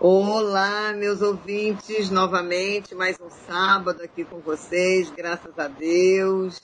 Olá, 0.00 0.92
meus 0.92 1.20
ouvintes, 1.22 2.08
novamente, 2.08 2.94
mais 2.94 3.18
um 3.20 3.28
sábado 3.48 4.00
aqui 4.00 4.24
com 4.24 4.38
vocês, 4.38 5.10
graças 5.10 5.58
a 5.58 5.66
Deus. 5.66 6.62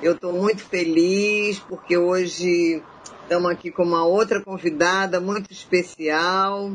Eu 0.00 0.14
estou 0.14 0.32
muito 0.32 0.64
feliz 0.64 1.58
porque 1.58 1.98
hoje 1.98 2.82
estamos 3.20 3.50
aqui 3.50 3.70
com 3.70 3.82
uma 3.82 4.06
outra 4.06 4.40
convidada 4.40 5.20
muito 5.20 5.52
especial, 5.52 6.72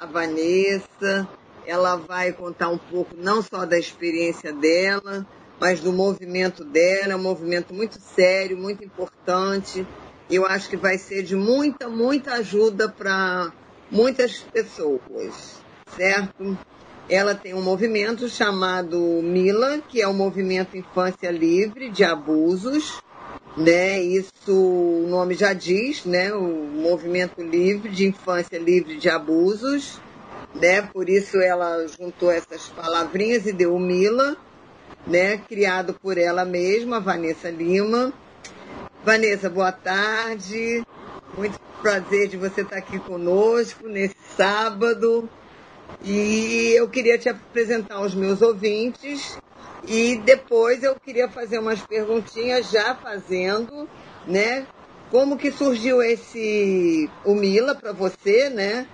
a 0.00 0.04
Vanessa. 0.04 1.28
Ela 1.64 1.94
vai 1.94 2.32
contar 2.32 2.68
um 2.68 2.78
pouco 2.78 3.14
não 3.16 3.40
só 3.40 3.64
da 3.64 3.78
experiência 3.78 4.52
dela, 4.52 5.24
mas 5.60 5.78
do 5.78 5.92
movimento 5.92 6.64
dela, 6.64 7.12
é 7.12 7.16
um 7.16 7.22
movimento 7.22 7.72
muito 7.72 8.00
sério, 8.00 8.56
muito 8.58 8.82
importante. 8.82 9.86
Eu 10.28 10.44
acho 10.44 10.68
que 10.68 10.76
vai 10.76 10.98
ser 10.98 11.22
de 11.22 11.36
muita, 11.36 11.88
muita 11.88 12.32
ajuda 12.34 12.88
para 12.88 13.52
muitas 13.90 14.38
pessoas, 14.38 15.60
certo? 15.96 16.56
Ela 17.08 17.34
tem 17.34 17.54
um 17.54 17.62
movimento 17.62 18.28
chamado 18.28 18.98
Mila, 19.22 19.80
que 19.88 20.00
é 20.00 20.06
o 20.06 20.14
Movimento 20.14 20.76
Infância 20.76 21.30
Livre 21.30 21.88
de 21.90 22.04
Abusos, 22.04 23.02
né? 23.56 24.00
Isso 24.00 24.52
o 24.52 25.06
nome 25.08 25.34
já 25.34 25.52
diz, 25.52 26.04
né? 26.04 26.32
O 26.32 26.40
Movimento 26.40 27.42
Livre 27.42 27.90
de 27.90 28.06
Infância 28.06 28.58
Livre 28.58 28.96
de 28.96 29.08
Abusos, 29.08 29.98
né? 30.54 30.82
Por 30.82 31.08
isso 31.08 31.38
ela 31.38 31.84
juntou 31.88 32.30
essas 32.30 32.68
palavrinhas 32.68 33.44
e 33.46 33.52
deu 33.52 33.76
Mila, 33.76 34.36
né? 35.04 35.36
Criado 35.48 35.94
por 35.94 36.16
ela 36.16 36.44
mesma, 36.44 37.00
Vanessa 37.00 37.50
Lima. 37.50 38.12
Vanessa, 39.04 39.50
boa 39.50 39.72
tarde. 39.72 40.84
Muito 41.40 41.58
prazer 41.80 42.28
de 42.28 42.36
você 42.36 42.60
estar 42.60 42.76
aqui 42.76 43.00
conosco 43.00 43.88
nesse 43.88 44.14
sábado. 44.36 45.26
E 46.04 46.74
eu 46.76 46.86
queria 46.86 47.16
te 47.16 47.30
apresentar 47.30 47.94
aos 47.94 48.14
meus 48.14 48.42
ouvintes 48.42 49.38
e 49.88 50.16
depois 50.16 50.82
eu 50.82 50.94
queria 50.96 51.30
fazer 51.30 51.58
umas 51.58 51.80
perguntinhas 51.80 52.68
já 52.68 52.94
fazendo, 52.94 53.88
né? 54.26 54.66
Como 55.10 55.38
que 55.38 55.50
surgiu 55.50 56.02
esse 56.02 57.08
o 57.24 57.34
Mila 57.34 57.74
para 57.74 57.92
você, 57.92 58.50
né? 58.50 58.86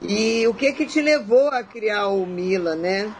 E 0.00 0.46
o 0.48 0.54
que 0.54 0.72
que 0.72 0.86
te 0.86 1.02
levou 1.02 1.48
a 1.48 1.62
criar 1.62 2.08
o 2.08 2.24
Mila, 2.24 2.74
né? 2.74 3.12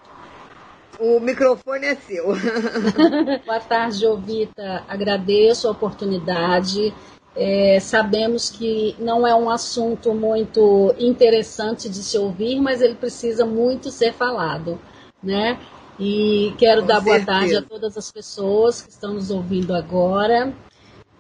O 0.99 1.21
microfone 1.21 1.89
é 1.89 1.95
seu. 1.95 2.25
Boa 3.45 3.61
tarde, 3.61 4.01
Jovita. 4.01 4.83
Agradeço 4.89 5.69
a 5.69 5.73
oportunidade. 5.73 6.95
É, 7.35 7.81
sabemos 7.81 8.51
que 8.51 8.95
não 8.99 9.27
é 9.27 9.35
um 9.35 9.49
assunto 9.49 10.13
muito 10.13 10.95
interessante 10.99 11.89
de 11.89 12.03
se 12.03 12.19
ouvir, 12.19 12.61
mas 12.61 12.83
ele 12.83 12.95
precisa 12.95 13.47
muito 13.47 13.91
ser 13.91 14.13
falado, 14.13 14.79
né? 15.23 15.59
E 15.99 16.55
quero 16.59 16.83
Com 16.83 16.87
dar 16.89 17.03
certeza. 17.03 17.25
boa 17.25 17.27
tarde 17.27 17.57
a 17.57 17.63
todas 17.63 17.97
as 17.97 18.11
pessoas 18.13 18.83
que 18.83 18.91
estão 18.91 19.15
nos 19.15 19.31
ouvindo 19.31 19.75
agora 19.75 20.53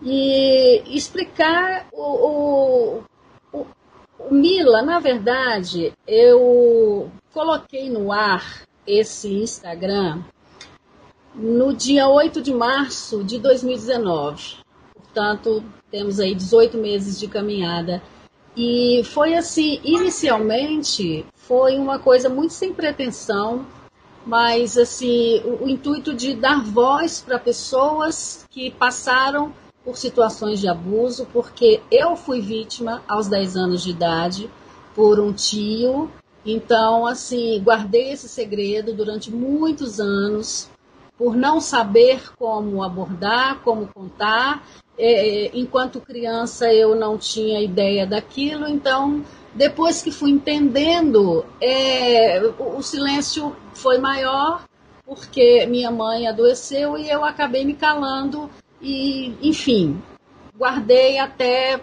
e 0.02 0.82
explicar 0.86 1.86
o, 1.92 2.02
o, 2.02 3.04
o, 3.52 3.66
o 4.18 4.34
Mila, 4.34 4.82
na 4.82 4.98
verdade, 4.98 5.92
eu 6.06 7.10
coloquei 7.32 7.88
no 7.88 8.12
ar 8.12 8.64
esse 8.86 9.32
Instagram 9.32 10.22
no 11.34 11.72
dia 11.72 12.08
8 12.08 12.42
de 12.42 12.52
março 12.52 13.24
de 13.24 13.38
2019. 13.38 14.61
Portanto, 15.12 15.62
temos 15.90 16.18
aí 16.18 16.34
18 16.34 16.78
meses 16.78 17.20
de 17.20 17.28
caminhada. 17.28 18.02
E 18.56 19.02
foi 19.04 19.34
assim, 19.34 19.78
inicialmente, 19.84 21.26
foi 21.34 21.78
uma 21.78 21.98
coisa 21.98 22.30
muito 22.30 22.54
sem 22.54 22.72
pretensão, 22.72 23.66
mas 24.24 24.78
assim, 24.78 25.42
o, 25.44 25.64
o 25.64 25.68
intuito 25.68 26.14
de 26.14 26.34
dar 26.34 26.62
voz 26.62 27.20
para 27.20 27.38
pessoas 27.38 28.46
que 28.50 28.70
passaram 28.70 29.52
por 29.84 29.98
situações 29.98 30.60
de 30.60 30.68
abuso, 30.68 31.26
porque 31.30 31.82
eu 31.90 32.16
fui 32.16 32.40
vítima 32.40 33.02
aos 33.06 33.28
10 33.28 33.56
anos 33.56 33.82
de 33.82 33.90
idade 33.90 34.50
por 34.94 35.20
um 35.20 35.32
tio. 35.32 36.10
Então, 36.44 37.06
assim, 37.06 37.60
guardei 37.62 38.12
esse 38.12 38.28
segredo 38.28 38.94
durante 38.94 39.30
muitos 39.30 40.00
anos, 40.00 40.70
por 41.16 41.36
não 41.36 41.60
saber 41.60 42.32
como 42.36 42.82
abordar, 42.82 43.60
como 43.62 43.86
contar, 43.86 44.66
enquanto 45.54 46.00
criança 46.00 46.72
eu 46.72 46.94
não 46.94 47.16
tinha 47.18 47.60
ideia 47.60 48.06
daquilo, 48.06 48.68
então 48.68 49.24
depois 49.54 50.02
que 50.02 50.10
fui 50.10 50.30
entendendo, 50.30 51.44
é, 51.60 52.40
o, 52.58 52.82
silêncio 52.82 53.54
foi 53.74 53.98
maior 53.98 54.64
porque 55.04 55.66
minha 55.66 55.90
mãe 55.90 56.26
adoeceu 56.26 56.96
e 56.96 57.10
eu 57.10 57.24
acabei 57.24 57.64
me 57.64 57.74
calando 57.74 58.48
e, 58.80 59.36
enfim, 59.42 60.02
guardei 60.56 61.18
até 61.18 61.80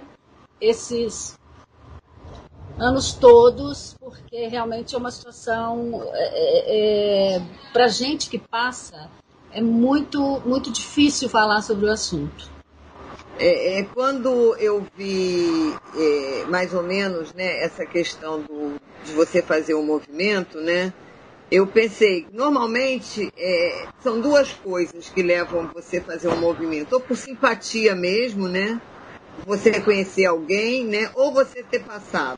esses 0.60 1.38
anos 2.78 3.14
todos, 3.14 3.96
porque 4.00 4.48
realmente 4.48 4.96
é 4.96 4.98
uma 4.98 5.12
situação 5.12 6.02
é, 6.14 7.36
é, 7.36 7.42
para 7.72 7.88
gente 7.88 8.30
que 8.30 8.40
passa 8.40 9.10
é 9.52 9.62
muito 9.62 10.42
muito 10.46 10.72
difícil 10.72 11.28
falar 11.30 11.62
sobre 11.62 11.86
o 11.86 11.92
assunto. 11.92 12.59
É, 13.40 13.80
é, 13.80 13.84
quando 13.84 14.56
eu 14.58 14.86
vi 14.98 15.74
é, 15.96 16.46
mais 16.50 16.74
ou 16.74 16.84
menos 16.84 17.34
né, 17.34 17.64
essa 17.64 17.86
questão 17.86 18.42
do, 18.42 18.78
de 19.06 19.14
você 19.14 19.42
fazer 19.42 19.74
o 19.74 19.80
um 19.80 19.86
movimento, 19.86 20.60
né, 20.60 20.94
eu 21.52 21.66
pensei, 21.66 22.28
normalmente 22.34 23.32
é, 23.38 23.88
são 24.04 24.20
duas 24.20 24.52
coisas 24.52 25.10
que 25.10 25.24
levam 25.24 25.68
você 25.74 25.98
a 25.98 26.02
fazer 26.02 26.28
um 26.28 26.40
movimento, 26.40 26.94
ou 26.94 27.00
por 27.00 27.18
simpatia 27.18 27.96
mesmo, 27.96 28.48
né? 28.48 28.80
Você 29.48 29.80
conhecer 29.82 30.26
alguém, 30.26 30.86
né? 30.86 31.10
Ou 31.16 31.34
você 31.34 31.64
ter 31.64 31.80
passado. 31.80 32.38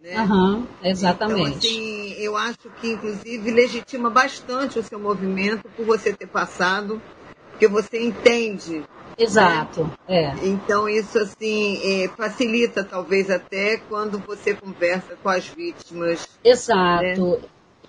Né? 0.00 0.20
Uhum, 0.20 0.66
exatamente. 0.84 1.40
Então, 1.40 1.56
assim, 1.56 2.12
eu 2.18 2.36
acho 2.36 2.70
que 2.80 2.92
inclusive 2.92 3.50
legitima 3.50 4.08
bastante 4.08 4.78
o 4.78 4.84
seu 4.84 5.00
movimento 5.00 5.68
por 5.76 5.84
você 5.84 6.12
ter 6.12 6.28
passado, 6.28 7.02
porque 7.50 7.66
você 7.66 8.00
entende 8.00 8.84
Exato. 9.18 9.90
É. 10.06 10.32
Então 10.42 10.88
isso 10.88 11.18
assim 11.18 12.04
é, 12.04 12.08
facilita 12.08 12.84
talvez 12.84 13.28
até 13.30 13.76
quando 13.76 14.18
você 14.18 14.54
conversa 14.54 15.16
com 15.22 15.28
as 15.28 15.48
vítimas. 15.48 16.28
Exato. 16.44 17.02
Né? 17.02 17.38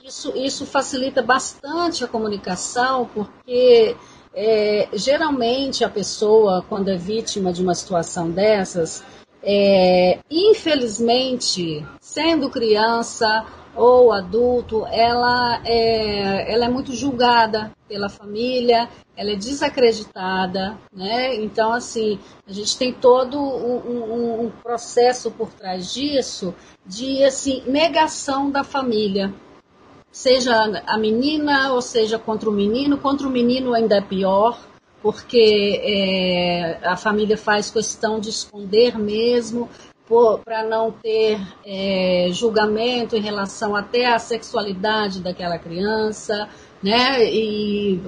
Isso, 0.03 0.35
isso 0.35 0.65
facilita 0.65 1.21
bastante 1.21 2.03
a 2.03 2.07
comunicação, 2.07 3.07
porque 3.13 3.95
é, 4.33 4.87
geralmente 4.93 5.83
a 5.83 5.89
pessoa, 5.89 6.65
quando 6.67 6.89
é 6.89 6.97
vítima 6.97 7.53
de 7.53 7.61
uma 7.61 7.75
situação 7.75 8.31
dessas, 8.31 9.03
é, 9.43 10.19
infelizmente, 10.29 11.85
sendo 11.99 12.49
criança 12.49 13.45
ou 13.75 14.11
adulto, 14.11 14.85
ela 14.87 15.61
é, 15.65 16.53
ela 16.53 16.65
é 16.65 16.69
muito 16.69 16.93
julgada 16.93 17.71
pela 17.87 18.09
família, 18.09 18.89
ela 19.15 19.31
é 19.31 19.35
desacreditada, 19.35 20.77
né? 20.93 21.35
Então, 21.35 21.73
assim, 21.73 22.19
a 22.47 22.53
gente 22.53 22.77
tem 22.77 22.93
todo 22.93 23.37
um, 23.37 23.77
um, 23.77 24.45
um 24.45 24.49
processo 24.49 25.31
por 25.31 25.49
trás 25.49 25.93
disso 25.93 26.53
de, 26.85 27.23
assim, 27.23 27.63
negação 27.67 28.49
da 28.49 28.63
família. 28.63 29.33
Seja 30.11 30.55
a 30.87 30.97
menina 30.97 31.73
ou 31.73 31.81
seja 31.81 32.17
contra 32.17 32.49
o 32.49 32.53
menino. 32.53 32.97
Contra 32.97 33.27
o 33.27 33.31
menino 33.31 33.73
ainda 33.73 33.97
é 33.97 34.01
pior, 34.01 34.59
porque 35.01 35.81
é, 35.83 36.79
a 36.83 36.95
família 36.95 37.37
faz 37.37 37.69
questão 37.69 38.19
de 38.19 38.29
esconder 38.29 38.97
mesmo, 38.97 39.69
para 40.43 40.63
não 40.63 40.91
ter 40.91 41.39
é, 41.65 42.29
julgamento 42.31 43.15
em 43.15 43.21
relação 43.21 43.75
até 43.75 44.07
à 44.07 44.17
sexualidade 44.17 45.21
daquela 45.21 45.59
criança, 45.59 46.49
né? 46.81 47.23
E 47.23 48.01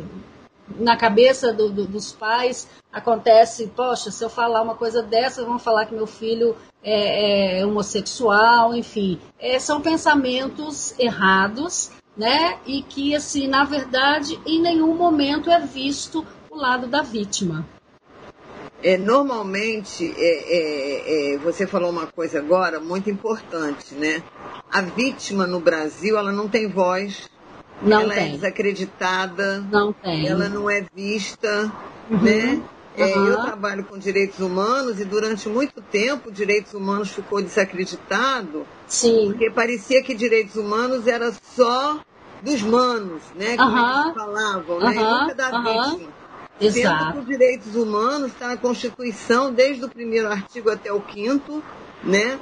na 0.79 0.95
cabeça 0.95 1.53
do, 1.53 1.69
do, 1.69 1.85
dos 1.85 2.11
pais 2.11 2.67
acontece, 2.91 3.67
poxa, 3.67 4.09
se 4.09 4.23
eu 4.23 4.29
falar 4.29 4.61
uma 4.61 4.75
coisa 4.75 5.01
dessa, 5.01 5.45
vão 5.45 5.59
falar 5.59 5.85
que 5.85 5.93
meu 5.93 6.07
filho 6.07 6.55
é, 6.83 7.59
é 7.59 7.65
homossexual, 7.65 8.75
enfim. 8.75 9.19
É, 9.39 9.59
são 9.59 9.81
pensamentos 9.81 10.97
errados, 10.99 11.91
né? 12.17 12.57
E 12.65 12.81
que, 12.81 13.15
assim, 13.15 13.47
na 13.47 13.63
verdade, 13.63 14.39
em 14.45 14.59
nenhum 14.61 14.95
momento 14.95 15.49
é 15.49 15.59
visto 15.59 16.25
o 16.49 16.55
lado 16.55 16.87
da 16.87 17.01
vítima. 17.01 17.65
É, 18.83 18.97
normalmente, 18.97 20.13
é, 20.17 21.33
é, 21.33 21.33
é, 21.33 21.37
você 21.37 21.67
falou 21.67 21.91
uma 21.91 22.07
coisa 22.07 22.39
agora 22.39 22.79
muito 22.79 23.09
importante, 23.09 23.93
né? 23.93 24.23
A 24.71 24.81
vítima 24.81 25.45
no 25.45 25.59
Brasil, 25.59 26.17
ela 26.17 26.31
não 26.31 26.47
tem 26.47 26.67
voz, 26.67 27.29
não 27.81 28.01
ela 28.01 28.13
é 28.13 28.17
tem. 28.17 28.27
é 28.27 28.31
desacreditada, 28.31 29.59
não 29.71 29.93
tem. 29.93 30.27
ela 30.27 30.49
não 30.49 30.69
é 30.69 30.83
vista, 30.95 31.71
uhum. 32.09 32.21
né? 32.21 32.61
É, 32.97 33.17
Eu 33.17 33.41
trabalho 33.41 33.85
com 33.85 33.97
direitos 33.97 34.39
humanos 34.39 34.99
e 34.99 35.05
durante 35.05 35.47
muito 35.47 35.81
tempo 35.81 36.29
direitos 36.29 36.73
humanos 36.73 37.09
ficou 37.09 37.41
desacreditado. 37.41 38.65
Sim. 38.85 39.27
Porque 39.27 39.49
parecia 39.49 40.03
que 40.03 40.13
direitos 40.13 40.55
humanos 40.57 41.07
era 41.07 41.31
só 41.55 41.99
dos 42.41 42.61
manos, 42.61 43.21
né? 43.35 43.55
Que 43.55 43.63
eles 43.63 44.13
falavam, 44.13 44.79
né? 44.79 44.95
E 44.95 44.99
nunca 44.99 45.35
da 45.35 45.61
vítima. 45.61 46.20
Exato. 46.65 47.03
Sendo 47.03 47.13
que 47.13 47.19
os 47.19 47.25
direitos 47.25 47.75
humanos 47.75 48.31
está 48.31 48.47
na 48.47 48.57
Constituição, 48.57 49.51
desde 49.51 49.83
o 49.85 49.89
primeiro 49.89 50.27
artigo 50.27 50.69
até 50.69 50.91
o 50.91 51.01
quinto, 51.01 51.63
né? 52.03 52.39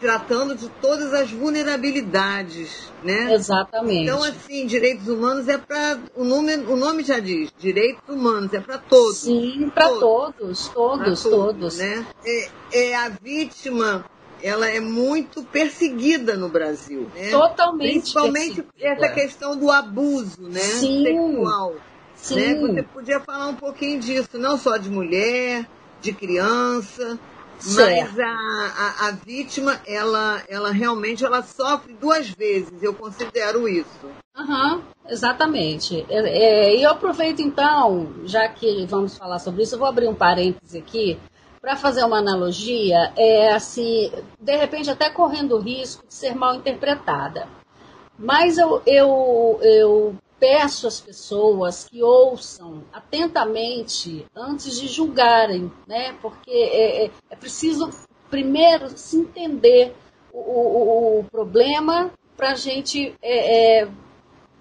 tratando 0.00 0.54
de 0.54 0.68
todas 0.82 1.14
as 1.14 1.30
vulnerabilidades, 1.30 2.92
né? 3.02 3.32
Exatamente. 3.32 4.02
Então, 4.02 4.22
assim, 4.22 4.66
direitos 4.66 5.08
humanos 5.08 5.48
é 5.48 5.56
para 5.56 5.98
o 6.14 6.24
nome, 6.24 6.56
o 6.56 6.76
nome 6.76 7.02
já 7.02 7.18
diz, 7.18 7.50
direitos 7.58 8.02
humanos 8.06 8.52
é 8.52 8.60
para 8.60 8.76
todos. 8.76 9.16
Sim, 9.16 9.70
para 9.74 9.88
todos, 9.88 10.68
todos, 10.68 10.68
todos, 10.68 11.22
todos, 11.22 11.78
né? 11.78 12.06
É, 12.26 12.48
é 12.72 12.96
a 12.96 13.08
vítima 13.08 14.04
ela 14.42 14.68
é 14.68 14.78
muito 14.78 15.42
perseguida 15.42 16.36
no 16.36 16.50
Brasil. 16.50 17.08
Né? 17.14 17.30
Totalmente. 17.30 17.92
Principalmente 17.92 18.62
perseguida. 18.62 19.06
essa 19.06 19.14
questão 19.14 19.56
do 19.56 19.70
abuso 19.70 20.42
né? 20.42 20.60
Sim. 20.60 21.02
sexual. 21.02 21.76
Sim. 22.24 22.36
Né? 22.36 22.54
Você 22.54 22.82
podia 22.84 23.20
falar 23.20 23.48
um 23.48 23.54
pouquinho 23.54 24.00
disso, 24.00 24.38
não 24.38 24.56
só 24.56 24.78
de 24.78 24.88
mulher, 24.88 25.68
de 26.00 26.10
criança, 26.10 27.18
Certo. 27.58 28.12
mas 28.12 28.18
a, 28.18 28.24
a, 28.26 29.08
a, 29.08 29.10
vítima, 29.12 29.78
ela, 29.86 30.42
ela 30.48 30.72
realmente 30.72 31.22
ela 31.22 31.42
sofre 31.42 31.92
duas 31.92 32.30
vezes, 32.30 32.82
eu 32.82 32.94
considero 32.94 33.68
isso. 33.68 34.06
Uhum, 34.36 34.80
exatamente. 35.06 36.06
É, 36.08 36.74
e 36.74 36.82
eu 36.82 36.92
aproveito 36.92 37.40
então, 37.40 38.10
já 38.24 38.48
que 38.48 38.86
vamos 38.86 39.18
falar 39.18 39.38
sobre 39.38 39.62
isso, 39.62 39.74
eu 39.74 39.78
vou 39.78 39.88
abrir 39.88 40.08
um 40.08 40.14
parêntese 40.14 40.78
aqui 40.78 41.18
para 41.60 41.76
fazer 41.76 42.04
uma 42.04 42.18
analogia, 42.18 43.12
é 43.16 43.52
assim, 43.52 44.10
de 44.40 44.56
repente 44.56 44.90
até 44.90 45.10
correndo 45.10 45.56
o 45.56 45.60
risco 45.60 46.06
de 46.06 46.14
ser 46.14 46.34
mal 46.34 46.54
interpretada. 46.54 47.46
Mas 48.18 48.58
eu, 48.58 48.80
eu, 48.86 49.58
eu 49.62 50.16
peço 50.44 50.86
às 50.86 51.00
pessoas 51.00 51.84
que 51.84 52.02
ouçam 52.02 52.84
atentamente 52.92 54.26
antes 54.36 54.78
de 54.78 54.88
julgarem, 54.88 55.72
né? 55.86 56.14
Porque 56.20 56.50
é, 56.50 57.06
é, 57.06 57.10
é 57.30 57.36
preciso 57.36 57.88
primeiro 58.28 58.90
se 58.90 59.16
entender 59.16 59.96
o, 60.30 60.38
o, 60.38 61.20
o 61.20 61.24
problema 61.24 62.12
para 62.36 62.50
a 62.50 62.54
gente 62.54 63.14
é, 63.22 63.84
é, 63.84 63.88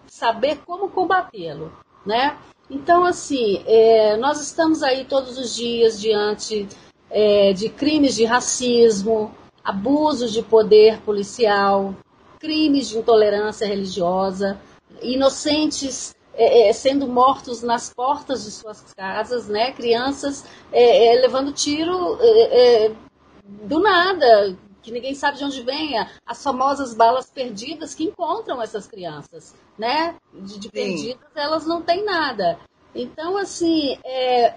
saber 0.08 0.60
como 0.66 0.88
combatê-lo, 0.88 1.70
né? 2.06 2.38
Então, 2.70 3.04
assim, 3.04 3.62
é, 3.68 4.16
nós 4.16 4.40
estamos 4.40 4.82
aí 4.82 5.04
todos 5.04 5.38
os 5.38 5.54
dias 5.54 6.00
diante 6.00 6.66
é, 7.12 7.52
de 7.52 7.68
crimes 7.68 8.16
de 8.16 8.24
racismo, 8.24 9.36
abusos 9.62 10.32
de 10.32 10.42
poder 10.44 11.02
policial, 11.02 11.94
crimes 12.40 12.88
de 12.88 13.00
intolerância 13.00 13.68
religiosa, 13.68 14.58
inocentes 15.04 16.16
é, 16.36 16.70
é, 16.70 16.74
sendo 16.74 17.08
mortos 17.08 17.62
nas 17.62 17.94
portas 17.94 18.44
de 18.44 18.52
suas 18.52 18.82
casas, 18.96 19.48
né? 19.48 19.72
Crianças 19.72 20.44
é, 20.72 21.16
é 21.16 21.22
levando 21.22 21.52
tiro 21.52 22.18
é, 22.20 22.86
é, 22.88 22.92
do 23.44 23.80
nada, 23.80 24.58
que 24.82 24.92
ninguém 24.92 25.14
sabe 25.14 25.38
de 25.38 25.44
onde 25.44 25.62
vem, 25.62 25.94
as 26.26 26.44
famosas 26.44 26.96
balas 26.96 27.30
perdidas 27.30 27.94
que 27.94 28.06
encontram 28.06 28.62
essas 28.62 28.88
crianças, 28.88 29.54
né? 29.78 30.16
De, 30.34 30.60
de 30.60 30.70
perdidas 30.70 31.30
elas 31.36 31.68
não 31.68 31.82
têm 31.82 32.04
nada. 32.04 32.58
Então, 32.96 33.38
assim, 33.38 33.98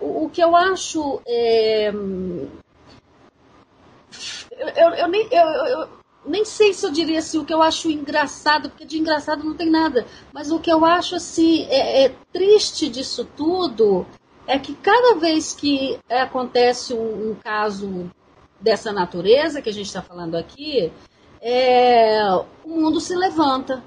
o, 0.00 0.24
o, 0.24 0.30
que 0.30 0.42
eu 0.42 0.56
acho 0.56 1.20
eu, 4.58 4.68
eu, 4.68 4.90
eu, 4.90 5.08
nem, 5.08 5.28
eu, 5.30 5.46
eu, 5.46 5.88
nem 6.26 6.44
sei 6.44 6.72
se 6.72 6.84
eu 6.84 6.90
diria 6.90 7.18
assim 7.20 7.38
o 7.38 7.44
que 7.44 7.54
eu 7.54 7.62
acho 7.62 7.90
engraçado, 7.90 8.68
porque 8.68 8.84
de 8.84 8.98
engraçado 8.98 9.44
não 9.44 9.54
tem 9.54 9.70
nada, 9.70 10.06
mas 10.32 10.50
o 10.50 10.58
que 10.58 10.70
eu 10.70 10.84
acho 10.84 11.14
assim 11.14 11.66
é, 11.68 12.04
é 12.04 12.14
triste 12.32 12.88
disso 12.88 13.24
tudo 13.36 14.06
é 14.46 14.58
que 14.58 14.74
cada 14.74 15.18
vez 15.18 15.52
que 15.54 15.98
acontece 16.08 16.94
um, 16.94 17.30
um 17.30 17.34
caso 17.34 18.10
dessa 18.60 18.92
natureza 18.92 19.60
que 19.60 19.68
a 19.68 19.72
gente 19.72 19.86
está 19.86 20.02
falando 20.02 20.36
aqui, 20.36 20.92
é, 21.40 22.20
o 22.64 22.68
mundo 22.68 23.00
se 23.00 23.14
levanta. 23.14 23.82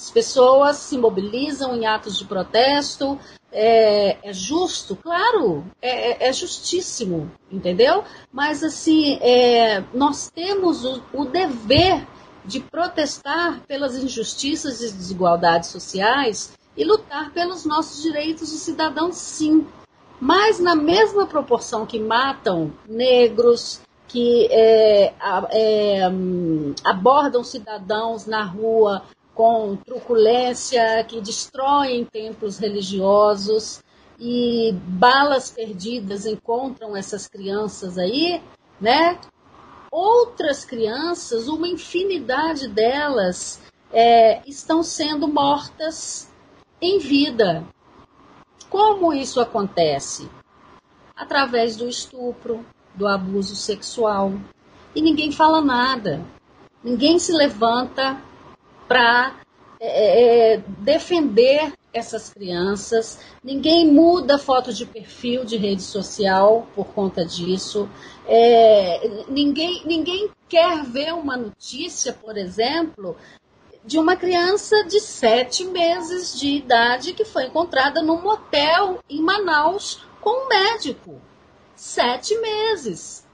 As 0.00 0.10
pessoas 0.10 0.78
se 0.78 0.96
mobilizam 0.96 1.76
em 1.76 1.84
atos 1.84 2.16
de 2.16 2.24
protesto, 2.24 3.18
é, 3.52 4.16
é 4.30 4.32
justo, 4.32 4.96
claro, 4.96 5.62
é, 5.82 6.12
é, 6.12 6.28
é, 6.28 6.32
justíssimo, 6.32 7.30
entendeu? 7.52 8.02
Mas 8.32 8.64
assim, 8.64 9.18
é, 9.20 9.84
nós 9.92 10.30
temos 10.34 10.86
o, 10.86 11.02
o, 11.12 11.26
dever 11.26 12.06
de 12.46 12.60
protestar 12.60 13.60
pelas 13.68 13.94
injustiças 13.94 14.80
e 14.80 14.90
desigualdades 14.90 15.68
sociais 15.68 16.54
e 16.74 16.82
lutar 16.82 17.30
pelos 17.32 17.66
nossos 17.66 18.02
direitos 18.02 18.50
de 18.50 18.56
cidadão, 18.56 19.12
sim. 19.12 19.66
Mas 20.18 20.58
na 20.58 20.74
mesma 20.74 21.26
proporção 21.26 21.84
que 21.84 22.00
matam 22.00 22.72
negros, 22.88 23.82
que 24.08 24.48
é, 24.50 25.12
é, 25.50 26.08
hum, 26.08 26.74
abordam 26.82 27.44
cidadãos 27.44 28.24
na 28.24 28.42
rua 28.42 29.02
com 29.40 29.74
truculência, 29.74 31.02
que 31.04 31.18
destroem 31.18 32.04
templos 32.04 32.58
religiosos 32.58 33.82
e 34.18 34.70
balas 34.86 35.50
perdidas 35.50 36.26
encontram 36.26 36.94
essas 36.94 37.26
crianças 37.26 37.96
aí, 37.96 38.42
né? 38.78 39.18
Outras 39.90 40.66
crianças, 40.66 41.48
uma 41.48 41.66
infinidade 41.66 42.68
delas, 42.68 43.62
é, 43.90 44.46
estão 44.46 44.82
sendo 44.82 45.26
mortas 45.26 46.30
em 46.78 46.98
vida. 46.98 47.64
Como 48.68 49.10
isso 49.10 49.40
acontece? 49.40 50.28
Através 51.16 51.76
do 51.76 51.88
estupro, 51.88 52.62
do 52.94 53.08
abuso 53.08 53.56
sexual. 53.56 54.34
E 54.94 55.00
ninguém 55.00 55.32
fala 55.32 55.62
nada. 55.62 56.22
Ninguém 56.84 57.18
se 57.18 57.32
levanta 57.32 58.20
para 58.90 59.36
é, 59.78 59.86
é, 59.86 60.54
é, 60.54 60.64
defender 60.78 61.72
essas 61.94 62.28
crianças. 62.28 63.20
Ninguém 63.42 63.86
muda 63.86 64.36
foto 64.36 64.72
de 64.72 64.84
perfil 64.84 65.44
de 65.44 65.56
rede 65.56 65.82
social 65.82 66.66
por 66.74 66.88
conta 66.88 67.24
disso. 67.24 67.88
É, 68.26 69.24
ninguém, 69.28 69.82
ninguém 69.86 70.28
quer 70.48 70.82
ver 70.82 71.14
uma 71.14 71.36
notícia, 71.36 72.12
por 72.12 72.36
exemplo, 72.36 73.16
de 73.84 73.96
uma 73.96 74.16
criança 74.16 74.84
de 74.84 74.98
sete 74.98 75.64
meses 75.64 76.36
de 76.36 76.48
idade 76.48 77.12
que 77.12 77.24
foi 77.24 77.44
encontrada 77.44 78.02
num 78.02 78.20
motel 78.20 78.98
em 79.08 79.22
Manaus 79.22 80.04
com 80.20 80.46
um 80.46 80.48
médico. 80.48 81.20
Sete 81.76 82.36
meses. 82.40 83.24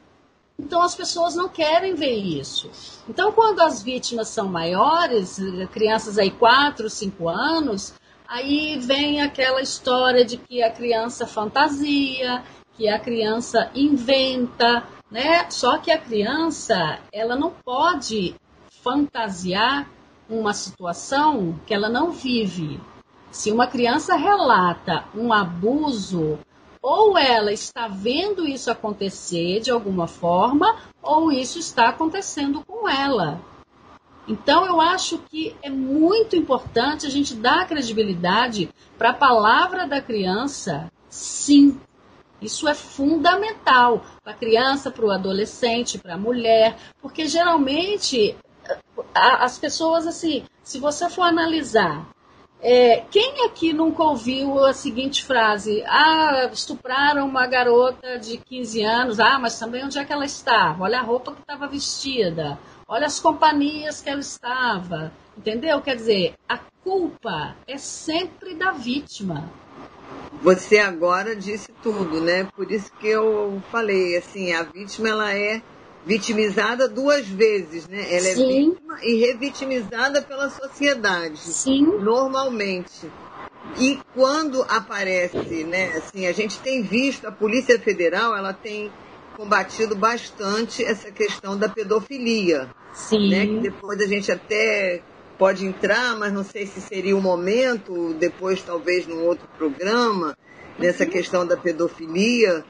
Então 0.58 0.80
as 0.82 0.94
pessoas 0.94 1.34
não 1.34 1.48
querem 1.48 1.94
ver 1.94 2.16
isso. 2.16 2.70
Então 3.08 3.32
quando 3.32 3.60
as 3.60 3.82
vítimas 3.82 4.28
são 4.28 4.48
maiores, 4.48 5.38
crianças 5.72 6.18
aí 6.18 6.30
4, 6.30 6.88
5 6.88 7.28
anos, 7.28 7.94
aí 8.26 8.78
vem 8.78 9.20
aquela 9.20 9.60
história 9.60 10.24
de 10.24 10.36
que 10.36 10.62
a 10.62 10.70
criança 10.70 11.26
fantasia, 11.26 12.42
que 12.76 12.88
a 12.88 12.98
criança 12.98 13.70
inventa, 13.74 14.82
né? 15.10 15.48
Só 15.50 15.78
que 15.78 15.90
a 15.90 15.98
criança, 15.98 16.98
ela 17.12 17.36
não 17.36 17.50
pode 17.50 18.34
fantasiar 18.82 19.88
uma 20.28 20.52
situação 20.52 21.58
que 21.66 21.74
ela 21.74 21.88
não 21.88 22.10
vive. 22.10 22.80
Se 23.30 23.52
uma 23.52 23.66
criança 23.66 24.16
relata 24.16 25.04
um 25.14 25.32
abuso 25.32 26.38
ou 26.88 27.18
ela 27.18 27.52
está 27.52 27.88
vendo 27.88 28.46
isso 28.46 28.70
acontecer 28.70 29.58
de 29.58 29.72
alguma 29.72 30.06
forma, 30.06 30.76
ou 31.02 31.32
isso 31.32 31.58
está 31.58 31.88
acontecendo 31.88 32.64
com 32.64 32.88
ela. 32.88 33.40
Então, 34.28 34.64
eu 34.64 34.80
acho 34.80 35.18
que 35.28 35.56
é 35.64 35.68
muito 35.68 36.36
importante 36.36 37.04
a 37.04 37.10
gente 37.10 37.34
dar 37.34 37.66
credibilidade 37.66 38.68
para 38.96 39.10
a 39.10 39.14
palavra 39.14 39.84
da 39.84 40.00
criança, 40.00 40.88
sim. 41.10 41.76
Isso 42.40 42.68
é 42.68 42.74
fundamental 42.74 44.04
para 44.22 44.32
a 44.32 44.36
criança, 44.36 44.88
para 44.88 45.06
o 45.06 45.10
adolescente, 45.10 45.98
para 45.98 46.14
a 46.14 46.18
mulher, 46.18 46.76
porque 47.02 47.26
geralmente 47.26 48.36
as 49.12 49.58
pessoas, 49.58 50.06
assim, 50.06 50.44
se 50.62 50.78
você 50.78 51.10
for 51.10 51.22
analisar 51.22 52.06
é, 52.62 53.04
quem 53.10 53.44
aqui 53.44 53.72
nunca 53.72 54.02
ouviu 54.02 54.64
a 54.64 54.72
seguinte 54.72 55.24
frase? 55.24 55.82
Ah, 55.86 56.48
estupraram 56.52 57.26
uma 57.26 57.46
garota 57.46 58.18
de 58.18 58.38
15 58.38 58.82
anos. 58.82 59.20
Ah, 59.20 59.38
mas 59.38 59.58
também 59.58 59.84
onde 59.84 59.98
é 59.98 60.04
que 60.04 60.12
ela 60.12 60.24
estava? 60.24 60.84
Olha 60.84 60.98
a 60.98 61.02
roupa 61.02 61.32
que 61.32 61.40
estava 61.40 61.66
vestida. 61.66 62.58
Olha 62.88 63.06
as 63.06 63.20
companhias 63.20 64.00
que 64.00 64.08
ela 64.08 64.20
estava. 64.20 65.12
Entendeu? 65.36 65.80
Quer 65.82 65.96
dizer, 65.96 66.34
a 66.48 66.58
culpa 66.82 67.54
é 67.66 67.76
sempre 67.76 68.54
da 68.54 68.72
vítima. 68.72 69.50
você 70.40 70.78
agora 70.78 71.36
disse 71.36 71.72
tudo, 71.82 72.20
né? 72.20 72.48
Por 72.56 72.70
isso 72.70 72.90
que 72.98 73.08
eu 73.08 73.62
falei, 73.70 74.16
assim, 74.16 74.52
a 74.52 74.62
vítima 74.62 75.08
ela 75.10 75.34
é 75.34 75.60
vitimizada 76.06 76.88
duas 76.88 77.26
vezes, 77.26 77.88
né? 77.88 78.06
Ela 78.08 78.26
Sim. 78.26 78.30
é 78.30 78.70
vítima 78.70 78.98
e 79.02 79.14
revitimizada 79.16 80.22
pela 80.22 80.48
sociedade. 80.48 81.38
Sim. 81.38 81.82
Normalmente. 81.98 83.10
E 83.76 83.98
quando 84.14 84.62
aparece, 84.62 85.64
né, 85.64 85.96
assim, 85.96 86.28
a 86.28 86.32
gente 86.32 86.60
tem 86.60 86.82
visto, 86.82 87.26
a 87.26 87.32
Polícia 87.32 87.76
Federal, 87.80 88.36
ela 88.36 88.52
tem 88.52 88.92
combatido 89.36 89.96
bastante 89.96 90.84
essa 90.84 91.10
questão 91.10 91.58
da 91.58 91.68
pedofilia. 91.68 92.70
Sim. 92.94 93.28
Né, 93.28 93.46
que 93.46 93.58
depois 93.58 94.00
a 94.00 94.06
gente 94.06 94.30
até 94.30 95.02
pode 95.36 95.66
entrar, 95.66 96.16
mas 96.16 96.32
não 96.32 96.44
sei 96.44 96.66
se 96.66 96.80
seria 96.80 97.16
o 97.16 97.20
momento, 97.20 98.14
depois 98.14 98.62
talvez 98.62 99.06
num 99.06 99.24
outro 99.24 99.46
programa, 99.58 100.38
nessa 100.78 101.04
uhum. 101.04 101.10
questão 101.10 101.44
da 101.44 101.56
pedofilia. 101.56 102.64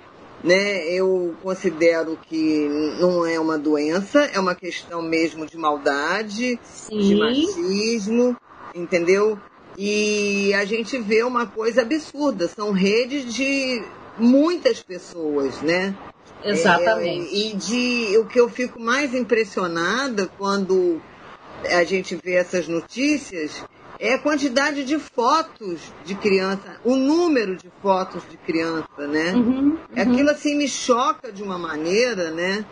Né, 0.45 0.93
eu 0.93 1.35
considero 1.43 2.17
que 2.29 2.69
não 3.01 3.27
é 3.27 3.41
uma 3.41 3.59
doença, 3.59 4.21
é 4.33 4.39
uma 4.39 4.55
questão 4.55 5.03
mesmo 5.03 5.47
de 5.47 5.57
maldade, 5.57 6.61
Sim. 6.63 7.01
de 7.01 7.15
machismo, 7.17 8.37
entendeu? 8.75 9.39
E 9.79 10.53
a 10.55 10.65
gente 10.65 10.99
vê 10.99 11.23
uma 11.23 11.47
coisa 11.47 11.83
absurda, 11.83 12.47
são 12.49 12.71
redes 12.71 13.35
de 13.35 13.83
muitas 14.19 14.81
pessoas, 14.81 15.61
né? 15.63 15.95
Exatamente. 16.45 17.35
É, 17.35 17.39
e 17.39 17.55
de 17.55 18.19
o 18.19 18.27
que 18.27 18.39
eu 18.39 18.49
fico 18.49 18.79
mais 18.79 19.15
impressionada 19.15 20.31
quando 20.39 21.01
a 21.71 21.83
gente 21.85 22.15
vê 22.15 22.35
essas 22.35 22.69
notícias 22.69 23.65
é 23.99 24.15
a 24.15 24.19
quantidade 24.19 24.85
de 24.85 24.99
fotos 24.99 25.81
de 26.05 26.15
criança, 26.15 26.79
o 26.85 26.97
número 26.97 27.57
de 27.57 27.71
fotos 27.81 28.23
de 28.29 28.37
criança, 28.37 29.07
né? 29.09 29.33
Uhum, 29.33 29.43
uhum. 29.43 29.79
Aquilo 29.97 30.31
assim 30.31 30.57
me 30.57 30.69
choca 30.69 31.33
de 31.33 31.43
uma 31.43 31.59
maneira, 31.59 32.31
né? 32.31 32.65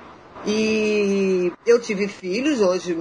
E 0.47 1.50
eu 1.66 1.81
tive 1.81 2.07
filhos, 2.09 2.61
hoje, 2.61 2.95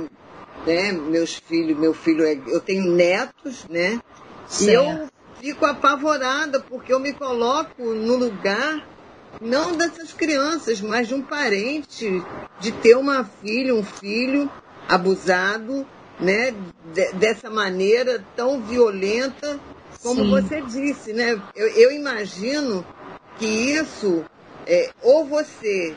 né? 0.65 0.92
Meus 0.94 1.36
filhos, 1.36 1.77
meu 1.77 1.94
filho 1.94 2.25
é, 2.25 2.38
eu 2.48 2.62
tenho 2.62 2.89
netos, 2.92 3.65
né? 3.70 4.00
Certo. 4.48 4.70
E 4.70 4.74
eu 4.74 5.10
fico 5.42 5.65
apavorada 5.65 6.62
porque 6.62 6.94
eu 6.94 7.00
me 7.00 7.12
coloco 7.13 7.84
no 7.84 8.15
lugar 8.15 8.88
não 9.42 9.75
dessas 9.75 10.13
crianças, 10.13 10.80
mas 10.80 11.10
de 11.10 11.15
um 11.15 11.22
parente, 11.22 12.24
de 12.62 12.72
ter 12.72 12.96
uma 12.96 13.25
filha, 13.25 13.75
um 13.75 13.84
filho 13.84 14.50
abusado, 14.88 15.86
né, 16.24 16.51
de, 16.94 17.13
dessa 17.13 17.50
maneira 17.50 18.25
tão 18.36 18.62
violenta, 18.62 19.60
como 20.01 20.24
Sim. 20.24 20.30
você 20.30 20.62
disse, 20.62 21.13
né? 21.13 21.42
Eu, 21.56 21.68
eu, 21.70 21.92
imagino 21.92 22.86
que 23.38 23.46
isso, 23.46 24.25
é, 24.65 24.89
ou 25.01 25.25
você, 25.25 25.96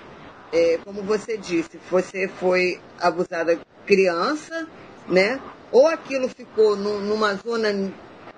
é, 0.53 0.79
como 0.85 1.03
você 1.03 1.37
disse, 1.37 1.79
você 1.91 2.29
foi 2.29 2.81
abusada 2.99 3.61
criança, 3.87 4.69
né? 5.09 5.41
Ou 5.71 5.87
aquilo 5.87 6.29
ficou 6.29 6.77
no, 6.77 7.01
numa 7.01 7.35
zona 7.35 7.93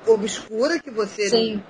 obscura 0.06 0.78
que 0.78 0.90
você 0.90 1.28
Sim. 1.28 1.62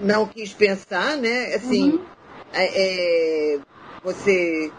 não 0.00 0.26
quis 0.26 0.52
pensar, 0.52 1.16
né? 1.16 1.54
Assim, 1.54 1.90
uhum. 1.90 2.06
é, 2.52 3.54
é 3.54 3.58
você 4.02 4.72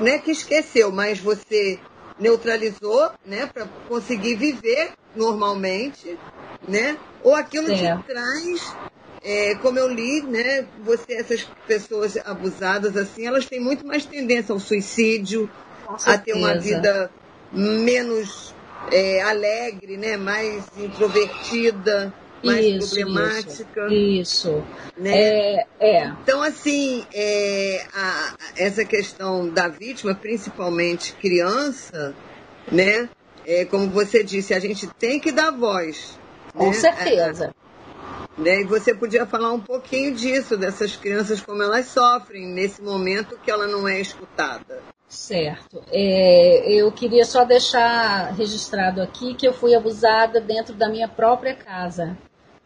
não 0.00 0.08
é 0.08 0.18
que 0.18 0.30
esqueceu, 0.30 0.90
mas 0.90 1.18
você 1.18 1.78
neutralizou, 2.18 3.10
né, 3.26 3.46
para 3.46 3.66
conseguir 3.88 4.36
viver 4.36 4.92
normalmente, 5.14 6.18
né? 6.66 6.96
Ou 7.22 7.34
aquilo 7.34 7.70
é. 7.70 7.76
te 7.76 8.04
traz, 8.06 8.76
é, 9.22 9.54
como 9.56 9.78
eu 9.78 9.88
li, 9.88 10.22
né, 10.22 10.66
você 10.84 11.14
essas 11.14 11.42
pessoas 11.66 12.16
abusadas 12.18 12.96
assim, 12.96 13.26
elas 13.26 13.46
têm 13.46 13.60
muito 13.60 13.86
mais 13.86 14.04
tendência 14.04 14.52
ao 14.52 14.60
suicídio, 14.60 15.50
a 16.04 16.18
ter 16.18 16.34
uma 16.34 16.58
vida 16.58 17.10
menos 17.52 18.54
é, 18.90 19.22
alegre, 19.22 19.96
né, 19.96 20.16
mais 20.16 20.64
introvertida 20.76 22.12
mais 22.44 22.64
isso, 22.64 22.94
problemática. 22.94 23.86
Isso. 23.92 24.64
Né? 24.96 25.10
É, 25.16 25.66
é. 25.80 26.06
Então, 26.22 26.42
assim, 26.42 27.04
é, 27.12 27.84
a, 27.94 28.34
essa 28.56 28.84
questão 28.84 29.48
da 29.48 29.68
vítima, 29.68 30.14
principalmente 30.14 31.12
criança, 31.14 32.14
né? 32.70 33.08
É, 33.46 33.64
como 33.64 33.88
você 33.88 34.22
disse, 34.22 34.54
a 34.54 34.60
gente 34.60 34.86
tem 34.86 35.20
que 35.20 35.30
dar 35.30 35.50
voz. 35.50 36.18
Com 36.54 36.68
né? 36.68 36.72
certeza. 36.72 37.54
É, 38.38 38.40
né? 38.40 38.60
E 38.60 38.64
você 38.64 38.94
podia 38.94 39.26
falar 39.26 39.52
um 39.52 39.60
pouquinho 39.60 40.14
disso, 40.14 40.56
dessas 40.56 40.96
crianças, 40.96 41.40
como 41.40 41.62
elas 41.62 41.86
sofrem 41.86 42.46
nesse 42.46 42.82
momento 42.82 43.38
que 43.42 43.50
ela 43.50 43.66
não 43.66 43.86
é 43.86 44.00
escutada. 44.00 44.82
Certo. 45.08 45.82
É, 45.92 46.72
eu 46.72 46.90
queria 46.90 47.24
só 47.24 47.44
deixar 47.44 48.32
registrado 48.32 49.00
aqui 49.00 49.34
que 49.34 49.46
eu 49.46 49.52
fui 49.52 49.74
abusada 49.74 50.40
dentro 50.40 50.74
da 50.74 50.88
minha 50.88 51.06
própria 51.06 51.54
casa. 51.54 52.16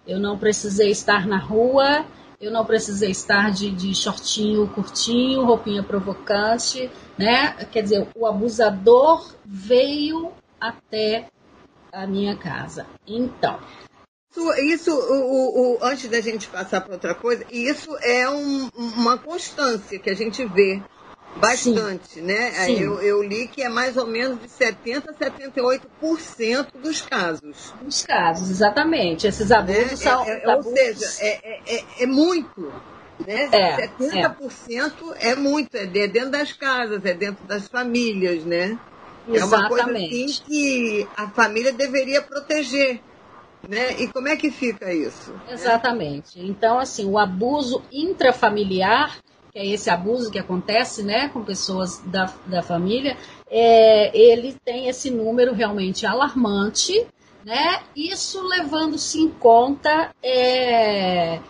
Eu 0.08 0.18
não 0.18 0.38
precisei 0.38 0.90
estar 0.90 1.26
na 1.26 1.38
rua, 1.38 2.06
eu 2.40 2.50
não 2.50 2.64
precisei 2.64 3.10
estar 3.10 3.50
de, 3.50 3.70
de 3.70 3.94
shortinho 3.94 4.66
curtinho, 4.68 5.44
roupinha 5.44 5.82
provocante, 5.82 6.90
né? 7.18 7.52
Quer 7.70 7.82
dizer, 7.82 8.08
o 8.16 8.26
abusador 8.26 9.34
veio 9.44 10.32
até 10.58 11.28
a 11.92 12.06
minha 12.06 12.36
casa. 12.36 12.86
Então. 13.06 13.60
Isso, 14.30 14.52
isso 14.62 14.90
o, 14.92 15.76
o, 15.76 15.78
antes 15.82 16.08
da 16.08 16.20
gente 16.20 16.48
passar 16.48 16.80
para 16.80 16.94
outra 16.94 17.14
coisa, 17.14 17.44
isso 17.50 17.90
é 18.02 18.28
um, 18.30 18.68
uma 18.76 19.18
constância 19.18 19.98
que 19.98 20.08
a 20.08 20.14
gente 20.14 20.44
vê 20.44 20.82
Bastante, 21.36 22.08
Sim. 22.14 22.22
né? 22.22 22.50
Sim. 22.50 22.80
Eu, 22.80 23.00
eu, 23.00 23.22
li 23.22 23.46
que 23.46 23.62
é 23.62 23.68
mais 23.68 23.96
ou 23.96 24.06
menos 24.06 24.40
de 24.40 24.48
70% 24.48 25.04
a 25.08 25.12
78% 25.12 26.66
dos 26.82 27.00
casos. 27.02 27.72
Dos 27.80 28.04
casos, 28.04 28.50
exatamente. 28.50 29.26
Esses 29.26 29.52
abusos 29.52 29.90
né? 29.90 29.96
são. 29.96 30.24
É, 30.24 30.30
é, 30.30 30.50
abusos... 30.50 30.66
Ou 30.66 30.76
seja, 30.76 31.06
é, 31.20 31.60
é, 31.66 31.84
é 32.00 32.06
muito. 32.06 32.72
Né? 33.26 33.48
É, 33.52 33.88
70% 33.88 34.92
é. 35.16 35.30
é 35.30 35.34
muito, 35.36 35.76
é 35.76 35.86
dentro 35.86 36.30
das 36.30 36.52
casas, 36.52 37.04
é 37.04 37.14
dentro 37.14 37.44
das 37.46 37.68
famílias, 37.68 38.44
né? 38.44 38.78
Exatamente. 39.28 39.38
É 39.38 39.44
uma 39.44 39.68
coisa 39.68 40.06
assim 40.06 40.42
que 40.46 41.08
a 41.16 41.28
família 41.28 41.72
deveria 41.72 42.22
proteger. 42.22 43.00
Né? 43.68 44.00
E 44.00 44.08
como 44.08 44.28
é 44.28 44.36
que 44.36 44.50
fica 44.50 44.92
isso? 44.92 45.34
Exatamente. 45.50 46.40
Então, 46.40 46.78
assim, 46.78 47.04
o 47.04 47.18
abuso 47.18 47.82
intrafamiliar 47.92 49.18
que 49.58 49.60
é 49.60 49.66
esse 49.66 49.90
abuso 49.90 50.30
que 50.30 50.38
acontece 50.38 51.02
né, 51.02 51.28
com 51.30 51.42
pessoas 51.42 51.98
da, 52.06 52.32
da 52.46 52.62
família, 52.62 53.16
é, 53.50 54.16
ele 54.16 54.56
tem 54.64 54.88
esse 54.88 55.10
número 55.10 55.52
realmente 55.52 56.06
alarmante, 56.06 57.04
né? 57.44 57.82
Isso 57.96 58.40
levando-se 58.46 59.18
em 59.18 59.28
conta 59.28 60.14
é, 60.22 61.40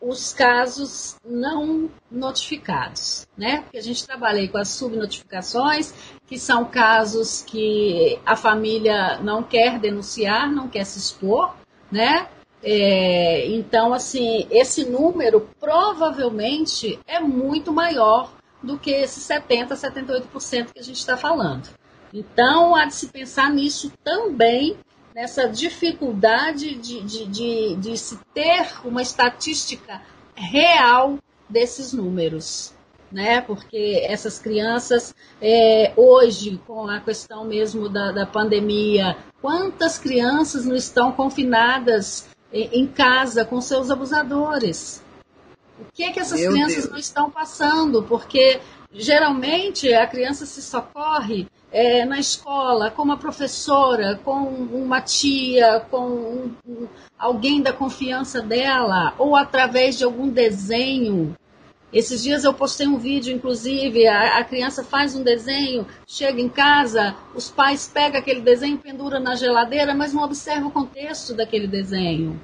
os 0.00 0.32
casos 0.32 1.16
não 1.24 1.90
notificados, 2.10 3.26
né? 3.36 3.60
Porque 3.62 3.78
a 3.78 3.82
gente 3.82 4.06
trabalha 4.06 4.48
com 4.48 4.58
as 4.58 4.68
subnotificações, 4.68 5.92
que 6.26 6.38
são 6.38 6.64
casos 6.64 7.42
que 7.42 8.18
a 8.24 8.36
família 8.36 9.18
não 9.18 9.42
quer 9.42 9.78
denunciar, 9.78 10.50
não 10.50 10.68
quer 10.68 10.84
se 10.84 10.98
expor, 10.98 11.54
né? 11.92 12.26
É, 12.66 13.46
então, 13.48 13.92
assim, 13.92 14.46
esse 14.50 14.86
número 14.86 15.46
provavelmente 15.60 16.98
é 17.06 17.20
muito 17.20 17.70
maior 17.70 18.32
do 18.62 18.78
que 18.78 18.90
esses 18.90 19.22
70%, 19.28 19.68
78% 19.68 20.72
que 20.72 20.80
a 20.80 20.82
gente 20.82 20.96
está 20.96 21.14
falando. 21.14 21.68
Então, 22.10 22.74
há 22.74 22.86
de 22.86 22.94
se 22.94 23.08
pensar 23.08 23.50
nisso 23.50 23.92
também, 24.02 24.78
nessa 25.14 25.46
dificuldade 25.46 26.74
de, 26.76 27.02
de, 27.02 27.26
de, 27.26 27.76
de 27.76 27.98
se 27.98 28.18
ter 28.32 28.66
uma 28.82 29.02
estatística 29.02 30.00
real 30.34 31.18
desses 31.48 31.92
números. 31.92 32.72
Né? 33.12 33.42
Porque 33.42 34.04
essas 34.08 34.38
crianças, 34.38 35.14
é, 35.40 35.92
hoje, 35.96 36.58
com 36.66 36.88
a 36.88 36.98
questão 36.98 37.44
mesmo 37.44 37.88
da, 37.88 38.10
da 38.10 38.24
pandemia, 38.26 39.16
quantas 39.42 39.98
crianças 39.98 40.64
não 40.64 40.74
estão 40.74 41.12
confinadas 41.12 42.26
em 42.54 42.86
casa 42.86 43.44
com 43.44 43.60
seus 43.60 43.90
abusadores. 43.90 45.02
O 45.80 45.84
que 45.92 46.04
é 46.04 46.12
que 46.12 46.20
essas 46.20 46.40
Meu 46.40 46.52
crianças 46.52 46.76
Deus. 46.84 46.90
não 46.90 46.98
estão 46.98 47.30
passando? 47.30 48.02
Porque 48.04 48.60
geralmente 48.92 49.92
a 49.92 50.06
criança 50.06 50.46
se 50.46 50.62
socorre 50.62 51.48
é, 51.72 52.04
na 52.04 52.20
escola 52.20 52.92
com 52.92 53.02
uma 53.02 53.16
professora, 53.16 54.20
com 54.24 54.44
uma 54.44 55.00
tia, 55.00 55.80
com 55.90 56.06
um, 56.06 56.54
um, 56.66 56.88
alguém 57.18 57.60
da 57.60 57.72
confiança 57.72 58.40
dela, 58.40 59.12
ou 59.18 59.34
através 59.34 59.98
de 59.98 60.04
algum 60.04 60.28
desenho 60.28 61.34
esses 61.94 62.24
dias 62.24 62.42
eu 62.42 62.52
postei 62.52 62.88
um 62.88 62.98
vídeo, 62.98 63.32
inclusive, 63.32 64.04
a, 64.08 64.38
a, 64.38 64.44
criança 64.44 64.82
faz 64.82 65.14
um 65.14 65.22
desenho, 65.22 65.86
chega 66.04 66.40
em 66.40 66.48
casa, 66.48 67.14
os 67.36 67.48
pais 67.48 67.86
pegam 67.86 68.18
aquele 68.18 68.40
desenho, 68.40 68.76
pendura 68.76 69.20
na 69.20 69.36
geladeira, 69.36 69.94
mas 69.94 70.12
não 70.12 70.24
observa 70.24 70.66
o 70.66 70.72
contexto 70.72 71.32
daquele 71.32 71.68
desenho. 71.68 72.42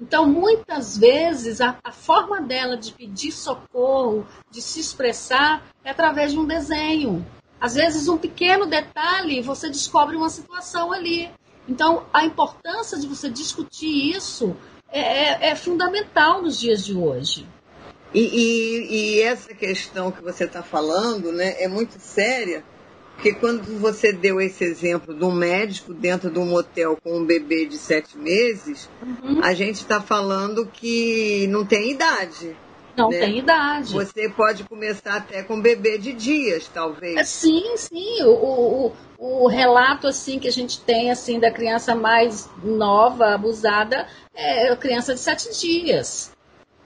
Então, 0.00 0.26
muitas 0.26 0.96
vezes, 0.96 1.60
a, 1.60 1.76
a, 1.84 1.92
forma 1.92 2.40
dela 2.40 2.74
de 2.74 2.90
pedir 2.92 3.32
socorro, 3.32 4.26
de 4.50 4.62
se 4.62 4.80
expressar, 4.80 5.62
é 5.84 5.90
através 5.90 6.32
de 6.32 6.38
um 6.38 6.46
desenho. 6.46 7.26
Às 7.60 7.74
vezes, 7.74 8.08
um 8.08 8.16
pequeno 8.16 8.64
detalhe, 8.64 9.42
você 9.42 9.68
descobre 9.68 10.16
uma 10.16 10.30
situação 10.30 10.90
ali. 10.90 11.30
Então, 11.68 12.06
a 12.14 12.24
importância 12.24 12.98
de 12.98 13.06
você 13.06 13.28
discutir 13.28 14.16
isso 14.16 14.56
é, 14.90 15.00
é, 15.00 15.50
é 15.50 15.54
fundamental 15.54 16.40
nos 16.40 16.58
dias 16.58 16.82
de 16.82 16.96
hoje. 16.96 17.46
E, 18.12 18.20
e, 18.20 18.94
e 18.94 19.22
essa 19.22 19.54
questão 19.54 20.10
que 20.10 20.22
você 20.22 20.44
está 20.44 20.62
falando 20.62 21.30
né, 21.32 21.62
é 21.62 21.68
muito 21.68 21.98
séria, 22.00 22.64
porque 23.14 23.34
quando 23.34 23.78
você 23.78 24.12
deu 24.12 24.40
esse 24.40 24.64
exemplo 24.64 25.14
de 25.14 25.24
um 25.24 25.30
médico 25.30 25.92
dentro 25.92 26.30
de 26.30 26.38
um 26.38 26.46
motel 26.46 26.96
com 27.02 27.18
um 27.18 27.24
bebê 27.24 27.66
de 27.66 27.76
sete 27.76 28.16
meses, 28.16 28.88
uhum. 29.02 29.40
a 29.44 29.52
gente 29.52 29.76
está 29.76 30.00
falando 30.00 30.66
que 30.66 31.46
não 31.48 31.64
tem 31.64 31.90
idade. 31.90 32.56
Não 32.96 33.10
né? 33.10 33.20
tem 33.20 33.38
idade. 33.38 33.92
Você 33.92 34.28
pode 34.28 34.64
começar 34.64 35.16
até 35.16 35.42
com 35.42 35.56
um 35.56 35.60
bebê 35.60 35.98
de 35.98 36.12
dias, 36.12 36.68
talvez. 36.72 37.16
É, 37.16 37.24
sim, 37.24 37.76
sim. 37.76 38.22
O, 38.24 38.92
o, 39.18 39.44
o 39.44 39.48
relato 39.48 40.06
assim 40.06 40.38
que 40.38 40.48
a 40.48 40.52
gente 40.52 40.80
tem 40.80 41.10
assim 41.10 41.38
da 41.38 41.50
criança 41.50 41.94
mais 41.94 42.48
nova, 42.64 43.34
abusada, 43.34 44.06
é 44.34 44.72
a 44.72 44.76
criança 44.76 45.14
de 45.14 45.20
sete 45.20 45.60
dias. 45.60 46.32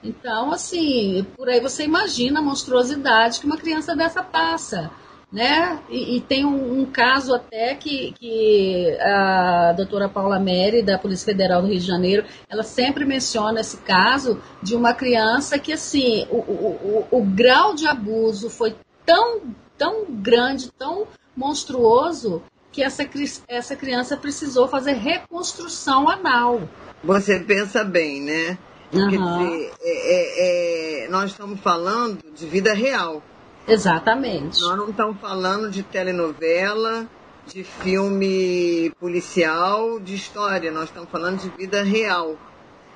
Então, 0.05 0.51
assim, 0.51 1.25
por 1.35 1.49
aí 1.49 1.59
você 1.59 1.83
imagina 1.83 2.39
a 2.39 2.43
monstruosidade 2.43 3.39
que 3.39 3.45
uma 3.45 3.57
criança 3.57 3.95
dessa 3.95 4.21
passa 4.23 4.91
né? 5.31 5.79
E, 5.89 6.15
e 6.15 6.21
tem 6.21 6.45
um, 6.45 6.79
um, 6.79 6.85
caso 6.85 7.33
até 7.33 7.75
que, 7.75 8.13
que 8.13 8.97
a 9.01 9.73
doutora 9.75 10.07
Paula 10.07 10.39
Meri, 10.39 10.81
da 10.81 10.97
Polícia 10.97 11.25
Federal 11.25 11.61
do 11.61 11.67
Rio 11.67 11.79
de 11.79 11.85
Janeiro, 11.85 12.25
ela 12.49 12.63
sempre 12.63 13.03
menciona 13.03 13.59
esse 13.59 13.77
caso 13.77 14.41
de 14.63 14.75
uma 14.75 14.93
criança 14.93 15.59
que, 15.59 15.73
assim, 15.73 16.25
o, 16.29 16.37
o, 16.37 17.07
o, 17.11 17.19
o 17.19 17.23
grau 17.23 17.75
de 17.75 17.85
abuso 17.85 18.49
foi 18.49 18.75
tão, 19.05 19.41
tão 19.77 20.05
grande, 20.09 20.71
tão 20.71 21.05
monstruoso, 21.35 22.41
que 22.71 22.81
essa, 22.81 23.07
essa 23.47 23.75
criança 23.75 24.15
precisou 24.15 24.67
fazer 24.67 24.93
reconstrução 24.93 26.09
anal. 26.09 26.61
Você 27.03 27.39
pensa 27.39 27.83
bem, 27.83 28.21
né? 28.21 28.57
Uhum. 28.93 29.09
Quer 29.09 29.17
dizer, 29.17 29.73
é, 29.81 31.03
é, 31.03 31.05
é, 31.05 31.09
nós 31.09 31.31
estamos 31.31 31.59
falando 31.59 32.19
de 32.33 32.45
vida 32.45 32.73
real. 32.73 33.21
Exatamente. 33.67 34.61
Nós 34.61 34.77
não 34.77 34.89
estamos 34.89 35.19
falando 35.19 35.69
de 35.69 35.83
telenovela, 35.83 37.07
de 37.47 37.63
filme 37.63 38.91
policial, 38.99 39.99
de 39.99 40.15
história. 40.15 40.71
Nós 40.71 40.85
estamos 40.85 41.09
falando 41.09 41.39
de 41.39 41.49
vida 41.49 41.83
real. 41.83 42.35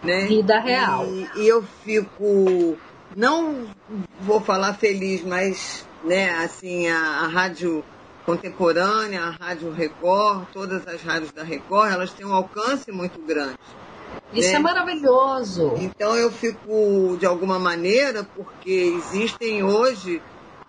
Né? 0.03 0.25
Vida 0.27 0.60
real. 0.60 1.05
E, 1.05 1.27
e 1.41 1.48
eu 1.48 1.63
fico, 1.84 2.77
não 3.15 3.67
vou 4.22 4.39
falar 4.39 4.75
feliz, 4.75 5.24
mas 5.24 5.86
né, 6.03 6.29
assim, 6.43 6.88
a, 6.88 7.22
a 7.24 7.27
rádio 7.27 7.84
contemporânea, 8.25 9.24
a 9.24 9.31
Rádio 9.31 9.72
Record, 9.72 10.46
todas 10.53 10.88
as 10.88 11.01
rádios 11.01 11.31
da 11.31 11.43
Record, 11.43 11.91
elas 11.91 12.13
têm 12.13 12.27
um 12.27 12.34
alcance 12.34 12.91
muito 12.91 13.19
grande. 13.19 13.58
Isso 14.34 14.51
né? 14.51 14.56
é 14.56 14.60
maravilhoso. 14.60 15.74
Então 15.78 16.16
eu 16.16 16.32
fico, 16.32 17.18
de 17.20 17.25
alguma 17.25 17.58
maneira, 17.58 18.24
porque 18.36 18.70
existem 18.70 19.63
hoje 19.63 20.22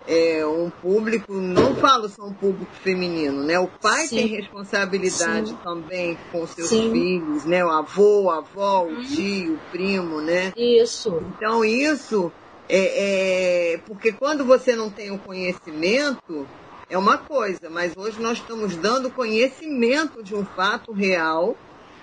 é, 0.06 0.44
um 0.46 0.70
público, 0.70 1.32
não 1.34 1.74
falo 1.76 2.08
só 2.08 2.24
um 2.24 2.32
público 2.32 2.72
feminino, 2.82 3.42
né? 3.42 3.58
O 3.58 3.68
pai 3.68 4.06
Sim. 4.06 4.16
tem 4.16 4.26
responsabilidade 4.28 5.50
Sim. 5.50 5.58
também 5.62 6.18
com 6.32 6.46
seus 6.46 6.68
Sim. 6.68 6.90
filhos, 6.90 7.44
né? 7.44 7.64
O 7.64 7.70
avô, 7.70 8.30
a 8.30 8.38
avó, 8.38 8.84
o 8.84 8.88
uhum. 8.88 9.02
tio, 9.02 9.54
o 9.54 9.70
primo, 9.70 10.20
né? 10.20 10.52
Isso. 10.56 11.22
Então 11.36 11.64
isso 11.64 12.32
é, 12.68 13.74
é 13.74 13.78
porque 13.86 14.12
quando 14.12 14.44
você 14.44 14.74
não 14.74 14.90
tem 14.90 15.10
o 15.10 15.18
conhecimento 15.18 16.46
é 16.88 16.98
uma 16.98 17.18
coisa, 17.18 17.70
mas 17.70 17.96
hoje 17.96 18.20
nós 18.20 18.38
estamos 18.38 18.74
dando 18.76 19.10
conhecimento 19.10 20.24
de 20.24 20.34
um 20.34 20.44
fato 20.44 20.92
real, 20.92 21.56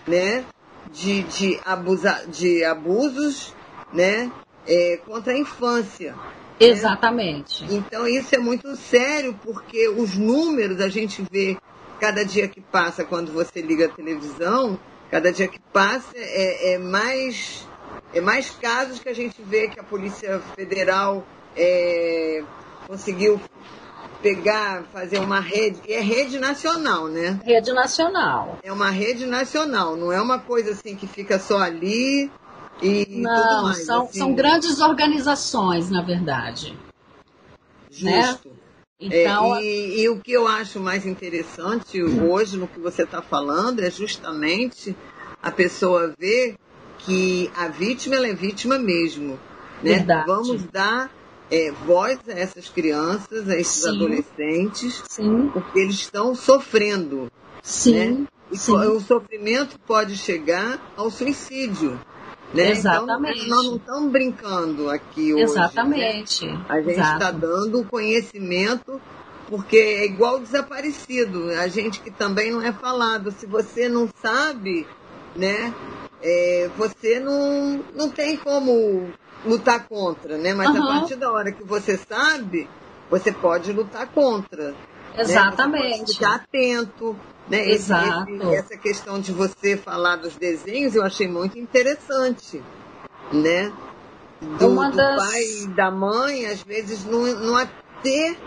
né? 0.08 0.46
De, 0.94 1.24
de, 1.24 1.60
abusa, 1.66 2.24
de 2.28 2.64
abusos, 2.64 3.54
né? 3.94 4.32
É, 4.66 4.98
contra 5.06 5.34
a 5.34 5.38
infância. 5.38 6.16
Exatamente. 6.60 7.64
Então 7.70 8.08
isso 8.08 8.34
é 8.34 8.38
muito 8.38 8.76
sério, 8.76 9.38
porque 9.44 9.88
os 9.90 10.18
números 10.18 10.82
a 10.82 10.90
gente 10.90 11.26
vê 11.32 11.58
cada 12.00 12.24
dia 12.26 12.48
que 12.48 12.62
passa 12.62 13.04
quando 13.04 13.32
você 13.32 13.62
liga 13.62 13.86
a 13.86 13.90
televisão, 13.90 14.80
cada 15.10 15.32
dia 15.32 15.48
que 15.48 15.60
passa 15.72 16.16
é, 16.16 16.74
é 16.74 16.78
mais 16.78 17.68
é 18.14 18.22
mais 18.22 18.50
casos 18.50 19.00
que 19.00 19.10
a 19.10 19.14
gente 19.14 19.42
vê 19.42 19.68
que 19.68 19.80
a 19.80 19.84
Polícia 19.84 20.40
Federal 20.56 21.26
é, 21.56 22.44
conseguiu 22.88 23.40
pegar, 24.22 24.84
fazer 24.92 25.20
uma 25.20 25.40
rede, 25.40 25.80
e 25.88 25.94
é 25.94 26.02
rede 26.02 26.40
nacional, 26.40 27.08
né? 27.08 27.40
Rede 27.44 27.72
nacional. 27.72 28.60
É 28.64 28.72
uma 28.72 28.90
rede 28.90 29.26
nacional, 29.26 29.96
não 29.96 30.12
é 30.12 30.22
uma 30.22 30.40
coisa 30.40 30.72
assim 30.72 30.96
que 30.96 31.08
fica 31.08 31.40
só 31.40 31.60
ali 31.60 32.32
e 32.82 33.06
Não, 33.22 33.64
mais, 33.64 33.86
são, 33.86 34.04
assim, 34.04 34.20
são 34.20 34.34
grandes 34.34 34.80
organizações, 34.80 35.90
na 35.90 36.02
verdade. 36.02 36.78
Né? 38.02 38.24
Justo. 38.24 38.50
Né? 38.50 38.56
Então, 39.00 39.56
é, 39.56 39.64
e, 39.64 40.02
e, 40.02 40.10
o 40.10 40.20
que 40.20 40.32
eu 40.32 40.48
acho 40.48 40.80
mais 40.80 41.06
interessante 41.06 42.02
hoje 42.02 42.58
no 42.58 42.68
que 42.68 42.80
você 42.80 43.04
está 43.04 43.22
falando 43.22 43.80
é 43.80 43.92
justamente 43.92 44.96
a 45.42 45.52
pessoa 45.52 46.14
ver 46.18 46.56
que 47.00 47.52
a 47.56 47.68
vítima 47.68 48.16
ela 48.16 48.28
é 48.28 48.34
vítima 48.34 48.80
mesmo. 48.80 49.40
Né? 49.84 49.94
Verdade. 49.98 50.26
Vamos 50.26 50.64
dar 50.64 51.12
é, 51.52 51.72
voz 51.72 52.20
a 52.28 52.34
essas 52.34 52.70
crianças, 52.70 53.50
a 53.50 53.56
esses 53.56 53.84
Sim. 53.84 53.90
adolescentes, 53.90 55.04
Sim. 55.08 55.50
porque 55.54 55.80
eles 55.80 55.96
estão 55.96 56.36
sofrendo. 56.36 57.32
Sim. 57.62 57.94
Né? 57.94 58.28
E 58.52 58.58
Sim. 58.58 58.76
o 58.76 59.00
sofrimento 59.00 59.78
pode 59.86 60.16
chegar 60.18 60.80
ao 60.96 61.10
suicídio. 61.10 62.00
Né? 62.54 62.72
Exatamente. 62.72 63.46
Então, 63.46 63.56
nós 63.58 63.66
não 63.66 63.76
estamos 63.76 64.12
brincando 64.12 64.90
aqui 64.90 65.34
hoje. 65.34 65.44
Exatamente. 65.44 66.46
Né? 66.46 66.66
A 66.70 66.82
gente 66.82 67.00
está 67.00 67.32
dando 67.32 67.84
conhecimento, 67.84 69.02
porque 69.50 69.78
é 69.78 70.06
igual 70.06 70.40
desaparecido. 70.40 71.50
A 71.52 71.68
gente 71.68 72.00
que 72.00 72.10
também 72.10 72.52
não 72.52 72.62
é 72.62 72.72
falado. 72.72 73.32
Se 73.32 73.46
você 73.46 73.90
não 73.90 74.10
sabe, 74.22 74.88
né? 75.36 75.74
É, 76.22 76.70
você 76.78 77.20
não, 77.20 77.84
não 77.94 78.10
tem 78.10 78.38
como 78.38 79.12
lutar 79.46 79.88
contra, 79.88 80.38
né? 80.38 80.54
Mas 80.54 80.70
uhum. 80.70 80.84
a 80.84 80.88
partir 80.88 81.16
da 81.16 81.32
hora 81.32 81.52
que 81.52 81.64
você 81.64 81.98
sabe, 81.98 82.70
você 83.10 83.32
pode 83.32 83.72
lutar 83.72 84.08
contra. 84.08 84.76
Exatamente. 85.18 85.84
Né? 85.84 85.92
Você 85.92 86.00
pode 86.00 86.14
ficar 86.14 86.36
atento, 86.36 87.20
né? 87.48 87.70
Exato. 87.70 88.30
Esse, 88.30 88.56
essa 88.56 88.78
questão 88.78 89.20
de 89.20 89.32
você 89.32 89.78
falar 89.78 90.18
dos 90.18 90.36
desenhos 90.36 90.96
eu 90.96 91.04
achei 91.04 91.28
muito 91.28 91.58
interessante, 91.58 92.62
né? 93.32 93.72
Do, 94.40 94.76
das... 94.76 94.92
do 94.92 94.98
pai 94.98 95.44
e 95.64 95.68
da 95.70 95.90
mãe, 95.90 96.46
às 96.46 96.62
vezes, 96.62 97.04
não, 97.06 97.24
não 97.24 97.68
ter 98.04 98.38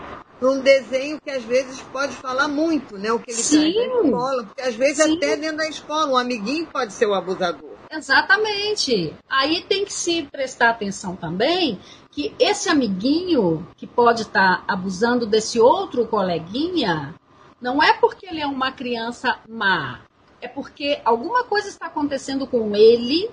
um 0.41 0.59
desenho 0.59 1.19
que 1.21 1.29
às 1.29 1.43
vezes 1.43 1.81
pode 1.91 2.13
falar 2.13 2.47
muito, 2.47 2.97
né? 2.97 3.11
O 3.11 3.19
que 3.19 3.31
ele 3.31 3.37
Sim. 3.37 3.75
na 3.75 4.01
escola. 4.01 4.43
Porque 4.43 4.61
às 4.61 4.75
vezes 4.75 5.03
Sim. 5.03 5.17
até 5.17 5.35
dentro 5.35 5.57
da 5.57 5.67
escola, 5.67 6.11
um 6.11 6.17
amiguinho 6.17 6.65
pode 6.67 6.93
ser 6.93 7.05
o 7.05 7.13
abusador. 7.13 7.70
Exatamente. 7.91 9.13
Aí 9.29 9.63
tem 9.63 9.83
que 9.83 9.91
se 9.91 10.23
prestar 10.23 10.69
atenção 10.69 11.15
também 11.15 11.79
que 12.09 12.33
esse 12.39 12.69
amiguinho 12.69 13.67
que 13.75 13.85
pode 13.85 14.23
estar 14.23 14.59
tá 14.59 14.73
abusando 14.73 15.25
desse 15.25 15.59
outro 15.59 16.07
coleguinha, 16.07 17.13
não 17.59 17.83
é 17.83 17.93
porque 17.93 18.25
ele 18.25 18.41
é 18.41 18.47
uma 18.47 18.71
criança 18.71 19.39
má, 19.47 20.01
é 20.41 20.47
porque 20.47 20.99
alguma 21.05 21.43
coisa 21.43 21.67
está 21.67 21.85
acontecendo 21.85 22.47
com 22.47 22.75
ele 22.75 23.29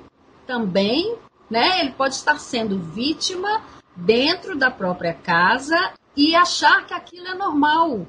também, 0.46 1.16
né? 1.48 1.80
Ele 1.80 1.92
pode 1.92 2.14
estar 2.14 2.38
sendo 2.38 2.78
vítima 2.78 3.64
dentro 3.96 4.56
da 4.56 4.70
própria 4.70 5.14
casa 5.14 5.92
e 6.16 6.34
achar 6.34 6.86
que 6.86 6.94
aquilo 6.94 7.26
é 7.28 7.34
normal. 7.34 8.06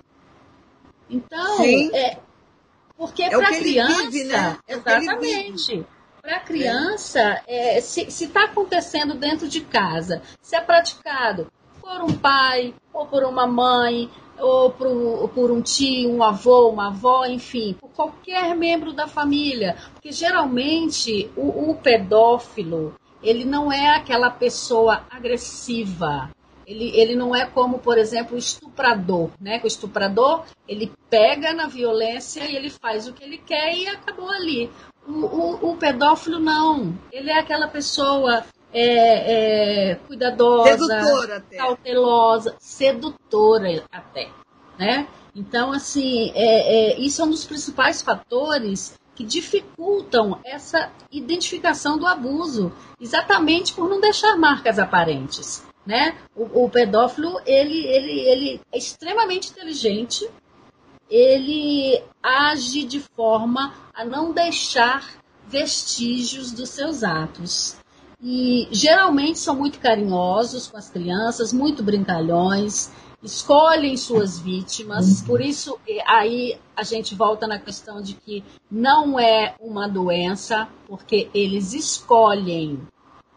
Então, 1.10 1.58
Sim. 1.58 1.96
é 1.96 2.20
porque 2.98 3.24
é 3.24 3.30
para 3.30 3.48
a 3.48 3.58
criança, 3.58 4.10
vive, 4.10 4.24
né? 4.26 4.58
é 4.68 4.74
exatamente. 4.74 5.86
Para 6.22 6.38
a 6.38 6.40
criança, 6.42 7.42
é, 7.48 7.80
se 7.82 8.02
está 8.02 8.46
acontecendo 8.46 9.16
dentro 9.16 9.48
de 9.48 9.62
casa, 9.62 10.22
se 10.42 10.56
é 10.56 10.62
praticado 10.62 11.52
por 11.82 12.02
um 12.02 12.14
pai 12.14 12.74
ou 12.94 13.06
por 13.06 13.24
uma 13.24 13.48
mãe, 13.48 14.10
ou 14.40 14.72
por, 14.72 15.30
por 15.30 15.52
um 15.52 15.62
tio, 15.62 16.12
um 16.12 16.24
avô, 16.24 16.70
uma 16.70 16.88
avó, 16.88 17.26
enfim, 17.26 17.76
por 17.80 17.90
qualquer 17.90 18.56
membro 18.56 18.94
da 18.94 19.08
família. 19.08 19.76
Porque 19.94 20.12
geralmente 20.12 21.30
o, 21.36 21.72
o 21.72 21.76
pedófilo, 21.76 22.96
ele 23.22 23.46
não 23.46 23.72
é 23.72 23.90
aquela 23.90 24.30
pessoa 24.30 25.06
agressiva. 25.10 26.30
Ele, 26.66 26.92
ele 26.96 27.16
não 27.16 27.36
é 27.36 27.48
como, 27.48 27.80
por 27.80 27.98
exemplo, 27.98 28.36
o 28.36 28.40
estuprador, 28.40 29.32
né? 29.42 29.60
O 29.64 29.68
estuprador, 29.68 30.46
ele 30.68 30.92
pega 31.10 31.52
na 31.52 31.66
violência 31.66 32.46
e 32.46 32.56
ele 32.56 32.70
faz 32.70 33.08
o 33.08 33.14
que 33.14 33.24
ele 33.24 33.40
quer 33.40 33.76
e 33.76 33.88
acabou 33.88 34.30
ali. 34.30 34.70
O, 35.10 35.26
o, 35.26 35.72
o 35.72 35.78
pedófilo 35.78 36.40
não. 36.40 36.94
Ele 37.12 37.32
é 37.32 37.40
aquela 37.40 37.68
pessoa 37.68 38.46
é, 38.72 39.92
é, 39.92 39.96
cuidadosa, 39.96 40.78
sedutora 40.78 41.46
cautelosa, 41.58 42.56
sedutora 42.60 43.84
até, 43.92 44.30
né? 44.78 45.08
Então, 45.36 45.72
assim, 45.72 46.32
é, 46.36 46.94
é, 46.94 47.00
isso 47.00 47.22
é 47.22 47.26
um 47.26 47.30
dos 47.30 47.46
principais 47.46 48.02
fatores 48.02 49.00
que 49.16 49.24
dificultam 49.24 50.40
essa 50.46 50.92
identificação 51.12 51.98
do 51.98 52.08
abuso, 52.08 52.72
exatamente 53.02 53.74
por 53.74 53.90
não 53.90 54.00
deixar 54.00 54.38
marcas 54.38 54.80
aparentes. 54.80 55.64
Né? 55.86 56.16
O, 56.36 56.66
o 56.66 56.70
pedófilo 56.70 57.40
ele, 57.48 57.86
ele, 57.88 58.20
ele 58.20 58.62
é 58.72 58.78
extremamente 58.78 59.50
inteligente, 59.50 60.30
ele 61.10 62.02
age 62.22 62.84
de 62.84 63.00
forma 63.00 63.74
a 63.94 64.06
não 64.06 64.32
deixar 64.32 65.20
vestígios 65.48 66.52
dos 66.52 66.70
seus 66.70 67.04
atos. 67.04 67.78
E 68.22 68.68
geralmente 68.72 69.40
são 69.40 69.56
muito 69.56 69.80
carinhosos 69.80 70.68
com 70.68 70.78
as 70.78 70.90
crianças, 70.90 71.54
muito 71.54 71.82
brincalhões, 71.82 72.92
escolhem 73.24 73.98
suas 73.98 74.40
vítimas, 74.40 75.22
uhum. 75.22 75.28
por 75.28 75.42
isso 75.42 75.80
aí 76.06 76.58
a 76.76 76.84
gente 76.84 77.16
volta 77.16 77.48
na 77.48 77.60
questão 77.60 78.02
de 78.02 78.14
que 78.14 78.44
não 78.70 79.20
é 79.20 79.56
uma 79.60 79.88
doença, 79.88 80.68
porque 80.88 81.30
eles 81.34 81.74
escolhem, 81.74 82.80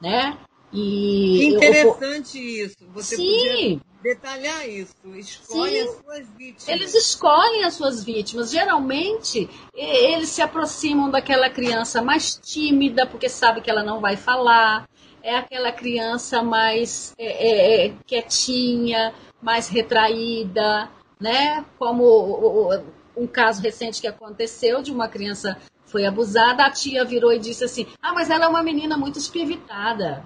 né? 0.01 0.39
E 0.73 1.37
que 1.39 1.47
interessante 1.49 2.39
eu, 2.39 2.67
isso. 2.67 2.77
Você 2.95 3.17
sim, 3.17 3.81
detalhar 4.03 4.67
isso. 4.69 4.95
Escolhe 5.15 5.71
sim, 5.71 5.81
as 5.81 5.91
suas 5.91 6.29
vítimas. 6.31 6.69
Eles 6.69 6.95
escolhem 6.95 7.65
as 7.65 7.75
suas 7.75 8.05
vítimas. 8.05 8.51
Geralmente, 8.51 9.49
eles 9.75 10.31
se 10.31 10.41
aproximam 10.41 11.11
daquela 11.11 11.51
criança 11.51 12.01
mais 12.01 12.37
tímida, 12.43 13.07
porque 13.07 13.29
sabe 13.29 13.61
que 13.61 13.71
ela 13.71 13.83
não 13.83 14.01
vai 14.01 14.17
falar. 14.17 14.89
É 15.23 15.37
aquela 15.37 15.71
criança 15.71 16.43
mais 16.43 17.15
é, 17.19 17.27
é, 17.27 17.87
é 17.87 17.95
quietinha, 18.07 19.15
mais 19.41 19.69
retraída, 19.69 20.91
né? 21.21 21.65
Como 21.79 22.71
um 23.17 23.27
caso 23.27 23.63
recente 23.63 24.01
que 24.01 24.09
aconteceu 24.09 24.83
de 24.83 24.91
uma 24.91 25.07
criança 25.07 25.59
foi 25.85 26.07
abusada, 26.07 26.65
a 26.65 26.71
tia 26.71 27.05
virou 27.05 27.33
e 27.33 27.39
disse 27.39 27.63
assim: 27.63 27.87
"Ah, 28.01 28.13
mas 28.15 28.31
ela 28.31 28.47
é 28.47 28.49
uma 28.49 28.63
menina 28.63 28.97
muito 28.97 29.19
espivitada". 29.19 30.25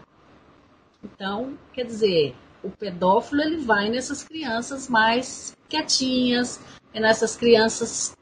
Então, 1.02 1.58
quer 1.72 1.84
dizer, 1.84 2.34
o 2.62 2.70
pedófilo 2.70 3.42
ele 3.42 3.58
vai 3.58 3.88
nessas 3.88 4.22
crianças 4.22 4.88
mais 4.88 5.56
quietinhas, 5.68 6.60
nessas 6.94 7.36
crianças 7.36 8.16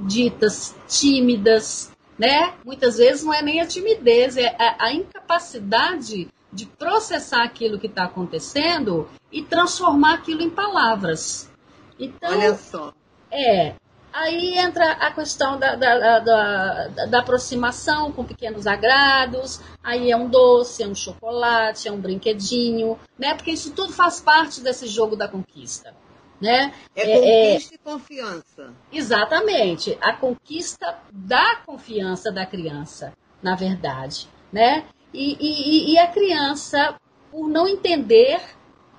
ditas 0.00 0.74
tímidas, 0.88 1.92
né? 2.18 2.54
Muitas 2.64 2.96
vezes 2.98 3.24
não 3.24 3.32
é 3.32 3.42
nem 3.42 3.60
a 3.60 3.66
timidez, 3.66 4.36
é 4.36 4.48
a, 4.58 4.86
a 4.86 4.92
incapacidade 4.92 6.28
de 6.52 6.66
processar 6.66 7.42
aquilo 7.42 7.78
que 7.78 7.86
está 7.88 8.04
acontecendo 8.04 9.08
e 9.30 9.42
transformar 9.42 10.14
aquilo 10.14 10.42
em 10.42 10.50
palavras. 10.50 11.50
Então, 11.98 12.30
Olha 12.30 12.54
só. 12.54 12.92
É. 13.30 13.74
Aí 14.14 14.56
entra 14.56 14.92
a 14.92 15.10
questão 15.10 15.58
da, 15.58 15.74
da, 15.74 16.20
da, 16.20 16.86
da, 16.86 17.18
aproximação 17.18 18.12
com 18.12 18.22
pequenos 18.22 18.64
agrados. 18.64 19.60
Aí 19.82 20.08
é 20.08 20.16
um 20.16 20.28
doce, 20.28 20.84
é 20.84 20.86
um 20.86 20.94
chocolate, 20.94 21.88
é 21.88 21.90
um 21.90 22.00
brinquedinho, 22.00 22.96
né? 23.18 23.34
Porque 23.34 23.50
isso 23.50 23.72
tudo 23.72 23.92
faz 23.92 24.20
parte 24.20 24.60
desse 24.60 24.86
jogo 24.86 25.16
da 25.16 25.26
conquista. 25.26 25.92
Né? 26.40 26.72
É, 26.94 27.10
é 27.10 27.50
conquista 27.54 27.74
é, 27.74 27.76
e 27.76 27.78
confiança. 27.78 28.72
Exatamente. 28.92 29.98
A 30.00 30.12
conquista 30.12 30.96
da 31.10 31.56
confiança 31.66 32.30
da 32.30 32.46
criança, 32.46 33.12
na 33.42 33.56
verdade. 33.56 34.28
Né? 34.52 34.84
E, 35.12 35.36
e, 35.40 35.92
e 35.92 35.98
a 35.98 36.06
criança, 36.06 36.94
por 37.32 37.48
não 37.48 37.66
entender 37.66 38.40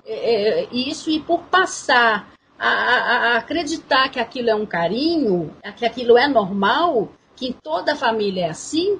é, 0.04 0.64
é, 0.64 0.68
isso 0.70 1.10
e 1.10 1.20
por 1.20 1.44
passar 1.44 2.35
a, 2.58 2.68
a, 2.68 3.36
acreditar 3.36 4.08
que 4.08 4.18
aquilo 4.18 4.50
é 4.50 4.54
um 4.54 4.66
carinho, 4.66 5.54
que 5.76 5.84
aquilo 5.84 6.16
é 6.16 6.26
normal, 6.28 7.08
que 7.34 7.54
toda 7.62 7.96
família 7.96 8.46
é 8.46 8.50
assim, 8.50 8.98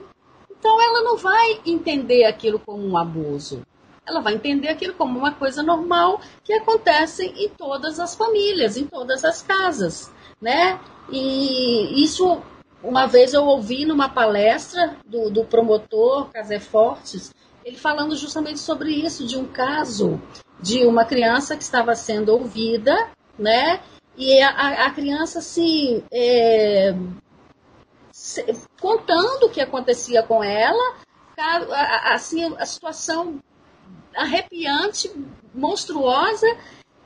então 0.50 0.80
ela 0.80 1.02
não 1.02 1.16
vai 1.16 1.60
entender 1.64 2.24
aquilo 2.24 2.58
como 2.58 2.86
um 2.86 2.96
abuso. 2.96 3.62
Ela 4.06 4.20
vai 4.20 4.34
entender 4.34 4.68
aquilo 4.68 4.94
como 4.94 5.18
uma 5.18 5.32
coisa 5.32 5.62
normal 5.62 6.20
que 6.44 6.52
acontece 6.52 7.26
em 7.36 7.48
todas 7.48 7.98
as 7.98 8.14
famílias, 8.14 8.76
em 8.76 8.86
todas 8.86 9.24
as 9.24 9.42
casas, 9.42 10.12
né? 10.40 10.78
E 11.10 12.02
isso 12.02 12.40
uma 12.82 13.06
vez 13.06 13.34
eu 13.34 13.44
ouvi 13.44 13.84
numa 13.84 14.08
palestra 14.08 14.96
do, 15.04 15.28
do 15.30 15.44
promotor 15.44 16.30
Casé 16.30 16.60
Fortes, 16.60 17.34
ele 17.64 17.76
falando 17.76 18.14
justamente 18.14 18.60
sobre 18.60 18.90
isso, 18.90 19.26
de 19.26 19.36
um 19.36 19.44
caso 19.44 20.20
de 20.60 20.86
uma 20.86 21.04
criança 21.04 21.56
que 21.56 21.62
estava 21.62 21.94
sendo 21.94 22.32
ouvida, 22.32 22.94
né? 23.38 23.80
E 24.16 24.40
a, 24.40 24.86
a 24.86 24.90
criança, 24.90 25.40
assim, 25.40 26.02
é, 26.10 26.94
se, 28.10 28.44
contando 28.80 29.44
o 29.44 29.50
que 29.50 29.60
acontecia 29.60 30.22
com 30.22 30.42
ela, 30.42 30.96
assim, 32.12 32.44
a 32.56 32.64
situação 32.64 33.40
arrepiante, 34.16 35.10
monstruosa, 35.54 36.46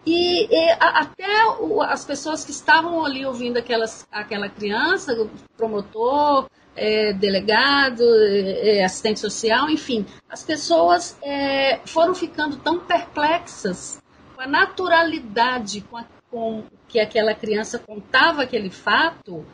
e, 0.06 0.46
e 0.46 0.70
a, 0.80 1.00
até 1.00 1.46
o, 1.60 1.82
as 1.82 2.04
pessoas 2.04 2.44
que 2.44 2.52
estavam 2.52 3.04
ali 3.04 3.26
ouvindo 3.26 3.58
aquelas, 3.58 4.06
aquela 4.10 4.48
criança, 4.48 5.12
o 5.14 5.28
promotor, 5.56 6.48
é, 6.76 7.12
delegado, 7.12 8.02
é, 8.02 8.78
é, 8.78 8.84
assistente 8.84 9.20
social, 9.20 9.68
enfim, 9.68 10.06
as 10.28 10.42
pessoas 10.42 11.18
é, 11.22 11.80
foram 11.84 12.14
ficando 12.14 12.56
tão 12.56 12.78
perplexas 12.78 14.00
com 14.34 14.40
a 14.40 14.46
naturalidade 14.46 15.82
com, 15.82 15.96
a, 15.96 16.04
com 16.30 16.64
que 16.88 17.00
aquela 17.00 17.34
criança 17.34 17.78
contava 17.78 18.42
aquele 18.42 18.70
fato, 18.70 19.44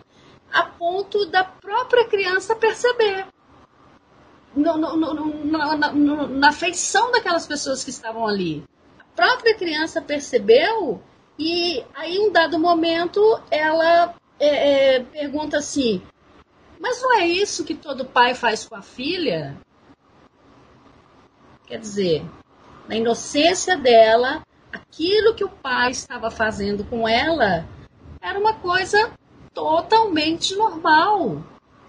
a 0.53 0.65
ponto 0.65 1.27
da 1.27 1.45
própria 1.45 2.07
criança 2.07 2.55
perceber. 2.55 3.27
No, 4.55 4.77
no, 4.77 4.97
no, 4.97 5.45
na, 5.45 5.77
na, 5.77 5.93
na 5.93 6.53
feição 6.53 7.13
daquelas 7.13 7.47
pessoas 7.47 7.85
que 7.85 7.91
estavam 7.91 8.27
ali 8.27 8.65
própria 9.17 9.57
criança 9.57 10.01
percebeu 10.01 11.03
e 11.39 11.85
aí, 11.95 12.19
um 12.19 12.31
dado 12.31 12.59
momento, 12.59 13.21
ela 13.51 14.15
é, 14.39 14.95
é, 14.97 15.03
pergunta 15.03 15.59
assim: 15.59 16.03
Mas 16.79 17.03
não 17.03 17.19
é 17.19 17.27
isso 17.27 17.65
que 17.65 17.75
todo 17.75 18.05
pai 18.05 18.35
faz 18.35 18.65
com 18.65 18.75
a 18.75 18.83
filha? 18.83 19.57
Quer 21.67 21.79
dizer, 21.79 22.25
na 22.89 22.97
inocência 22.97 23.77
dela, 23.77 24.46
aquilo 24.77 25.35
que 25.35 25.45
o 25.45 25.49
pai 25.49 25.91
estava 25.91 26.31
fazendo 26.31 26.85
com 26.85 27.09
ela 27.09 27.67
era 28.21 28.39
uma 28.39 28.55
coisa 28.55 29.13
totalmente 29.53 30.55
normal. 30.55 31.43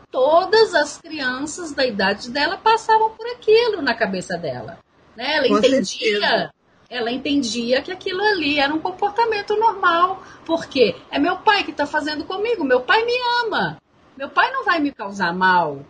Todas 0.09 0.73
as 0.73 0.97
crianças 0.97 1.73
da 1.73 1.85
idade 1.85 2.29
dela 2.29 2.57
passavam 2.57 3.11
por 3.11 3.27
aquilo 3.27 3.81
na 3.81 3.93
cabeça 3.93 4.37
dela. 4.37 4.79
Né? 5.15 5.35
Ela 5.35 5.47
com 5.47 5.57
entendia. 5.57 5.83
Certeza 5.85 6.57
ela 6.89 7.11
entendia 7.11 7.81
que 7.81 7.91
aquilo 7.91 8.21
ali 8.21 8.59
era 8.59 8.73
um 8.73 8.79
comportamento 8.79 9.55
normal. 9.57 10.23
Porque 10.45 10.95
é 11.11 11.19
meu 11.19 11.37
pai 11.37 11.63
que 11.63 11.71
está 11.71 11.85
fazendo 11.85 12.25
comigo, 12.25 12.63
meu 12.63 12.81
pai 12.81 13.03
me 13.03 13.13
ama, 13.45 13.77
meu 14.17 14.29
pai 14.29 14.51
não 14.51 14.63
vai 14.63 14.79
me 14.79 14.91
causar 14.91 15.33
mal. 15.33 15.85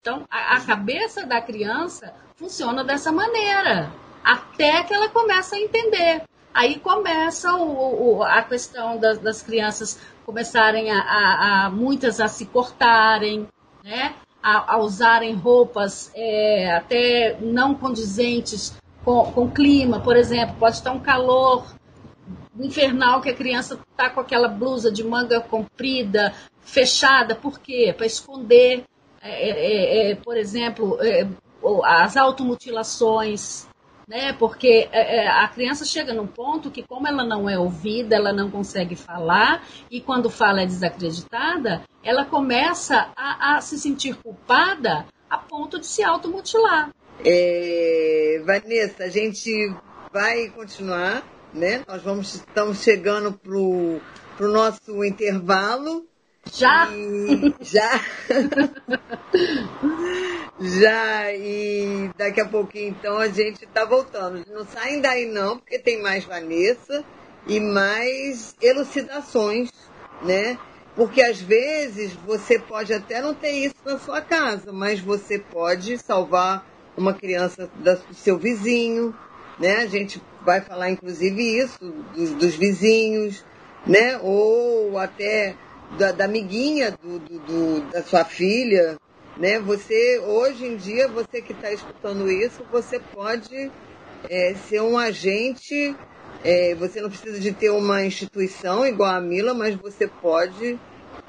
Então, 0.00 0.26
a, 0.30 0.56
a 0.56 0.60
cabeça 0.60 1.24
da 1.26 1.40
criança 1.40 2.14
funciona 2.34 2.82
dessa 2.82 3.12
maneira, 3.12 3.92
até 4.24 4.82
que 4.84 4.94
ela 4.94 5.08
começa 5.08 5.56
a 5.56 5.60
entender. 5.60 6.22
Aí 6.54 6.78
começa 6.78 7.54
o, 7.54 8.18
o, 8.18 8.22
a 8.22 8.42
questão 8.42 8.98
das, 8.98 9.18
das 9.18 9.42
crianças 9.42 9.98
começarem 10.24 10.90
a, 10.90 10.98
a, 10.98 11.66
a, 11.66 11.70
muitas 11.70 12.20
a 12.20 12.28
se 12.28 12.46
cortarem, 12.46 13.48
né? 13.82 14.14
a, 14.42 14.74
a 14.74 14.78
usarem 14.78 15.34
roupas 15.34 16.10
é, 16.14 16.74
até 16.74 17.38
não 17.40 17.74
condizentes 17.74 18.76
com, 19.04 19.32
com 19.32 19.50
clima, 19.50 20.00
por 20.00 20.16
exemplo, 20.16 20.56
pode 20.58 20.76
estar 20.76 20.92
um 20.92 21.00
calor 21.00 21.64
infernal 22.58 23.20
que 23.20 23.30
a 23.30 23.34
criança 23.34 23.78
está 23.90 24.10
com 24.10 24.20
aquela 24.20 24.48
blusa 24.48 24.90
de 24.90 25.02
manga 25.02 25.40
comprida, 25.40 26.34
fechada, 26.60 27.34
por 27.34 27.58
quê? 27.60 27.94
Para 27.96 28.06
esconder, 28.06 28.84
é, 29.20 29.50
é, 29.50 30.10
é, 30.10 30.14
por 30.16 30.36
exemplo, 30.36 30.98
é, 31.00 31.26
as 31.84 32.16
automutilações, 32.16 33.66
né? 34.12 34.34
Porque 34.34 34.90
é, 34.92 35.24
é, 35.24 35.26
a 35.26 35.48
criança 35.48 35.86
chega 35.86 36.12
num 36.12 36.26
ponto 36.26 36.70
que, 36.70 36.82
como 36.82 37.08
ela 37.08 37.24
não 37.24 37.48
é 37.48 37.58
ouvida, 37.58 38.14
ela 38.14 38.30
não 38.30 38.50
consegue 38.50 38.94
falar, 38.94 39.66
e 39.90 40.02
quando 40.02 40.28
fala 40.28 40.60
é 40.60 40.66
desacreditada, 40.66 41.82
ela 42.04 42.26
começa 42.26 43.10
a, 43.16 43.56
a 43.56 43.60
se 43.62 43.78
sentir 43.78 44.14
culpada 44.16 45.06
a 45.30 45.38
ponto 45.38 45.80
de 45.80 45.86
se 45.86 46.02
automutilar. 46.02 46.90
É, 47.24 48.42
Vanessa, 48.44 49.04
a 49.04 49.08
gente 49.08 49.74
vai 50.12 50.50
continuar, 50.50 51.22
né? 51.54 51.82
Nós 51.88 52.02
vamos, 52.02 52.34
estamos 52.34 52.82
chegando 52.82 53.32
para 53.32 53.56
o 53.56 54.00
nosso 54.52 55.02
intervalo 55.04 56.06
Já? 56.50 56.88
E, 56.90 57.54
já. 57.60 58.00
já, 60.60 61.32
e 61.32 62.10
daqui 62.16 62.40
a 62.40 62.48
pouquinho 62.48 62.88
então 62.88 63.18
a 63.18 63.28
gente 63.28 63.66
tá 63.66 63.84
voltando. 63.84 64.44
Não 64.50 64.66
saem 64.66 65.00
daí 65.00 65.26
não, 65.26 65.58
porque 65.58 65.78
tem 65.78 66.02
mais 66.02 66.24
Vanessa 66.24 67.04
e 67.46 67.60
mais 67.60 68.56
elucidações, 68.60 69.70
né? 70.24 70.58
Porque 70.96 71.22
às 71.22 71.40
vezes 71.40 72.12
você 72.12 72.58
pode 72.58 72.92
até 72.92 73.22
não 73.22 73.34
ter 73.34 73.52
isso 73.52 73.76
na 73.84 73.98
sua 73.98 74.20
casa, 74.20 74.72
mas 74.72 75.00
você 75.00 75.38
pode 75.38 75.96
salvar 75.98 76.66
uma 76.96 77.14
criança 77.14 77.70
do 77.76 78.14
seu 78.14 78.36
vizinho, 78.36 79.14
né? 79.58 79.76
A 79.76 79.86
gente 79.86 80.20
vai 80.44 80.60
falar 80.60 80.90
inclusive 80.90 81.58
isso 81.58 81.84
dos, 82.14 82.30
dos 82.30 82.54
vizinhos, 82.54 83.42
né? 83.86 84.18
Ou 84.22 84.98
até 84.98 85.54
da, 85.98 86.12
da 86.12 86.24
amiguinha 86.24 86.90
do, 86.90 87.18
do, 87.18 87.38
do, 87.38 87.90
da 87.90 88.02
sua 88.02 88.24
filha, 88.24 88.96
né? 89.36 89.58
Você 89.60 90.20
hoje 90.20 90.66
em 90.66 90.76
dia 90.76 91.08
você 91.08 91.40
que 91.40 91.52
está 91.52 91.72
escutando 91.72 92.30
isso, 92.30 92.64
você 92.70 92.98
pode 92.98 93.70
é, 94.28 94.54
ser 94.68 94.82
um 94.82 94.98
agente. 94.98 95.96
É, 96.44 96.74
você 96.74 97.00
não 97.00 97.08
precisa 97.08 97.38
de 97.38 97.52
ter 97.52 97.70
uma 97.70 98.04
instituição 98.04 98.84
igual 98.84 99.14
a 99.14 99.20
Mila, 99.20 99.54
mas 99.54 99.76
você 99.76 100.08
pode 100.08 100.78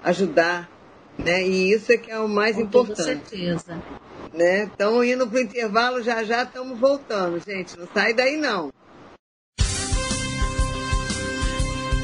ajudar, 0.04 0.70
né? 1.18 1.44
E 1.44 1.72
isso 1.72 1.92
é 1.92 1.98
que 1.98 2.10
é 2.10 2.20
o 2.20 2.28
mais 2.28 2.56
Com 2.56 2.64
importante. 2.64 2.98
Com 2.98 3.30
certeza. 3.30 3.82
Né? 4.34 4.64
Estamos 4.64 5.06
indo 5.06 5.28
para 5.28 5.38
o 5.38 5.42
intervalo, 5.42 6.02
já 6.02 6.24
já 6.24 6.44
estamos 6.44 6.80
voltando, 6.80 7.40
gente. 7.40 7.78
Não 7.78 7.88
sai 7.94 8.14
daí 8.14 8.38
não. 8.38 8.72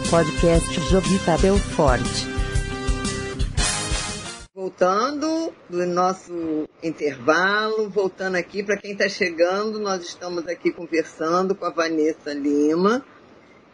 Podcast 0.10 0.80
Jovita 0.90 1.38
Belfort. 1.38 2.39
Voltando 4.62 5.54
do 5.70 5.86
nosso 5.86 6.68
intervalo, 6.84 7.90
voltando 7.90 8.36
aqui 8.36 8.62
para 8.62 8.76
quem 8.76 8.92
está 8.92 9.08
chegando, 9.08 9.80
nós 9.80 10.04
estamos 10.04 10.46
aqui 10.50 10.70
conversando 10.70 11.56
com 11.56 11.64
a 11.64 11.70
Vanessa 11.70 12.34
Lima, 12.34 13.02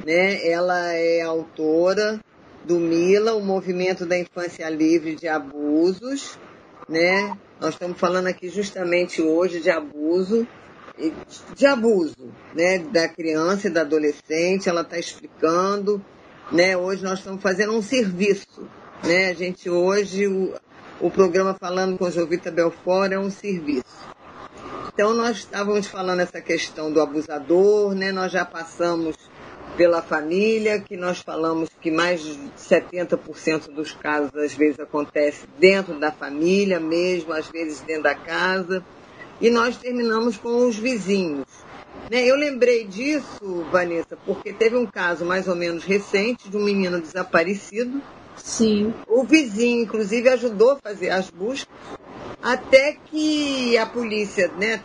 né? 0.06 0.48
Ela 0.48 0.94
é 0.94 1.22
autora 1.22 2.24
do 2.64 2.76
Mila, 2.76 3.34
o 3.34 3.44
Movimento 3.44 4.06
da 4.06 4.16
Infância 4.16 4.70
Livre 4.70 5.16
de 5.16 5.28
Abusos, 5.28 6.38
né? 6.88 7.36
Nós 7.60 7.74
estamos 7.74 8.00
falando 8.00 8.28
aqui 8.28 8.48
justamente 8.48 9.24
hoje 9.24 9.62
de 9.62 9.72
abuso, 9.72 10.48
de 11.56 11.66
abuso, 11.66 12.32
né? 12.54 12.78
Da 12.78 13.10
criança 13.10 13.66
e 13.66 13.72
da 13.72 13.82
adolescente. 13.82 14.70
Ela 14.70 14.82
está 14.82 15.00
explicando 15.00 16.00
né? 16.52 16.78
Hoje 16.78 17.04
nós 17.04 17.20
estamos 17.20 17.42
fazendo 17.42 17.74
um 17.74 17.82
serviço, 17.82 18.68
né? 19.04 19.30
A 19.30 19.34
gente 19.34 19.70
hoje 19.70 20.28
o, 21.00 21.10
programa 21.10 21.54
falando 21.54 21.98
com 21.98 22.10
Jovita 22.10 22.52
Belfort 22.52 23.12
é 23.12 23.20
um 23.20 23.30
serviço. 23.30 23.84
Então 24.94 25.14
nós 25.14 25.38
estávamos 25.38 25.88
falando 25.88 26.22
essa 26.22 26.40
questão 26.40 26.92
do 26.92 27.02
abusador, 27.02 27.94
né? 27.94 28.12
Nós 28.12 28.32
já 28.32 28.46
passamos 28.46 29.16
pela 29.76 30.02
família, 30.02 30.80
que 30.80 30.96
nós 30.96 31.20
falamos 31.20 31.70
que 31.82 31.92
mais 31.92 32.22
de 32.22 32.38
70% 32.58 33.72
dos 33.74 33.92
casos 33.92 34.34
às 34.36 34.54
vezes 34.54 34.80
acontece 34.80 35.46
dentro 35.60 36.00
da 36.00 36.12
família 36.12 36.80
mesmo, 36.80 37.34
às 37.34 37.48
vezes 37.48 37.82
dentro 37.82 38.04
da 38.04 38.16
casa. 38.16 38.84
E 39.42 39.50
nós 39.50 39.78
terminamos 39.78 40.38
com 40.38 40.66
os 40.68 40.78
vizinhos. 40.78 41.46
Né, 42.10 42.24
eu 42.24 42.36
lembrei 42.36 42.86
disso, 42.86 43.66
Vanessa, 43.72 44.16
porque 44.26 44.54
teve 44.54 44.78
um 44.78 44.86
caso 44.86 45.26
mais 45.26 45.48
ou 45.48 45.56
menos 45.56 45.84
recente 45.84 46.50
de 46.50 46.56
um 46.56 46.64
menino 46.64 47.02
desaparecido. 47.02 48.02
Sim. 48.38 48.94
O 49.08 49.24
vizinho, 49.24 49.84
inclusive, 49.84 50.30
ajudou 50.30 50.72
a 50.72 50.76
fazer 50.78 51.10
as 51.10 51.30
buscas, 51.30 51.76
até 52.42 52.98
que 53.10 53.78
a 53.78 53.86
polícia, 53.86 54.48
né, 54.58 54.82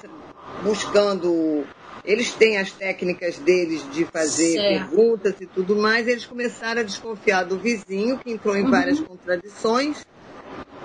buscando. 0.63 1.65
Eles 2.03 2.33
têm 2.33 2.57
as 2.57 2.73
técnicas 2.73 3.37
deles 3.39 3.87
de 3.93 4.07
fazer 4.07 4.55
certo. 4.55 4.89
perguntas 4.91 5.35
e 5.39 5.47
tudo 5.47 5.77
mais, 5.77 6.09
eles 6.09 6.25
começaram 6.25 6.81
a 6.81 6.85
desconfiar 6.85 7.45
do 7.45 7.59
vizinho, 7.59 8.19
que 8.19 8.33
entrou 8.33 8.57
em 8.57 8.65
uhum. 8.65 8.71
várias 8.71 8.99
contradições. 9.01 10.07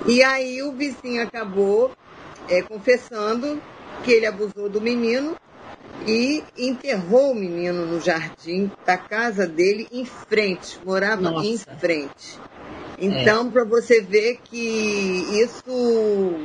E 0.05 0.21
aí 0.21 0.61
o 0.61 0.73
vizinho 0.73 1.23
acabou 1.23 1.95
é, 2.49 2.61
confessando 2.61 3.61
que 4.03 4.11
ele 4.11 4.25
abusou 4.25 4.69
do 4.69 4.81
menino 4.81 5.37
e 6.05 6.43
enterrou 6.57 7.31
o 7.31 7.35
menino 7.35 7.85
no 7.85 7.99
jardim 7.99 8.71
da 8.85 8.97
casa 8.97 9.47
dele 9.47 9.87
em 9.91 10.05
frente, 10.05 10.79
morava 10.83 11.21
Nossa. 11.21 11.47
em 11.47 11.57
frente. 11.57 12.39
Então, 12.97 13.47
é. 13.47 13.51
para 13.51 13.63
você 13.65 14.01
ver 14.01 14.39
que 14.43 14.57
isso, 15.43 16.39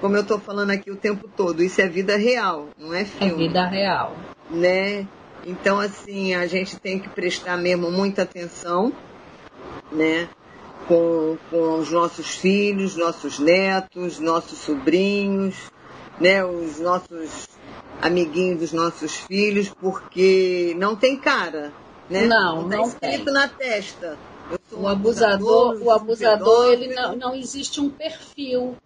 como 0.00 0.16
eu 0.16 0.22
estou 0.22 0.38
falando 0.38 0.70
aqui 0.70 0.90
o 0.90 0.96
tempo 0.96 1.28
todo, 1.28 1.62
isso 1.62 1.80
é 1.80 1.88
vida 1.88 2.16
real, 2.16 2.68
não 2.78 2.92
é 2.92 3.04
filme. 3.04 3.44
É 3.44 3.48
vida 3.48 3.66
real. 3.66 4.16
Né? 4.50 5.06
Então, 5.44 5.78
assim, 5.78 6.34
a 6.34 6.46
gente 6.46 6.76
tem 6.76 6.98
que 6.98 7.08
prestar 7.08 7.56
mesmo 7.56 7.90
muita 7.90 8.22
atenção, 8.22 8.92
né? 9.92 10.28
Com, 10.88 11.36
com 11.50 11.78
os 11.78 11.90
nossos 11.90 12.36
filhos, 12.36 12.96
nossos 12.96 13.38
netos, 13.38 14.18
nossos 14.18 14.58
sobrinhos, 14.58 15.70
né? 16.20 16.44
Os 16.44 16.78
nossos 16.78 17.48
amiguinho 18.02 18.58
dos 18.58 18.72
nossos 18.72 19.16
filhos, 19.16 19.68
porque 19.68 20.74
não 20.78 20.96
tem 20.96 21.16
cara, 21.16 21.72
né? 22.10 22.26
Não, 22.26 22.62
não, 22.62 22.68
tá 22.68 22.76
não 22.76 22.84
escrito 22.84 23.24
tem. 23.24 23.34
na 23.34 23.48
testa. 23.48 24.18
O 24.72 24.86
abusador, 24.86 25.82
o 25.82 25.90
abusador, 25.90 26.72
ele 26.72 26.94
não, 26.94 27.16
não 27.16 27.34
existe 27.34 27.80
um 27.80 27.90
perfil 27.90 28.76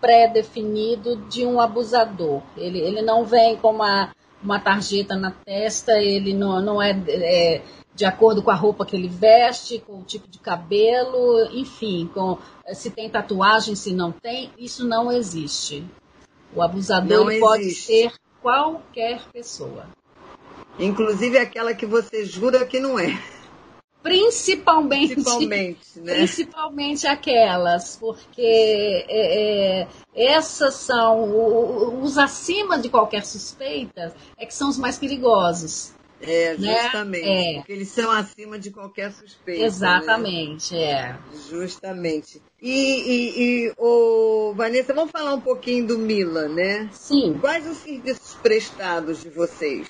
pré-definido 0.00 1.16
de 1.28 1.44
um 1.44 1.60
abusador. 1.60 2.42
Ele, 2.56 2.80
ele 2.80 3.02
não 3.02 3.24
vem 3.24 3.56
com 3.56 3.70
uma, 3.70 4.14
uma 4.42 4.58
tarjeta 4.58 5.16
na 5.16 5.30
testa, 5.30 5.92
ele 5.98 6.32
não, 6.32 6.60
não 6.60 6.82
é, 6.82 6.90
é 7.08 7.62
de 7.94 8.04
acordo 8.04 8.42
com 8.42 8.50
a 8.50 8.54
roupa 8.54 8.86
que 8.86 8.96
ele 8.96 9.08
veste, 9.08 9.78
com 9.78 9.98
o 9.98 10.02
tipo 10.04 10.28
de 10.28 10.38
cabelo, 10.38 11.48
enfim, 11.52 12.10
com 12.12 12.38
se 12.72 12.90
tem 12.90 13.10
tatuagem, 13.10 13.74
se 13.74 13.92
não 13.92 14.12
tem, 14.12 14.50
isso 14.58 14.86
não 14.86 15.12
existe. 15.12 15.84
O 16.54 16.62
abusador 16.62 17.38
pode 17.38 17.70
ser 17.72 18.12
qualquer 18.40 19.22
pessoa. 19.32 19.86
Inclusive 20.78 21.38
aquela 21.38 21.74
que 21.74 21.84
você 21.84 22.24
jura 22.24 22.64
que 22.64 22.80
não 22.80 22.98
é. 22.98 23.20
Principalmente, 24.02 25.14
principalmente, 25.14 26.00
né? 26.00 26.14
principalmente 26.14 27.06
aquelas, 27.06 27.96
porque 27.96 29.04
é, 29.08 29.82
é, 29.82 29.88
essas 30.14 30.74
são 30.74 32.02
os 32.02 32.16
acima 32.16 32.78
de 32.78 32.88
qualquer 32.88 33.26
suspeita, 33.26 34.14
é 34.38 34.46
que 34.46 34.54
são 34.54 34.70
os 34.70 34.78
mais 34.78 34.98
perigosos. 34.98 35.92
É, 36.22 36.56
né? 36.58 36.82
justamente. 36.82 37.24
Né? 37.24 37.52
É. 37.52 37.54
Porque 37.56 37.72
eles 37.72 37.88
são 37.88 38.10
acima 38.10 38.58
de 38.58 38.70
qualquer 38.70 39.10
suspeita. 39.12 39.60
Né? 39.60 39.66
Exatamente, 39.66 40.74
né? 40.74 40.82
é. 40.82 41.18
Justamente. 41.48 42.42
E, 42.60 42.70
e, 42.70 43.66
e 43.66 43.72
oh, 43.78 44.52
Vanessa, 44.54 44.92
vamos 44.92 45.10
falar 45.10 45.34
um 45.34 45.40
pouquinho 45.40 45.86
do 45.86 45.98
Mila, 45.98 46.46
né? 46.46 46.90
Sim. 46.92 47.38
Quais 47.40 47.66
os 47.66 47.78
serviços 47.78 48.34
prestados 48.42 49.22
de 49.22 49.30
vocês? 49.30 49.88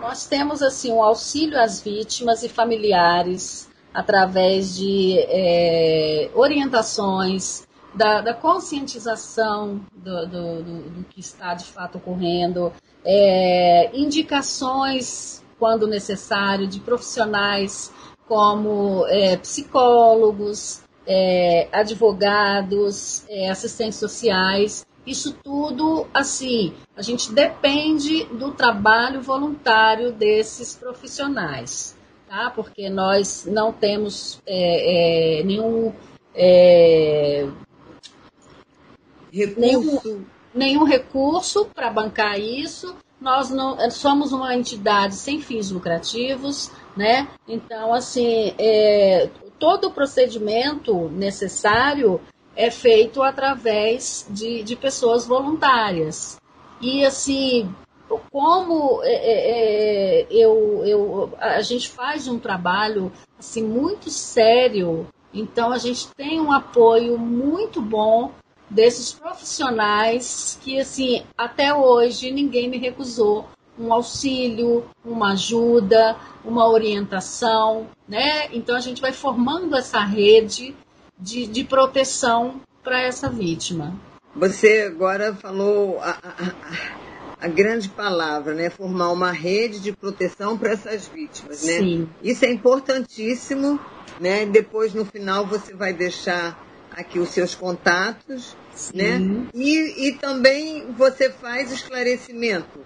Nós 0.00 0.26
temos 0.26 0.62
assim 0.62 0.92
um 0.92 1.02
auxílio 1.02 1.60
às 1.60 1.80
vítimas 1.80 2.42
e 2.42 2.48
familiares 2.48 3.68
através 3.92 4.76
de 4.76 5.18
é, 5.18 6.30
orientações, 6.34 7.66
da, 7.94 8.20
da, 8.20 8.34
conscientização 8.34 9.80
do, 9.92 10.26
do, 10.26 10.62
do, 10.62 10.90
do, 10.90 11.04
que 11.04 11.20
está 11.20 11.54
de 11.54 11.64
fato 11.64 11.98
ocorrendo, 11.98 12.72
é, 13.04 13.90
indicações 13.92 15.42
quando 15.58 15.88
necessário, 15.88 16.68
de 16.68 16.78
profissionais 16.78 17.92
como 18.28 19.04
é, 19.08 19.36
psicólogos, 19.38 20.82
é, 21.06 21.68
advogados, 21.72 23.24
é, 23.28 23.50
assistentes 23.50 23.98
sociais. 23.98 24.86
Isso 25.08 25.32
tudo, 25.42 26.06
assim, 26.12 26.74
a 26.94 27.02
gente 27.02 27.32
depende 27.32 28.24
do 28.24 28.52
trabalho 28.52 29.22
voluntário 29.22 30.12
desses 30.12 30.76
profissionais, 30.76 31.96
tá? 32.28 32.50
Porque 32.54 32.90
nós 32.90 33.46
não 33.46 33.72
temos 33.72 34.42
é, 34.46 35.40
é, 35.40 35.42
nenhum, 35.44 35.92
é, 36.34 37.48
recurso. 39.32 39.60
nenhum, 39.60 40.24
nenhum 40.54 40.84
recurso 40.84 41.64
para 41.74 41.90
bancar 41.90 42.38
isso 42.38 42.94
nós 43.20 43.50
não 43.50 43.78
eh, 43.80 43.90
somos 43.90 44.32
uma 44.32 44.54
entidade 44.54 45.14
sem 45.14 45.40
fins 45.40 45.70
lucrativos, 45.70 46.70
né? 46.96 47.28
Então, 47.48 47.92
assim, 47.92 48.54
é, 48.58 49.28
todo 49.58 49.88
o 49.88 49.92
procedimento 49.92 51.08
necessário 51.10 52.20
é 52.58 52.72
feito 52.72 53.22
através 53.22 54.26
de, 54.28 54.64
de 54.64 54.74
pessoas 54.74 55.24
voluntárias. 55.24 56.40
E, 56.80 57.04
assim, 57.04 57.72
como 58.32 59.00
é, 59.04 59.12
é, 59.14 60.26
eu, 60.28 60.82
eu, 60.84 61.32
a 61.38 61.62
gente 61.62 61.88
faz 61.88 62.26
um 62.26 62.36
trabalho 62.36 63.12
assim, 63.38 63.62
muito 63.62 64.10
sério 64.10 65.06
Então 65.32 65.70
a 65.72 65.78
gente 65.78 66.08
tem 66.16 66.40
um 66.40 66.50
apoio 66.50 67.16
muito 67.18 67.80
bom 67.80 68.32
desses 68.68 69.12
profissionais 69.12 70.58
que 70.62 70.80
assim 70.80 71.22
até 71.36 71.72
hoje 71.72 72.30
ninguém 72.30 72.68
me 72.68 72.78
recusou 72.78 73.46
um 73.78 73.92
auxílio, 73.92 74.84
uma 75.04 75.32
ajuda, 75.32 76.16
uma 76.44 76.68
orientação, 76.68 77.86
né? 78.08 78.48
Então 78.52 78.74
a 78.74 78.80
gente 78.80 79.00
vai 79.00 79.12
formando 79.12 79.76
essa 79.76 80.00
rede 80.00 80.74
de, 81.20 81.46
de 81.46 81.64
proteção 81.64 82.60
para 82.82 83.00
essa 83.02 83.28
vítima. 83.28 83.98
Você 84.34 84.88
agora 84.90 85.34
falou 85.34 85.98
a, 86.00 86.10
a, 86.10 87.46
a, 87.46 87.48
grande 87.48 87.88
palavra, 87.88 88.54
né? 88.54 88.70
Formar 88.70 89.10
uma 89.10 89.32
rede 89.32 89.80
de 89.80 89.92
proteção 89.92 90.56
para 90.56 90.72
essas 90.72 91.08
vítimas, 91.08 91.64
né? 91.64 91.78
Sim. 91.78 92.08
Isso 92.22 92.44
é 92.44 92.50
importantíssimo, 92.50 93.80
né? 94.20 94.46
Depois 94.46 94.94
no 94.94 95.04
final 95.04 95.46
você 95.46 95.74
vai 95.74 95.92
deixar 95.92 96.64
aqui 96.92 97.18
os 97.18 97.30
seus 97.30 97.54
contatos, 97.54 98.56
né? 98.94 99.18
Sim. 99.18 99.28
né? 99.28 99.46
E, 99.54 100.08
e 100.08 100.12
também 100.12 100.92
você 100.96 101.30
faz 101.30 101.72
esclarecimento. 101.72 102.78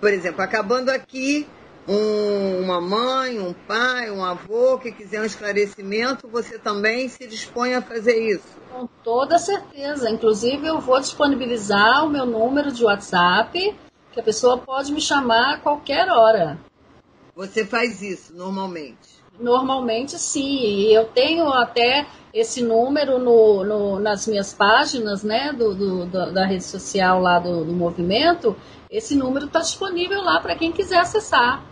Por 0.00 0.12
exemplo, 0.12 0.42
acabando 0.42 0.90
aqui, 0.90 1.46
um, 1.88 2.62
uma 2.62 2.80
mãe, 2.80 3.40
um 3.40 3.52
pai, 3.52 4.10
um 4.10 4.24
avô 4.24 4.78
que 4.78 4.92
quiser 4.92 5.20
um 5.20 5.24
esclarecimento, 5.24 6.28
você 6.28 6.58
também 6.58 7.08
se 7.08 7.26
dispõe 7.26 7.74
a 7.74 7.82
fazer 7.82 8.16
isso? 8.16 8.60
Com 8.72 8.86
toda 9.02 9.38
certeza. 9.38 10.10
Inclusive, 10.10 10.66
eu 10.66 10.80
vou 10.80 11.00
disponibilizar 11.00 12.04
o 12.04 12.10
meu 12.10 12.26
número 12.26 12.70
de 12.70 12.84
WhatsApp, 12.84 13.76
que 14.12 14.20
a 14.20 14.22
pessoa 14.22 14.58
pode 14.58 14.92
me 14.92 15.00
chamar 15.00 15.54
a 15.54 15.58
qualquer 15.58 16.08
hora. 16.08 16.58
Você 17.34 17.64
faz 17.64 18.02
isso 18.02 18.34
normalmente? 18.34 19.20
Normalmente, 19.38 20.18
sim. 20.18 20.84
Eu 20.92 21.06
tenho 21.06 21.48
até 21.48 22.06
esse 22.32 22.62
número 22.62 23.18
no, 23.18 23.64
no, 23.64 23.98
nas 23.98 24.26
minhas 24.26 24.52
páginas 24.52 25.22
né, 25.22 25.52
do, 25.52 25.74
do, 25.74 26.06
da 26.32 26.46
rede 26.46 26.64
social 26.64 27.20
lá 27.20 27.38
do, 27.38 27.64
do 27.64 27.72
movimento. 27.72 28.54
Esse 28.90 29.14
número 29.14 29.46
está 29.46 29.60
disponível 29.60 30.20
lá 30.22 30.40
para 30.40 30.54
quem 30.54 30.70
quiser 30.70 30.98
acessar. 30.98 31.69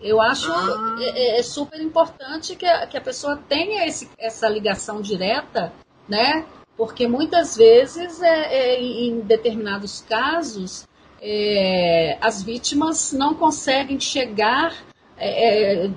Eu 0.00 0.20
acho 0.20 0.50
ah. 0.50 0.96
é, 1.00 1.08
é, 1.08 1.38
é, 1.38 1.42
super 1.42 1.80
importante 1.80 2.54
que 2.54 2.66
a, 2.66 2.86
que 2.86 2.96
a 2.96 3.00
pessoa 3.00 3.36
tenha 3.48 3.86
esse, 3.86 4.08
essa 4.18 4.48
ligação 4.48 5.00
direta, 5.00 5.72
né? 6.08 6.46
Porque 6.76 7.08
muitas 7.08 7.56
vezes, 7.56 8.22
é, 8.22 8.76
é 8.76 8.80
em 8.80 9.20
determinados 9.20 10.00
casos, 10.08 10.86
é, 11.20 12.16
as 12.20 12.42
vítimas 12.42 13.12
não 13.12 13.34
conseguem 13.34 13.98
chegar 13.98 14.72
é, 15.16 15.90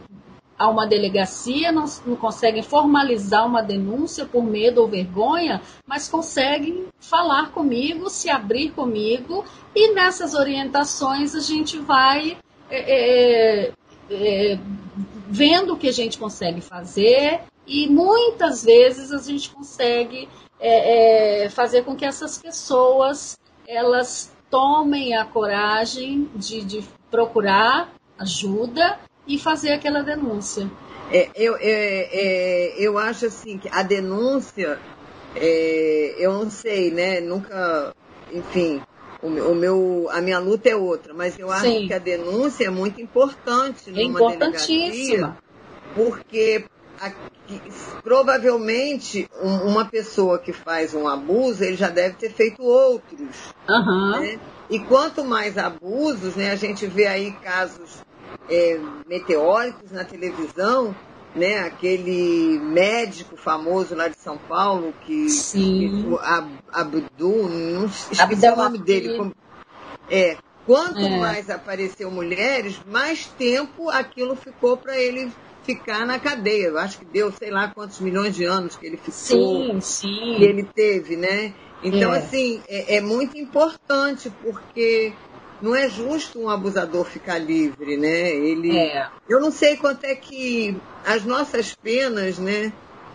a 0.57 0.69
uma 0.69 0.87
delegacia, 0.87 1.71
não, 1.71 1.85
não, 2.05 2.15
conseguem 2.15 2.61
formalizar 2.61 3.47
uma 3.47 3.61
denúncia 3.61 4.25
por 4.25 4.43
medo 4.43 4.81
ou 4.81 4.87
vergonha, 4.87 5.61
mas 5.87 6.07
conseguem 6.07 6.87
falar 6.99 7.51
comigo, 7.51 8.09
se 8.09 8.29
abrir 8.29 8.71
comigo, 8.71 9.43
e 9.75 9.93
nessas 9.93 10.33
orientações 10.33 11.35
a 11.35 11.39
gente 11.39 11.79
vai 11.79 12.37
é, 12.69 13.67
é, 13.67 13.71
vendo 15.27 15.73
o 15.73 15.77
que 15.77 15.87
a 15.87 15.91
gente 15.91 16.17
consegue 16.17 16.61
fazer 16.61 17.41
e 17.65 17.87
muitas 17.87 18.63
vezes 18.63 19.11
a 19.11 19.19
gente 19.19 19.49
consegue 19.49 20.27
é, 20.59 21.45
é, 21.45 21.49
fazer 21.49 21.83
com 21.83 21.95
que 21.95 22.05
essas 22.05 22.37
pessoas 22.37 23.37
elas 23.67 24.31
tomem 24.49 25.15
a 25.15 25.25
coragem 25.25 26.29
de, 26.35 26.61
de 26.61 26.83
procurar 27.09 27.93
ajuda 28.19 28.99
e 29.25 29.39
fazer 29.39 29.71
aquela 29.71 30.03
denúncia. 30.03 30.69
É, 31.11 31.29
eu, 31.35 31.55
é, 31.57 31.63
é, 31.63 32.75
eu 32.77 32.97
acho 32.97 33.25
assim 33.25 33.57
que 33.57 33.69
a 33.69 33.81
denúncia, 33.83 34.79
é, 35.35 36.15
eu 36.17 36.33
não 36.33 36.49
sei, 36.49 36.91
né? 36.91 37.19
Nunca, 37.19 37.93
enfim, 38.31 38.81
o, 39.21 39.27
o, 39.27 39.55
meu, 39.55 40.07
a 40.11 40.21
minha 40.21 40.39
luta 40.39 40.69
é 40.69 40.75
outra, 40.75 41.13
mas 41.13 41.37
eu 41.37 41.51
acho 41.51 41.65
Sim. 41.65 41.87
que 41.87 41.93
a 41.93 41.99
denúncia 41.99 42.65
é 42.65 42.69
muito 42.69 42.99
importante 42.99 43.89
é 43.89 44.03
numa 44.03 44.33
é 44.33 44.37
delegacia, 44.37 45.37
porque 45.93 46.65
provavelmente 48.03 49.29
um, 49.41 49.69
uma 49.69 49.85
pessoa 49.85 50.39
que 50.39 50.53
faz 50.53 50.93
um 50.93 51.07
abuso, 51.07 51.63
ele 51.63 51.75
já 51.75 51.89
deve 51.89 52.15
ter 52.15 52.31
feito 52.31 52.63
outros. 52.63 53.53
Uhum. 53.69 54.19
Né? 54.19 54.39
E 54.69 54.79
quanto 54.79 55.23
mais 55.23 55.57
abusos, 55.57 56.35
né, 56.35 56.51
a 56.51 56.55
gente 56.55 56.85
vê 56.87 57.07
aí 57.07 57.31
casos 57.31 58.03
é, 58.49 58.79
meteóricos 59.07 59.91
na 59.91 60.03
televisão, 60.03 60.95
né? 61.35 61.59
Aquele 61.59 62.59
médico 62.59 63.37
famoso 63.37 63.95
lá 63.95 64.07
de 64.07 64.17
São 64.17 64.37
Paulo 64.37 64.93
que, 65.05 65.29
Sim. 65.29 66.03
que 66.03 66.17
Abdu, 66.71 67.49
não 67.49 67.85
esqueci 67.85 68.47
o 68.47 68.55
nome 68.55 68.77
dele. 68.77 69.33
é, 70.09 70.37
quanto 70.65 70.99
é. 70.99 71.19
mais 71.19 71.49
apareceu 71.49 72.11
mulheres, 72.11 72.79
mais 72.85 73.25
tempo 73.25 73.89
aquilo 73.89 74.35
ficou 74.35 74.77
para 74.77 74.97
ele 74.97 75.31
ficar 75.63 76.05
na 76.05 76.19
cadeia. 76.19 76.67
Eu 76.67 76.77
acho 76.77 76.99
que 76.99 77.05
deu, 77.05 77.31
sei 77.31 77.49
lá, 77.51 77.69
quantos 77.69 77.99
milhões 77.99 78.35
de 78.35 78.43
anos 78.43 78.75
que 78.75 78.85
ele 78.85 78.97
ficou. 78.97 79.11
Sim, 79.11 79.81
sim. 79.81 80.35
Que 80.37 80.43
ele 80.43 80.63
teve, 80.63 81.15
né? 81.15 81.53
Então, 81.83 82.13
é. 82.13 82.19
assim, 82.19 82.61
é, 82.67 82.97
é 82.97 83.01
muito 83.01 83.37
importante 83.37 84.31
porque 84.43 85.13
não 85.61 85.75
é 85.75 85.87
justo 85.87 86.39
um 86.39 86.49
abusador 86.49 87.05
ficar 87.05 87.37
livre, 87.37 87.95
né? 87.95 88.29
Ele, 88.31 88.75
é. 88.77 89.07
eu 89.29 89.39
não 89.39 89.51
sei 89.51 89.77
quanto 89.77 90.05
é 90.05 90.15
que 90.15 90.75
as 91.05 91.23
nossas 91.23 91.73
penas, 91.75 92.39
né? 92.39 92.73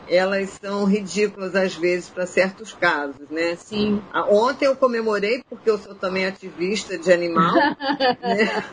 Elas 0.09 0.51
são 0.63 0.85
ridículas 0.85 1.57
às 1.57 1.75
vezes 1.75 2.09
para 2.09 2.27
certos 2.27 2.73
casos, 2.73 3.29
né? 3.29 3.57
Sim. 3.57 4.01
Ontem 4.29 4.67
eu 4.67 4.77
comemorei 4.77 5.43
porque 5.51 5.69
eu 5.69 5.79
sou 5.79 5.97
também 5.97 6.25
ativista 6.25 6.97
de 6.97 7.13
animal. 7.13 7.53
né? 8.23 8.65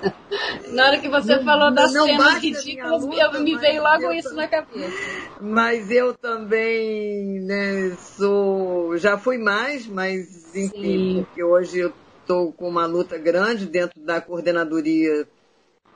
Na 0.67 0.85
hora 0.85 0.99
que 0.99 1.09
você 1.09 1.37
não, 1.37 1.43
falou 1.43 1.73
das 1.73 1.91
não 1.91 2.05
penas 2.05 2.35
ridículas, 2.35 3.03
luta, 3.03 3.39
me 3.39 3.57
veio 3.57 3.81
logo 3.81 4.11
isso 4.11 4.29
também, 4.29 4.43
na 4.43 4.47
cabeça. 4.47 4.97
Mas 5.41 5.89
eu 5.89 6.13
também, 6.13 7.39
né? 7.39 7.97
Sou, 8.15 8.95
já 8.97 9.17
fui 9.17 9.39
mais, 9.39 9.87
mas 9.87 10.55
enfim, 10.55 10.69
Sim. 10.69 11.25
porque 11.25 11.43
hoje 11.43 11.79
eu 11.79 11.93
estou 12.23 12.51
com 12.51 12.67
uma 12.67 12.85
luta 12.85 13.17
grande 13.17 13.65
dentro 13.65 13.99
da 14.01 14.19
coordenadoria 14.19 15.27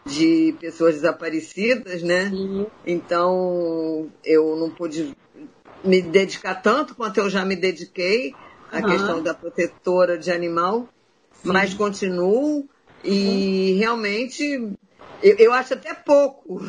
de 0.06 0.56
pessoas 0.60 0.96
desaparecidas, 0.96 2.02
né? 2.02 2.30
Uhum. 2.34 2.68
Então 2.86 4.10
eu 4.24 4.56
não 4.56 4.70
pude 4.70 5.16
me 5.84 6.02
dedicar 6.02 6.56
tanto 6.56 6.96
quanto 6.96 7.20
eu 7.20 7.30
já 7.30 7.44
me 7.44 7.56
dediquei 7.56 8.34
à 8.72 8.78
uhum. 8.78 8.90
questão 8.90 9.24
da 9.24 9.34
protetora 9.34 10.18
de 10.18 10.32
animal, 10.32 10.88
Sim. 11.42 11.50
mas 11.52 11.74
continuo 11.74 12.68
e 13.04 13.72
uhum. 13.74 13.80
realmente 13.80 14.72
eu, 15.22 15.36
eu, 15.38 15.54
acho 15.54 15.74
até 15.74 15.94
pouco, 15.94 16.62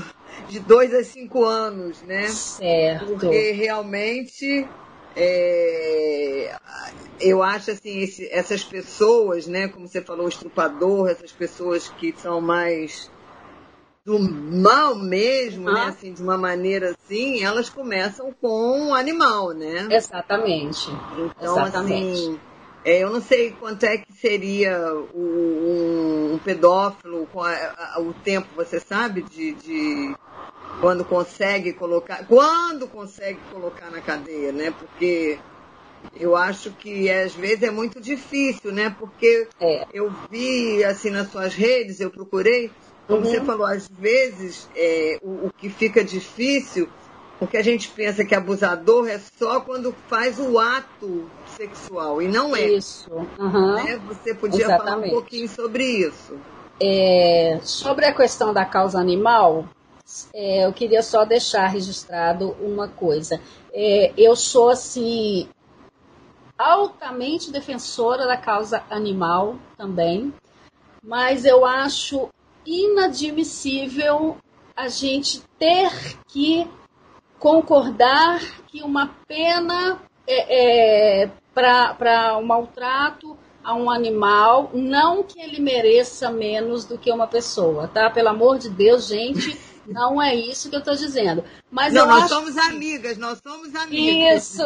de 0.48 0.58
dois 0.60 0.94
a 0.94 1.02
cinco 1.04 1.44
anos, 1.44 2.00
né? 2.02 2.28
Certo. 2.28 3.06
Porque 3.06 3.52
realmente 3.52 4.66
é, 5.16 6.56
eu 7.20 7.42
acho 7.42 7.70
assim, 7.70 8.00
esse, 8.00 8.28
essas 8.30 8.64
pessoas, 8.64 9.46
né, 9.46 9.68
como 9.68 9.86
você 9.86 10.00
falou, 10.00 10.26
o 10.26 10.28
estrupador, 10.28 11.08
essas 11.08 11.32
pessoas 11.32 11.88
que 11.88 12.14
são 12.16 12.40
mais 12.40 13.10
do 14.04 14.18
mal 14.18 14.94
mesmo, 14.94 15.68
ah. 15.68 15.72
né, 15.72 15.84
assim, 15.86 16.12
de 16.12 16.22
uma 16.22 16.38
maneira 16.38 16.90
assim, 16.92 17.44
elas 17.44 17.68
começam 17.68 18.32
com 18.40 18.88
um 18.88 18.94
animal, 18.94 19.52
né? 19.52 19.86
Exatamente. 19.90 20.90
Então, 21.12 21.66
Exatamente. 21.66 22.12
assim, 22.12 22.40
é, 22.84 23.02
eu 23.02 23.10
não 23.10 23.20
sei 23.20 23.50
quanto 23.50 23.84
é 23.84 23.98
que 23.98 24.10
seria 24.14 24.94
o, 24.94 25.20
um, 25.20 26.34
um, 26.34 26.38
pedófilo 26.38 27.26
com 27.32 27.42
a, 27.42 27.52
a, 27.52 28.00
o 28.00 28.14
tempo, 28.14 28.48
você 28.56 28.80
sabe, 28.80 29.22
de, 29.22 29.52
de 29.52 30.16
quando 30.80 31.04
consegue 31.04 31.72
colocar, 31.72 32.24
quando 32.26 32.86
consegue 32.86 33.38
colocar 33.52 33.90
na 33.90 34.00
cadeia, 34.00 34.52
né? 34.52 34.70
Porque 34.70 35.38
eu 36.18 36.36
acho 36.36 36.70
que 36.72 37.10
às 37.10 37.34
vezes 37.34 37.64
é 37.64 37.70
muito 37.70 38.00
difícil, 38.00 38.72
né? 38.72 38.94
Porque 38.98 39.48
é. 39.60 39.86
eu 39.92 40.12
vi 40.30 40.84
assim 40.84 41.10
nas 41.10 41.30
suas 41.30 41.54
redes, 41.54 42.00
eu 42.00 42.10
procurei, 42.10 42.70
como 43.06 43.20
uhum. 43.20 43.24
você 43.24 43.40
falou, 43.40 43.66
às 43.66 43.88
vezes 43.88 44.68
é, 44.76 45.18
o, 45.22 45.46
o, 45.46 45.52
que 45.56 45.68
fica 45.68 46.04
difícil, 46.04 46.88
porque 47.38 47.56
a 47.56 47.62
gente 47.62 47.88
pensa 47.88 48.24
que 48.24 48.34
abusador 48.34 49.08
é 49.08 49.20
só 49.38 49.60
quando 49.60 49.94
faz 50.08 50.38
o 50.38 50.58
ato 50.58 51.28
sexual, 51.56 52.22
e 52.22 52.28
não 52.28 52.54
é. 52.54 52.68
Isso. 52.68 53.10
Uhum. 53.38 53.74
Né? 53.74 54.00
Você 54.08 54.34
podia 54.34 54.64
Exatamente. 54.64 54.90
falar 54.90 55.06
um 55.06 55.10
pouquinho 55.10 55.48
sobre 55.48 55.84
isso. 55.84 56.36
É, 56.80 57.58
sobre 57.62 58.04
a 58.04 58.14
questão 58.14 58.52
da 58.52 58.64
causa 58.64 59.00
animal, 59.00 59.68
é, 60.32 60.64
eu 60.64 60.72
queria 60.72 61.02
só 61.02 61.24
deixar 61.24 61.66
registrado 61.66 62.56
uma 62.60 62.88
coisa. 62.88 63.40
É, 63.72 64.12
eu 64.16 64.34
sou, 64.34 64.70
assim, 64.70 65.48
altamente 66.56 67.52
defensora 67.52 68.26
da 68.26 68.36
causa 68.36 68.82
animal 68.90 69.56
também, 69.76 70.32
mas 71.02 71.44
eu 71.44 71.64
acho 71.64 72.28
inadmissível 72.66 74.36
a 74.76 74.88
gente 74.88 75.42
ter 75.58 75.90
que 76.26 76.68
concordar 77.38 78.40
que 78.66 78.82
uma 78.82 79.14
pena 79.26 80.00
é, 80.26 81.24
é, 81.24 81.30
para 81.54 82.36
um 82.36 82.44
maltrato 82.44 83.36
a 83.62 83.74
um 83.74 83.90
animal, 83.90 84.70
não 84.72 85.22
que 85.22 85.40
ele 85.40 85.60
mereça 85.60 86.30
menos 86.30 86.84
do 86.84 86.96
que 86.96 87.12
uma 87.12 87.26
pessoa, 87.26 87.86
tá? 87.86 88.08
Pelo 88.08 88.28
amor 88.28 88.58
de 88.58 88.70
Deus, 88.70 89.06
gente, 89.08 89.58
não 89.88 90.20
é 90.20 90.34
isso 90.34 90.68
que 90.68 90.76
eu 90.76 90.80
estou 90.80 90.94
dizendo. 90.94 91.42
Mas 91.70 91.92
não, 91.92 92.06
nós 92.06 92.24
acho... 92.24 92.34
somos 92.34 92.56
amigas, 92.58 93.16
nós 93.16 93.40
somos 93.42 93.74
amigas. 93.74 94.54
Isso! 94.54 94.62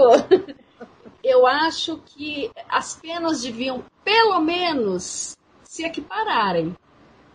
eu 1.23 1.47
acho 1.47 1.99
que 2.05 2.51
as 2.69 2.95
penas 2.95 3.43
deviam, 3.43 3.85
pelo 4.05 4.41
menos, 4.41 5.37
se 5.63 5.85
equipararem, 5.85 6.77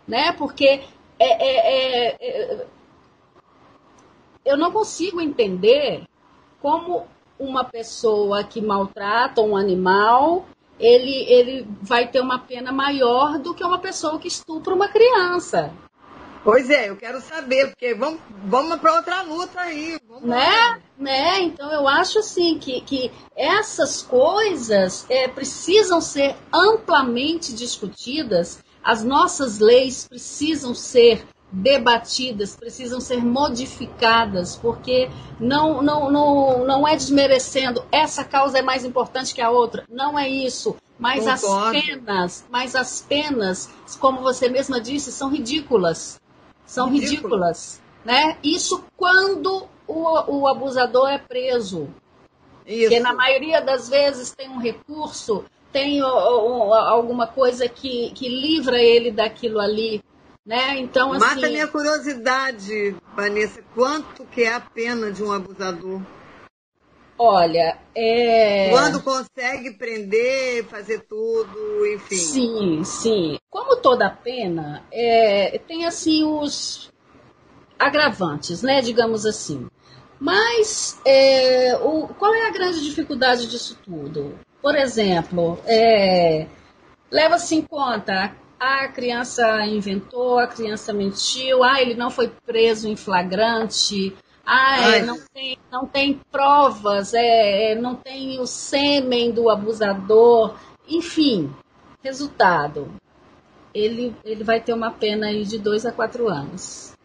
né? 0.08 0.34
Porque 0.34 0.84
é, 1.18 1.20
é, 1.20 2.10
é, 2.10 2.18
é 2.20 2.68
eu 4.46 4.58
não 4.58 4.72
consigo 4.72 5.20
entender 5.20 6.04
como 6.62 7.06
uma 7.40 7.64
pessoa 7.64 8.44
que 8.44 8.62
maltrata 8.62 9.42
um 9.42 9.56
animal, 9.56 10.46
ele, 10.80 11.24
ele 11.28 11.68
vai 11.82 12.08
ter 12.08 12.22
uma 12.22 12.40
pena 12.40 12.72
maior 12.72 13.38
do 13.40 13.54
que 13.54 13.64
uma 13.64 13.80
pessoa 13.80 14.20
que 14.20 14.28
estupra 14.28 14.74
uma 14.74 14.88
criança. 14.88 15.74
Pois 16.48 16.70
é, 16.70 16.90
eu 16.90 16.96
quero 16.96 17.20
saber, 17.20 17.72
porque 17.72 17.94
vamos, 17.94 18.22
vamos 18.46 18.80
para 18.80 18.96
outra 18.96 19.22
luta 19.22 19.60
aí. 19.60 20.00
né? 20.22 20.82
né? 20.98 21.42
Então 21.42 21.70
eu 21.74 21.86
acho 21.86 22.20
assim 22.20 22.58
que, 22.58 22.80
que 22.80 23.12
essas 23.36 24.02
coisas 24.02 25.06
é, 25.10 25.28
precisam 25.28 26.00
ser 26.00 26.38
amplamente 26.54 27.54
discutidas, 27.54 28.64
as 28.82 29.04
nossas 29.04 29.60
leis 29.60 30.08
precisam 30.08 30.74
ser 30.74 31.28
debatidas, 31.52 32.56
precisam 32.56 33.02
ser 33.02 33.18
modificadas, 33.18 34.56
porque 34.56 35.10
não, 35.42 35.82
não, 35.82 36.10
não, 36.10 36.66
não 36.66 36.88
é 36.88 36.96
desmerecendo 36.96 37.84
essa 37.92 38.24
causa 38.24 38.60
é 38.60 38.62
mais 38.62 38.86
importante 38.86 39.36
que 39.36 39.42
a 39.42 39.50
outra. 39.50 39.84
Não 39.90 40.18
é 40.18 40.30
isso. 40.30 40.78
Mas 40.98 41.26
Concordo. 41.26 41.78
as 41.78 41.86
penas, 41.86 42.46
mas 42.50 42.74
as 42.74 43.02
penas, 43.02 43.70
como 44.00 44.22
você 44.22 44.48
mesma 44.48 44.80
disse, 44.80 45.12
são 45.12 45.30
ridículas. 45.30 46.22
São 46.68 46.92
ridículas. 46.92 47.82
Né? 48.06 48.38
Isso 48.44 48.84
quando 48.96 49.68
o, 49.88 50.42
o 50.42 50.48
abusador 50.48 51.10
é 51.10 51.18
preso. 51.18 51.90
Isso. 52.66 52.82
Porque 52.82 53.00
na 53.00 53.14
maioria 53.14 53.62
das 53.62 53.90
vezes 53.90 54.32
tem 54.32 54.50
um 54.50 54.60
recurso, 54.60 55.46
tem 55.72 56.02
alguma 56.02 57.26
coisa 57.26 57.68
que, 57.68 58.12
que 58.12 58.28
livra 58.28 58.78
ele 58.80 59.12
daquilo 59.12 59.60
ali. 59.60 60.04
Né? 60.46 60.78
Então, 60.78 61.14
assim... 61.14 61.26
Mata 61.26 61.50
minha 61.50 61.68
curiosidade, 61.68 62.96
Vanessa. 63.16 63.62
Quanto 63.74 64.26
que 64.26 64.44
é 64.44 64.54
a 64.54 64.60
pena 64.60 65.12
de 65.12 65.24
um 65.24 65.32
abusador? 65.32 66.02
Olha, 67.20 67.78
é... 67.96 68.70
Quando 68.70 69.02
consegue 69.02 69.72
prender, 69.72 70.66
fazer 70.66 71.00
tudo, 71.02 71.86
enfim. 71.88 72.16
Sim, 72.16 72.84
sim. 72.84 73.40
Como 73.50 73.76
toda 73.78 74.10
pena, 74.10 74.84
é... 74.92 75.60
tem 75.68 75.86
assim 75.86 76.24
os 76.24 76.92
agravantes, 77.80 78.62
né? 78.62 78.82
Digamos 78.82 79.26
assim. 79.26 79.68
Mas 80.20 81.00
é... 81.06 81.76
o... 81.78 82.08
qual 82.08 82.34
é 82.34 82.48
a 82.48 82.52
grande 82.52 82.84
dificuldade 82.84 83.48
disso 83.48 83.78
tudo? 83.84 84.38
Por 84.62 84.76
exemplo, 84.76 85.58
é... 85.66 86.46
leva-se 87.10 87.56
em 87.56 87.62
conta 87.62 88.36
a 88.60 88.88
criança 88.88 89.66
inventou, 89.66 90.40
a 90.40 90.48
criança 90.48 90.92
mentiu, 90.92 91.64
ah, 91.64 91.82
ele 91.82 91.94
não 91.94 92.10
foi 92.10 92.32
preso 92.46 92.88
em 92.88 92.96
flagrante, 92.96 94.16
ah, 94.50 94.96
é, 94.96 95.02
não, 95.02 95.20
tem, 95.34 95.58
não 95.70 95.86
tem 95.86 96.22
provas, 96.32 97.14
é, 97.14 97.74
é, 97.74 97.76
não 97.76 97.96
tem 97.96 98.40
o 98.40 98.48
sêmen 98.48 99.30
do 99.30 99.50
abusador, 99.50 100.56
enfim, 100.88 101.54
resultado, 102.02 102.90
ele, 103.74 104.16
ele 104.24 104.46
vai 104.46 104.62
ter 104.62 104.72
uma 104.72 104.90
pena 104.90 105.28
aí 105.28 105.44
de 105.44 105.60
dois 105.60 105.86
a 105.86 105.92
quatro 105.92 106.30
anos. 106.30 106.96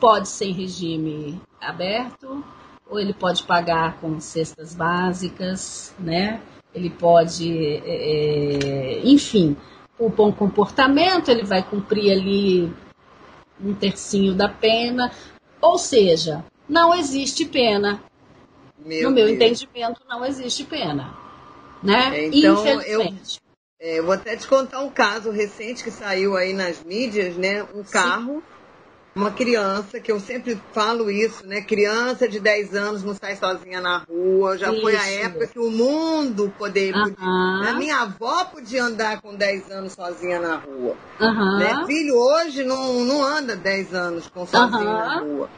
Pode 0.00 0.30
ser 0.30 0.46
em 0.46 0.52
regime 0.52 1.38
aberto, 1.60 2.42
ou 2.88 2.98
ele 2.98 3.12
pode 3.12 3.42
pagar 3.42 3.98
com 4.00 4.18
cestas 4.18 4.74
básicas, 4.74 5.94
né? 5.98 6.40
Ele 6.74 6.88
pode, 6.88 7.52
é, 7.52 7.82
é 7.84 9.00
enfim, 9.04 9.54
o 9.98 10.08
bom 10.08 10.32
comportamento, 10.32 11.28
ele 11.28 11.44
vai 11.44 11.62
cumprir 11.62 12.12
ali 12.12 12.72
um 13.62 13.74
tercinho 13.74 14.34
da 14.34 14.48
pena. 14.48 15.12
Ou 15.64 15.78
seja, 15.78 16.44
não 16.68 16.94
existe 16.94 17.46
pena. 17.46 18.02
Meu 18.84 19.08
no 19.08 19.14
meu 19.14 19.26
Deus. 19.26 19.30
entendimento, 19.30 20.02
não 20.06 20.22
existe 20.24 20.62
pena. 20.64 21.16
Né? 21.82 22.26
Então, 22.26 22.52
Infelizmente. 22.52 23.40
Eu, 23.80 23.88
é, 23.88 23.98
eu 23.98 24.04
vou 24.04 24.12
até 24.12 24.36
te 24.36 24.46
contar 24.46 24.80
um 24.80 24.90
caso 24.90 25.30
recente 25.30 25.82
que 25.82 25.90
saiu 25.90 26.36
aí 26.36 26.52
nas 26.52 26.82
mídias, 26.84 27.36
né? 27.36 27.62
Um 27.74 27.82
carro 27.82 28.42
Sim 28.46 28.53
uma 29.14 29.30
criança, 29.30 30.00
que 30.00 30.10
eu 30.10 30.18
sempre 30.18 30.60
falo 30.72 31.10
isso, 31.10 31.46
né? 31.46 31.60
Criança 31.60 32.28
de 32.28 32.40
10 32.40 32.74
anos 32.74 33.04
não 33.04 33.14
sai 33.14 33.36
sozinha 33.36 33.80
na 33.80 33.98
rua. 33.98 34.58
Já 34.58 34.72
isso. 34.72 34.82
foi 34.82 34.96
a 34.96 35.10
época 35.10 35.46
que 35.46 35.58
o 35.58 35.70
mundo 35.70 36.52
poderia. 36.58 37.00
Uh 37.00 37.14
-huh. 37.14 37.68
A 37.68 37.72
minha 37.74 38.00
avó 38.00 38.44
podia 38.46 38.82
andar 38.82 39.20
com 39.20 39.34
10 39.34 39.70
anos 39.70 39.92
sozinha 39.92 40.40
na 40.40 40.56
rua. 40.56 40.96
Uh 41.20 41.24
-huh. 41.24 41.58
né? 41.58 41.86
Filho 41.86 42.16
hoje 42.16 42.64
não, 42.64 43.04
não 43.04 43.22
anda 43.24 43.54
10 43.54 43.94
anos 43.94 44.26
com 44.26 44.44
sozinho 44.46 44.80
uh 44.80 44.96
-huh. 44.96 45.06
na 45.06 45.20
rua. 45.20 45.50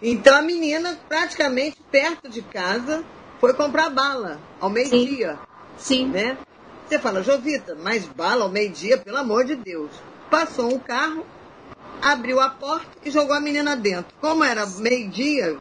Então 0.00 0.36
a 0.36 0.42
menina, 0.42 0.98
praticamente 1.08 1.78
perto 1.90 2.28
de 2.28 2.42
casa, 2.42 3.04
foi 3.40 3.52
comprar 3.54 3.90
bala 3.90 4.38
ao 4.60 4.70
meio-dia. 4.70 5.38
Sim. 5.76 6.06
Sim. 6.06 6.08
Né? 6.08 6.38
Você 6.86 6.98
fala, 6.98 7.22
Jovita, 7.22 7.76
mas 7.82 8.06
bala 8.06 8.44
ao 8.44 8.48
meio-dia, 8.48 8.98
pelo 8.98 9.16
amor 9.16 9.44
de 9.44 9.56
Deus. 9.56 9.90
Passou 10.30 10.72
um 10.72 10.78
carro, 10.78 11.24
abriu 12.02 12.40
a 12.40 12.50
porta 12.50 12.90
e 13.04 13.10
jogou 13.10 13.34
a 13.34 13.40
menina 13.40 13.76
dentro. 13.76 14.12
Como 14.20 14.42
era 14.42 14.66
meio-dia, 14.66 15.56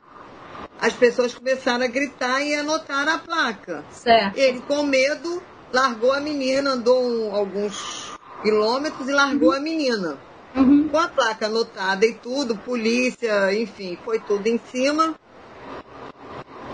as 0.80 0.94
pessoas 0.94 1.36
começaram 1.36 1.86
a 1.86 1.88
gritar 1.88 2.42
e 2.42 2.56
anotar 2.56 3.08
a 3.08 3.20
placa. 3.20 3.86
Certo. 3.92 4.38
Ele, 4.38 4.60
com 4.62 4.84
medo, 4.84 5.42
largou 5.72 6.12
a 6.12 6.20
menina, 6.20 6.72
andou 6.72 7.04
um, 7.04 7.36
alguns 7.36 8.12
quilômetros 8.42 9.08
e 9.08 9.12
largou 9.12 9.50
uhum. 9.50 9.56
a 9.56 9.60
menina. 9.60 10.18
Uhum. 10.56 10.90
Com 10.90 10.98
a 10.98 11.08
placa 11.08 11.46
anotada 11.46 12.06
e 12.06 12.14
tudo, 12.16 12.58
polícia, 12.58 13.54
enfim, 13.54 13.98
foi 14.04 14.20
tudo 14.20 14.48
em 14.48 14.60
cima. 14.72 15.16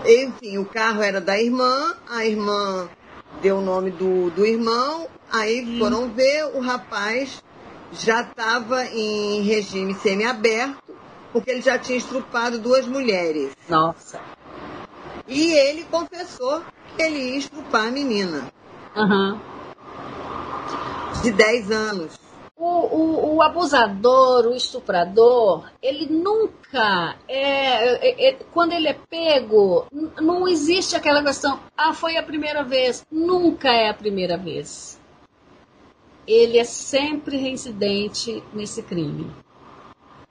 Enfim, 0.04 0.58
o 0.58 0.64
carro 0.64 1.02
era 1.02 1.20
da 1.20 1.38
irmã, 1.38 1.94
a 2.08 2.24
irmã 2.24 2.88
deu 3.42 3.58
o 3.58 3.60
nome 3.60 3.90
do, 3.90 4.30
do 4.30 4.46
irmão, 4.46 5.06
aí 5.30 5.60
uhum. 5.60 5.78
foram 5.78 6.08
ver, 6.08 6.44
o 6.56 6.60
rapaz 6.60 7.42
já 7.92 8.22
estava 8.22 8.84
em 8.86 9.42
regime 9.42 9.94
semiaberto, 9.94 10.96
porque 11.32 11.50
ele 11.50 11.62
já 11.62 11.78
tinha 11.78 11.98
estrupado 11.98 12.58
duas 12.58 12.86
mulheres. 12.86 13.56
Nossa. 13.68 14.20
E 15.26 15.52
ele 15.52 15.84
confessou 15.84 16.62
que 16.96 17.02
ele 17.02 17.18
ia 17.18 17.38
estrupar 17.38 17.88
a 17.88 17.90
menina. 17.90 18.50
Uhum. 18.96 19.38
De 21.22 21.32
10 21.32 21.70
anos. 21.70 22.18
O, 22.56 22.64
o, 22.64 23.36
o, 23.36 23.42
abusador, 23.42 24.46
o 24.46 24.54
estuprador, 24.54 25.70
ele 25.80 26.06
nunca 26.06 27.14
é, 27.28 28.08
é, 28.08 28.30
é, 28.30 28.32
quando 28.52 28.72
ele 28.72 28.88
é 28.88 28.94
pego, 29.08 29.86
não 30.20 30.48
existe 30.48 30.96
aquela 30.96 31.22
questão, 31.22 31.60
ah, 31.76 31.92
foi 31.92 32.16
a 32.16 32.22
primeira 32.22 32.64
vez. 32.64 33.06
Nunca 33.12 33.68
é 33.68 33.88
a 33.88 33.94
primeira 33.94 34.36
vez 34.36 34.97
ele 36.28 36.58
é 36.58 36.64
sempre 36.64 37.38
reincidente 37.38 38.44
nesse 38.52 38.82
crime. 38.82 39.30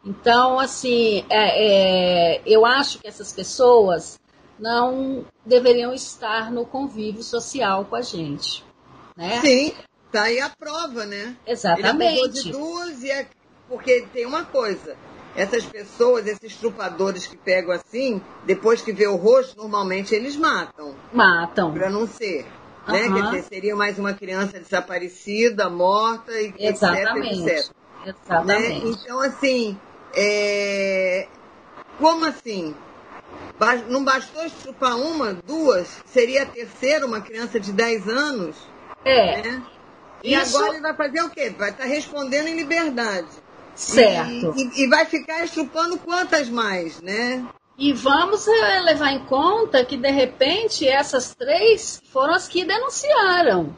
Então, 0.05 0.59
assim, 0.59 1.25
é, 1.29 2.37
é, 2.37 2.41
eu 2.45 2.65
acho 2.65 2.99
que 2.99 3.07
essas 3.07 3.33
pessoas 3.33 4.19
não 4.59 5.25
deveriam 5.43 5.93
estar 5.93 6.51
no 6.51 6.65
convívio 6.65 7.23
social 7.23 7.83
com 7.85 7.95
a 7.95 8.01
gente. 8.01 8.63
Né? 9.17 9.41
Sim, 9.41 9.73
tá 10.11 10.23
aí 10.23 10.39
a 10.39 10.49
prova, 10.49 11.05
né? 11.05 11.35
Exatamente. 11.45 12.19
Ele 12.19 12.29
de 12.29 12.51
duas 12.51 13.03
e 13.03 13.09
é... 13.09 13.27
porque 13.67 14.07
tem 14.13 14.25
uma 14.25 14.45
coisa. 14.45 14.95
Essas 15.35 15.65
pessoas, 15.65 16.25
esses 16.25 16.55
trupadores 16.55 17.27
que 17.27 17.37
pegam 17.37 17.71
assim, 17.71 18.21
depois 18.45 18.81
que 18.81 18.91
vê 18.91 19.07
o 19.07 19.15
rosto, 19.15 19.57
normalmente 19.57 20.15
eles 20.15 20.35
matam. 20.35 20.95
Matam. 21.11 21.73
Para 21.73 21.89
não 21.89 22.07
ser 22.07 22.45
né? 22.87 23.07
Uhum. 23.07 23.13
Quer 23.13 23.23
dizer, 23.23 23.43
seria 23.43 23.75
mais 23.75 23.99
uma 23.99 24.13
criança 24.13 24.59
desaparecida, 24.59 25.69
morta, 25.69 26.31
e 26.31 26.53
Exatamente. 26.57 27.41
etc, 27.41 27.47
etc. 27.47 27.75
Exatamente. 28.05 28.85
Né? 28.85 28.91
Então, 28.91 29.19
assim, 29.19 29.77
é... 30.15 31.27
como 31.99 32.25
assim? 32.25 32.75
Não 33.89 34.03
bastou 34.03 34.45
estupar 34.45 34.95
uma, 34.95 35.33
duas? 35.33 35.87
Seria 36.05 36.43
a 36.43 36.45
terceira, 36.45 37.05
uma 37.05 37.21
criança 37.21 37.59
de 37.59 37.71
10 37.73 38.07
anos? 38.07 38.55
É. 39.03 39.41
Né? 39.41 39.63
E 40.23 40.33
Isso... 40.33 40.57
agora 40.57 40.73
ele 40.73 40.81
vai 40.81 40.95
fazer 40.95 41.21
o 41.21 41.29
quê? 41.29 41.49
Vai 41.57 41.71
estar 41.71 41.85
respondendo 41.85 42.47
em 42.47 42.55
liberdade. 42.55 43.27
Certo. 43.75 44.53
E, 44.55 44.63
e, 44.63 44.83
e 44.83 44.87
vai 44.87 45.05
ficar 45.05 45.43
estrupando 45.43 45.97
quantas 45.97 46.49
mais, 46.49 46.99
né? 47.01 47.45
E 47.77 47.93
vamos 47.93 48.47
é, 48.47 48.79
levar 48.79 49.11
em 49.11 49.23
conta 49.25 49.85
que, 49.85 49.95
de 49.95 50.09
repente, 50.09 50.87
essas 50.87 51.35
três 51.35 52.01
foram 52.11 52.33
as 52.33 52.47
que 52.47 52.65
denunciaram. 52.65 53.75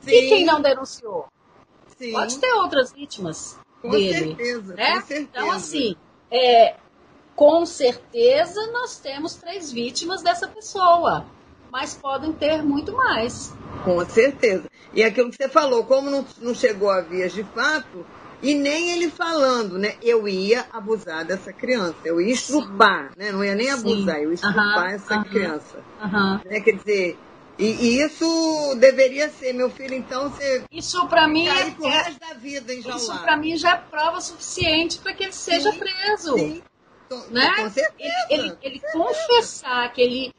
Sim. 0.00 0.10
E 0.10 0.28
quem 0.28 0.44
não 0.44 0.60
denunciou? 0.60 1.26
Sim. 1.96 2.12
Pode 2.12 2.38
ter 2.38 2.52
outras 2.54 2.92
vítimas 2.92 3.56
com 3.80 3.90
dele. 3.90 4.34
Certeza, 4.36 4.74
né? 4.74 4.94
Com 4.94 5.06
certeza. 5.06 5.20
Então, 5.20 5.52
assim, 5.52 5.96
é, 6.30 6.74
com 7.36 7.64
certeza 7.64 8.66
nós 8.72 8.98
temos 8.98 9.36
três 9.36 9.70
vítimas 9.70 10.22
dessa 10.22 10.48
pessoa, 10.48 11.24
mas 11.70 11.94
podem 11.94 12.32
ter 12.32 12.62
muito 12.62 12.92
mais. 12.92 13.54
Com 13.84 14.04
certeza. 14.06 14.68
E 14.92 15.04
aquilo 15.04 15.30
que 15.30 15.36
você 15.36 15.48
falou, 15.48 15.84
como 15.84 16.10
não, 16.10 16.26
não 16.38 16.54
chegou 16.54 16.90
a 16.90 17.00
vias 17.02 17.32
de 17.32 17.44
fato, 17.44 18.04
e 18.42 18.54
nem 18.54 18.90
ele 18.90 19.10
falando, 19.10 19.78
né? 19.78 19.96
Eu 20.02 20.28
ia 20.28 20.66
abusar 20.72 21.24
dessa 21.24 21.52
criança, 21.52 21.96
eu 22.04 22.20
ia 22.20 22.32
estrupar, 22.32 23.10
né? 23.16 23.32
Não 23.32 23.44
ia 23.44 23.54
nem 23.54 23.70
abusar, 23.70 24.16
Sim. 24.16 24.22
eu 24.22 24.28
ia 24.30 24.34
estrupar 24.34 24.90
essa 24.92 25.24
criança. 25.24 25.82
Né? 26.44 26.60
Quer 26.60 26.72
dizer, 26.72 27.18
e, 27.58 28.02
isso 28.02 28.74
deveria 28.78 29.30
ser, 29.30 29.54
meu 29.54 29.70
filho, 29.70 29.94
então 29.94 30.28
você. 30.28 30.64
Isso 30.70 31.06
para 31.08 31.26
mim 31.26 31.48
é. 31.48 31.70
Pro 31.70 31.88
resto 31.88 32.20
da 32.20 32.34
vida 32.34 32.74
enjaulado. 32.74 33.02
Isso 33.02 33.18
para 33.22 33.36
mim 33.36 33.56
já 33.56 33.72
é 33.72 33.76
prova 33.76 34.20
suficiente 34.20 34.98
para 34.98 35.14
que 35.14 35.24
ele 35.24 35.32
seja 35.32 35.72
sim, 35.72 35.78
preso. 35.78 36.34
Sim. 36.34 36.62
Né? 37.30 37.50
Com 37.56 37.70
certeza. 37.70 38.14
Ele, 38.28 38.42
ele, 38.42 38.58
ele 38.62 38.82
confessar 38.92 39.90
que 39.92 40.02
ele 40.02 40.34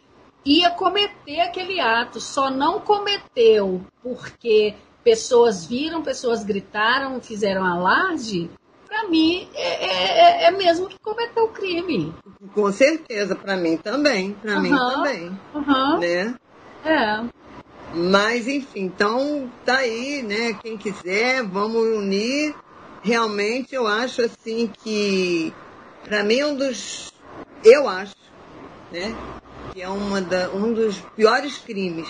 ia 0.45 0.69
cometer 0.71 1.41
aquele 1.41 1.79
ato, 1.79 2.21
só 2.21 2.51
não 2.51 2.79
cometeu 2.79 3.81
porque 4.03 4.75
pessoas 5.07 5.65
viram, 5.65 6.01
pessoas 6.01 6.43
gritaram, 6.43 7.21
fizeram 7.21 7.63
alarde, 7.63 8.51
para 8.85 9.07
mim 9.07 9.47
é, 9.53 9.85
é, 9.85 10.47
é, 10.47 10.51
mesmo 10.51 10.89
que 10.89 10.99
cometeu 10.99 11.45
o 11.45 11.47
crime. 11.47 12.13
Com 12.53 12.69
certeza, 12.73 13.33
para 13.33 13.55
mim 13.55 13.77
também, 13.77 14.33
para 14.33 14.55
uhum, 14.55 14.61
mim 14.61 14.69
também, 14.69 15.39
uhum. 15.55 15.97
né? 15.99 16.35
É. 16.83 17.23
Mas 17.93 18.49
enfim, 18.49 18.81
então 18.81 19.49
tá 19.63 19.77
aí, 19.77 20.21
né? 20.21 20.59
Quem 20.61 20.77
quiser, 20.77 21.41
vamos 21.41 21.81
unir. 21.81 22.53
Realmente 23.01 23.73
eu 23.73 23.87
acho 23.87 24.21
assim 24.23 24.69
que 24.83 25.53
para 26.03 26.21
mim 26.21 26.43
um 26.43 26.55
dos 26.57 27.13
eu 27.63 27.87
acho, 27.87 28.13
né, 28.91 29.15
que 29.71 29.81
é 29.81 29.87
uma 29.87 30.19
da, 30.19 30.49
um 30.49 30.73
dos 30.73 30.99
piores 31.15 31.57
crimes 31.59 32.09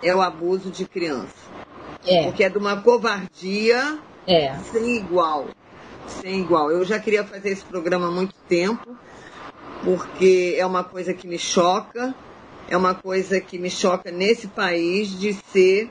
é 0.00 0.14
o 0.14 0.20
abuso 0.20 0.70
de 0.70 0.86
criança. 0.86 1.49
É. 2.06 2.24
Porque 2.24 2.44
é 2.44 2.48
de 2.48 2.58
uma 2.58 2.80
covardia 2.80 3.98
é. 4.26 4.54
sem 4.72 4.96
igual. 4.96 5.48
Sem 6.06 6.40
igual. 6.40 6.70
Eu 6.70 6.84
já 6.84 6.98
queria 6.98 7.24
fazer 7.24 7.50
esse 7.50 7.64
programa 7.64 8.08
há 8.08 8.10
muito 8.10 8.34
tempo, 8.48 8.96
porque 9.84 10.54
é 10.58 10.66
uma 10.66 10.84
coisa 10.84 11.12
que 11.14 11.26
me 11.26 11.38
choca, 11.38 12.14
é 12.68 12.76
uma 12.76 12.94
coisa 12.94 13.40
que 13.40 13.58
me 13.58 13.70
choca 13.70 14.10
nesse 14.10 14.48
país 14.48 15.18
de 15.18 15.34
ser. 15.52 15.90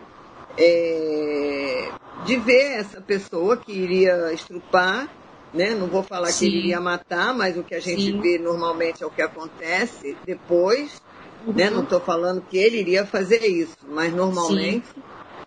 É, 0.57 1.91
de 2.25 2.35
ver 2.35 2.79
essa 2.79 2.99
pessoa 2.99 3.55
que 3.55 3.71
iria 3.71 4.33
estrupar, 4.33 5.07
né? 5.53 5.73
Não 5.73 5.87
vou 5.87 6.03
falar 6.03 6.27
Sim. 6.27 6.39
que 6.39 6.45
ele 6.51 6.57
iria 6.57 6.81
matar, 6.81 7.33
mas 7.33 7.55
o 7.55 7.63
que 7.63 7.73
a 7.73 7.79
gente 7.79 8.11
Sim. 8.11 8.19
vê 8.19 8.37
normalmente 8.37 9.01
é 9.01 9.05
o 9.05 9.09
que 9.09 9.21
acontece 9.21 10.17
depois. 10.25 11.01
Uhum. 11.47 11.53
Né? 11.53 11.69
Não 11.69 11.83
estou 11.83 12.01
falando 12.01 12.41
que 12.41 12.57
ele 12.57 12.77
iria 12.77 13.05
fazer 13.05 13.45
isso, 13.45 13.77
mas 13.87 14.13
normalmente 14.13 14.85
Sim 14.93 15.01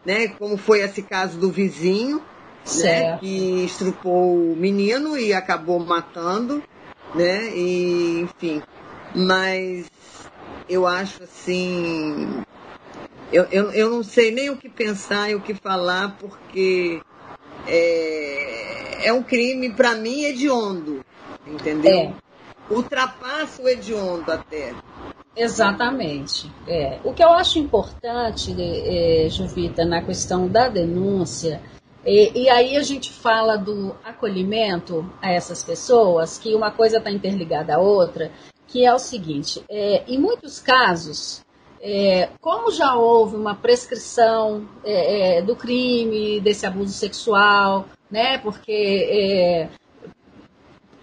né? 0.05 0.29
Como 0.29 0.57
foi 0.57 0.81
esse 0.81 1.03
caso 1.03 1.39
do 1.39 1.51
vizinho, 1.51 2.23
né? 2.83 3.19
Que 3.19 3.65
estrupou 3.65 4.53
o 4.53 4.57
menino 4.57 5.17
e 5.17 5.33
acabou 5.33 5.79
matando, 5.81 6.63
né? 7.15 7.57
E, 7.57 8.21
enfim. 8.23 8.63
Mas 9.15 9.87
eu 10.69 10.87
acho 10.87 11.23
assim. 11.23 12.45
Eu, 13.33 13.45
eu, 13.45 13.71
eu 13.73 13.91
não 13.91 14.03
sei 14.03 14.31
nem 14.31 14.51
o 14.51 14.57
que 14.57 14.69
pensar 14.69 15.31
e 15.31 15.35
o 15.35 15.41
que 15.41 15.55
falar, 15.55 16.17
porque 16.19 17.01
é, 17.67 19.09
é 19.09 19.13
um 19.13 19.23
crime, 19.23 19.71
para 19.71 19.95
mim, 19.95 20.25
hediondo, 20.25 21.03
entendeu? 21.47 21.99
É. 21.99 22.15
Ultrapassa 22.71 23.63
o 23.63 23.69
hediondo 23.69 24.31
até. 24.31 24.75
Exatamente. 25.37 26.51
É. 26.67 27.01
O 27.05 27.13
que 27.13 27.25
eu 27.25 27.31
acho 27.31 27.59
importante, 27.59 28.55
é, 28.59 29.29
Juvita, 29.31 29.85
na 29.85 30.03
questão 30.03 30.47
da 30.47 30.69
denúncia, 30.69 31.61
e, 32.05 32.43
e, 32.43 32.51
aí 32.51 32.77
a 32.77 32.83
gente 32.83 33.13
fala 33.13 33.57
do 33.57 33.95
acolhimento 34.05 35.09
a 35.23 35.31
essas 35.31 35.63
pessoas, 35.63 36.37
que 36.37 36.55
uma 36.55 36.71
coisa 36.73 36.99
está 36.99 37.11
interligada 37.11 37.77
à 37.77 37.79
outra, 37.79 38.33
que 38.67 38.85
é 38.85 38.93
o 38.93 38.99
seguinte: 38.99 39.65
é, 39.69 40.03
em 40.09 40.19
muitos 40.19 40.59
casos, 40.59 41.45
é, 41.81 42.29
como 42.41 42.73
já 42.73 42.95
houve 42.97 43.37
uma 43.37 43.55
prescrição 43.55 44.69
é, 44.85 45.39
é 45.39 45.43
do 45.43 45.55
crime, 45.55 46.41
desse 46.41 46.67
abuso 46.67 46.93
sexual, 46.93 47.87
né? 48.11 48.39
Porque 48.39 49.09
é, 49.11 49.69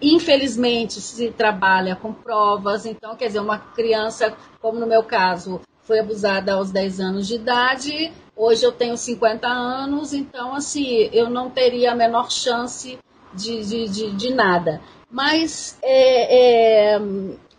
Infelizmente, 0.02 1.00
se 1.00 1.30
trabalha 1.30 1.94
com 1.94 2.12
provas, 2.12 2.86
então, 2.86 3.16
quer 3.16 3.26
dizer, 3.26 3.40
uma 3.40 3.58
criança, 3.58 4.34
como 4.60 4.78
no 4.80 4.86
meu 4.86 5.02
caso, 5.02 5.60
foi 5.82 5.98
abusada 5.98 6.54
aos 6.54 6.70
10 6.70 7.00
anos 7.00 7.28
de 7.28 7.34
idade, 7.34 8.12
hoje 8.34 8.64
eu 8.64 8.72
tenho 8.72 8.96
50 8.96 9.46
anos, 9.46 10.14
então, 10.14 10.54
assim, 10.54 11.10
eu 11.12 11.28
não 11.28 11.50
teria 11.50 11.92
a 11.92 11.94
menor 11.94 12.30
chance 12.30 12.98
de, 13.34 13.64
de, 13.64 13.88
de, 13.88 14.10
de 14.12 14.34
nada. 14.34 14.80
Mas 15.10 15.76
é, 15.82 16.94
é, 16.94 17.00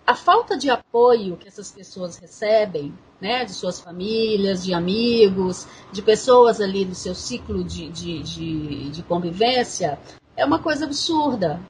a 0.07 0.15
falta 0.15 0.57
de 0.57 0.69
apoio 0.69 1.37
que 1.37 1.47
essas 1.47 1.71
pessoas 1.71 2.17
recebem, 2.17 2.93
né, 3.19 3.45
de 3.45 3.53
suas 3.53 3.79
famílias, 3.79 4.63
de 4.63 4.73
amigos, 4.73 5.67
de 5.91 6.01
pessoas 6.01 6.59
ali 6.59 6.85
do 6.85 6.95
seu 6.95 7.13
ciclo 7.13 7.63
de, 7.63 7.89
de, 7.89 8.23
de, 8.23 8.89
de 8.89 9.03
convivência, 9.03 9.99
é 10.35 10.45
uma 10.45 10.59
coisa 10.59 10.85
absurda. 10.85 11.61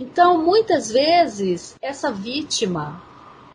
Então, 0.00 0.42
muitas 0.42 0.90
vezes, 0.90 1.76
essa 1.78 2.10
vítima, 2.10 3.02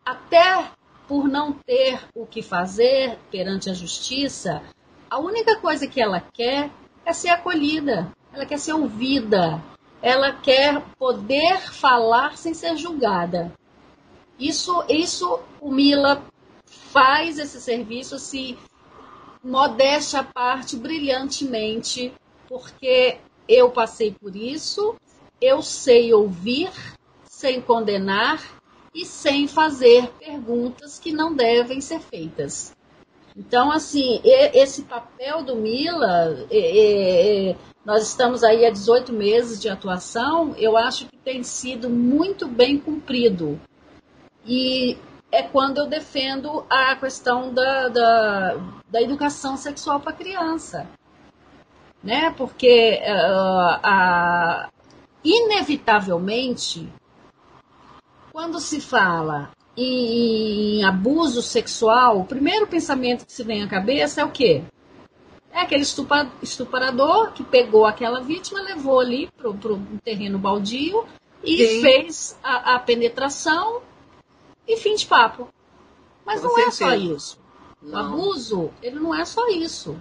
até 0.05 0.69
por 1.07 1.27
não 1.27 1.51
ter 1.51 1.99
o 2.13 2.23
que 2.23 2.43
fazer 2.43 3.17
perante 3.31 3.67
a 3.67 3.73
justiça, 3.73 4.61
a 5.09 5.17
única 5.17 5.59
coisa 5.59 5.87
que 5.87 5.99
ela 5.99 6.21
quer 6.21 6.69
é 7.03 7.11
ser 7.13 7.29
acolhida, 7.29 8.13
ela 8.31 8.45
quer 8.45 8.59
ser 8.59 8.73
ouvida, 8.73 9.59
ela 10.03 10.33
quer 10.33 10.83
poder 10.99 11.61
falar 11.73 12.37
sem 12.37 12.53
ser 12.53 12.77
julgada. 12.77 13.51
Isso, 14.37 14.85
isso 14.87 15.39
o 15.59 15.71
Mila 15.71 16.27
faz 16.67 17.39
esse 17.39 17.59
serviço 17.59 18.13
assim, 18.13 18.55
modéstia 19.43 20.19
à 20.19 20.23
parte, 20.23 20.77
brilhantemente, 20.77 22.13
porque 22.47 23.17
eu 23.49 23.71
passei 23.71 24.11
por 24.11 24.35
isso 24.35 24.95
eu 25.41 25.61
sei 25.61 26.13
ouvir 26.13 26.71
sem 27.25 27.61
condenar 27.61 28.41
e 28.93 29.05
sem 29.05 29.47
fazer 29.47 30.07
perguntas 30.19 30.97
que 30.97 31.11
não 31.11 31.33
devem 31.33 31.81
ser 31.81 31.99
feitas. 31.99 32.75
Então, 33.37 33.69
assim, 33.69 34.21
esse 34.23 34.83
papel 34.83 35.43
do 35.43 35.57
Mila, 35.57 36.47
nós 37.83 38.07
estamos 38.07 38.43
aí 38.43 38.65
há 38.65 38.69
18 38.69 39.11
meses 39.11 39.61
de 39.61 39.67
atuação, 39.67 40.55
eu 40.57 40.77
acho 40.77 41.07
que 41.07 41.17
tem 41.17 41.43
sido 41.43 41.89
muito 41.89 42.47
bem 42.47 42.79
cumprido. 42.79 43.59
E 44.45 44.97
é 45.29 45.43
quando 45.43 45.79
eu 45.79 45.87
defendo 45.87 46.65
a 46.69 46.95
questão 46.95 47.53
da, 47.53 47.89
da, 47.89 48.55
da 48.89 49.01
educação 49.01 49.57
sexual 49.57 49.99
para 49.99 50.13
criança. 50.13 50.87
Né? 52.01 52.33
Porque 52.37 53.01
uh, 53.03 53.79
a, 53.83 54.69
inevitavelmente, 55.25 56.87
quando 58.31 58.59
se 58.59 58.79
fala 58.79 59.51
em, 59.75 60.85
abuso 60.85 61.41
sexual, 61.41 62.19
o 62.19 62.25
primeiro 62.25 62.67
pensamento 62.67 63.25
que 63.25 63.33
se 63.33 63.43
vem 63.43 63.63
à 63.63 63.67
cabeça 63.67 64.21
é 64.21 64.25
o 64.25 64.31
quê? 64.31 64.63
É 65.51 65.61
aquele 65.61 65.83
estuprador 66.41 67.31
que 67.31 67.43
pegou 67.43 67.85
aquela 67.85 68.21
vítima, 68.21 68.61
levou 68.61 68.99
ali 68.99 69.29
para 69.35 69.49
um 69.49 69.97
terreno 70.03 70.37
baldio 70.37 71.05
e 71.43 71.57
Sim. 71.57 71.81
fez 71.81 72.37
a, 72.43 72.75
a, 72.75 72.79
penetração 72.79 73.81
e 74.67 74.77
fim 74.77 74.95
de 74.95 75.07
papo. 75.07 75.47
Mas 76.25 76.41
Com 76.41 76.47
não 76.47 76.55
certeza. 76.55 76.83
é 76.83 76.87
só 76.89 76.95
isso. 76.95 77.39
Não. 77.81 77.93
O 77.93 77.97
abuso, 77.97 78.71
ele 78.81 78.99
não 78.99 79.15
é 79.15 79.23
só 79.23 79.47
isso. 79.47 79.97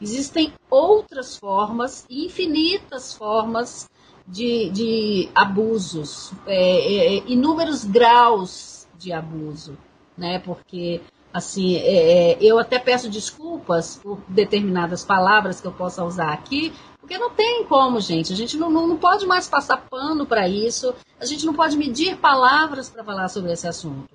Existem 0.00 0.52
outras 0.70 1.36
formas, 1.36 2.06
infinitas 2.08 3.14
formas 3.14 3.88
de, 4.32 4.70
de 4.70 5.28
abusos, 5.34 6.32
é, 6.46 7.16
é, 7.16 7.22
inúmeros 7.26 7.84
graus 7.84 8.88
de 8.96 9.12
abuso, 9.12 9.76
né? 10.16 10.38
Porque 10.38 11.02
assim, 11.34 11.76
é, 11.76 12.32
é, 12.32 12.38
eu 12.40 12.58
até 12.58 12.78
peço 12.78 13.10
desculpas 13.10 14.00
por 14.02 14.18
determinadas 14.28 15.04
palavras 15.04 15.60
que 15.60 15.66
eu 15.66 15.72
possa 15.72 16.02
usar 16.02 16.32
aqui, 16.32 16.72
porque 16.98 17.12
Porque 17.12 17.18
não 17.18 17.30
tem 17.30 17.64
como, 17.66 18.00
gente. 18.00 18.32
A 18.32 18.36
gente 18.36 18.56
não, 18.56 18.70
não, 18.70 18.86
não 18.86 18.96
pode 18.96 19.26
mais 19.26 19.46
passar 19.46 19.76
pano 19.76 20.24
para 20.24 20.48
isso. 20.48 20.94
A 21.20 21.26
gente 21.26 21.44
não 21.44 21.52
pode 21.52 21.76
medir 21.76 22.16
palavras 22.16 22.88
para 22.88 23.04
falar 23.04 23.28
sobre 23.28 23.52
esse 23.52 23.68
assunto. 23.68 24.08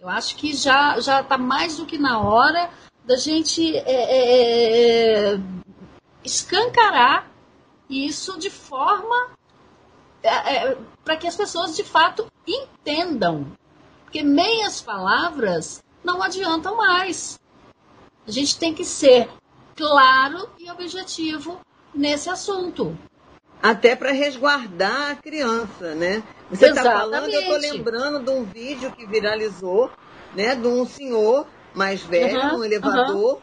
Eu 0.00 0.08
acho 0.08 0.36
que 0.36 0.54
já 0.54 1.00
já 1.00 1.20
está 1.20 1.36
mais 1.36 1.78
do 1.78 1.86
que 1.86 1.98
na 1.98 2.20
hora 2.20 2.70
da 3.04 3.16
gente 3.16 3.76
é, 3.76 3.82
é, 3.82 5.32
é, 5.34 5.40
escancarar 6.22 7.28
isso 7.90 8.38
de 8.38 8.50
forma 8.50 9.37
é, 10.22 10.68
é, 10.68 10.78
para 11.04 11.16
que 11.16 11.26
as 11.26 11.36
pessoas 11.36 11.76
de 11.76 11.84
fato 11.84 12.30
entendam. 12.46 13.46
Porque 14.04 14.22
meias 14.22 14.80
palavras 14.80 15.82
não 16.02 16.22
adiantam 16.22 16.76
mais. 16.76 17.38
A 18.26 18.30
gente 18.30 18.58
tem 18.58 18.74
que 18.74 18.84
ser 18.84 19.28
claro 19.76 20.50
e 20.58 20.70
objetivo 20.70 21.60
nesse 21.94 22.28
assunto. 22.28 22.96
Até 23.62 23.96
para 23.96 24.12
resguardar 24.12 25.10
a 25.10 25.14
criança, 25.16 25.94
né? 25.94 26.22
Você 26.50 26.66
está 26.66 26.82
falando, 26.82 27.28
eu 27.28 27.40
estou 27.40 27.58
lembrando 27.58 28.24
de 28.24 28.30
um 28.30 28.44
vídeo 28.44 28.90
que 28.92 29.06
viralizou, 29.06 29.90
né? 30.34 30.54
De 30.54 30.66
um 30.66 30.86
senhor 30.86 31.46
mais 31.74 32.02
velho, 32.02 32.40
uhum, 32.40 32.58
no 32.58 32.64
elevador, 32.64 33.34
uhum. 33.34 33.40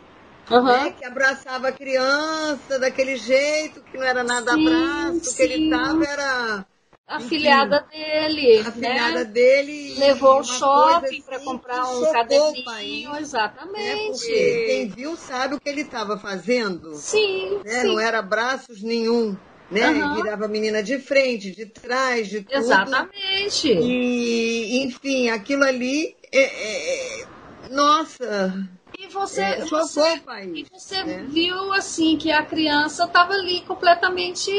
Né, 0.49 0.91
que 0.91 1.05
abraçava 1.05 1.69
a 1.69 1.71
criança 1.71 2.77
daquele 2.79 3.17
jeito, 3.17 3.81
que 3.81 3.97
não 3.97 4.03
era 4.03 4.23
nada 4.23 4.53
sim, 4.53 4.67
abraço, 4.67 5.25
sim. 5.25 5.35
que 5.35 5.41
ele 5.41 5.65
estava 5.65 6.05
era 6.05 6.65
a 7.07 7.19
filhada 7.19 7.85
dele. 7.91 8.61
A 8.61 8.71
filhada 8.71 9.19
né? 9.19 9.25
dele. 9.25 9.95
Levou 9.99 10.31
ao 10.31 10.43
shopping 10.43 11.21
para 11.21 11.35
assim 11.35 11.45
comprar 11.45 11.85
um 11.85 12.11
caderninho. 12.11 13.15
Exatamente. 13.17 14.31
Né? 14.31 14.65
quem 14.65 14.87
viu 14.87 15.15
sabe 15.15 15.55
o 15.55 15.59
que 15.59 15.69
ele 15.69 15.81
estava 15.81 16.17
fazendo. 16.17 16.95
Sim, 16.95 17.61
né? 17.63 17.81
sim. 17.81 17.87
Não 17.87 17.99
era 17.99 18.23
braços 18.23 18.81
nenhum. 18.81 19.37
Né? 19.69 19.89
Uhum. 19.89 20.15
Virava 20.15 20.45
a 20.45 20.47
menina 20.47 20.81
de 20.81 20.97
frente, 20.97 21.51
de 21.51 21.67
trás, 21.67 22.27
de 22.27 22.41
tudo. 22.41 22.57
Exatamente. 22.57 23.67
E, 23.67 24.83
enfim, 24.83 25.29
aquilo 25.29 25.63
ali. 25.63 26.15
É, 26.31 26.39
é, 26.39 27.21
é 27.21 27.25
nossa! 27.69 28.67
E 29.15 29.17
você, 29.17 29.41
é, 29.41 29.65
você, 29.65 30.21
e 30.53 30.65
você 30.69 31.03
viu 31.23 31.71
assim 31.71 32.17
que 32.17 32.33
a 32.33 32.43
criança 32.43 33.05
estava 33.05 33.31
ali 33.31 33.61
completamente 33.61 34.51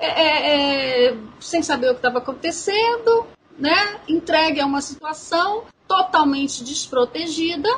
é, 0.00 0.06
é, 0.06 1.06
é, 1.10 1.16
sem 1.38 1.62
saber 1.62 1.90
o 1.90 1.92
que 1.92 1.98
estava 1.98 2.18
acontecendo, 2.18 3.26
né? 3.56 4.00
Entregue 4.08 4.60
a 4.60 4.66
uma 4.66 4.80
situação 4.82 5.62
totalmente 5.86 6.64
desprotegida, 6.64 7.68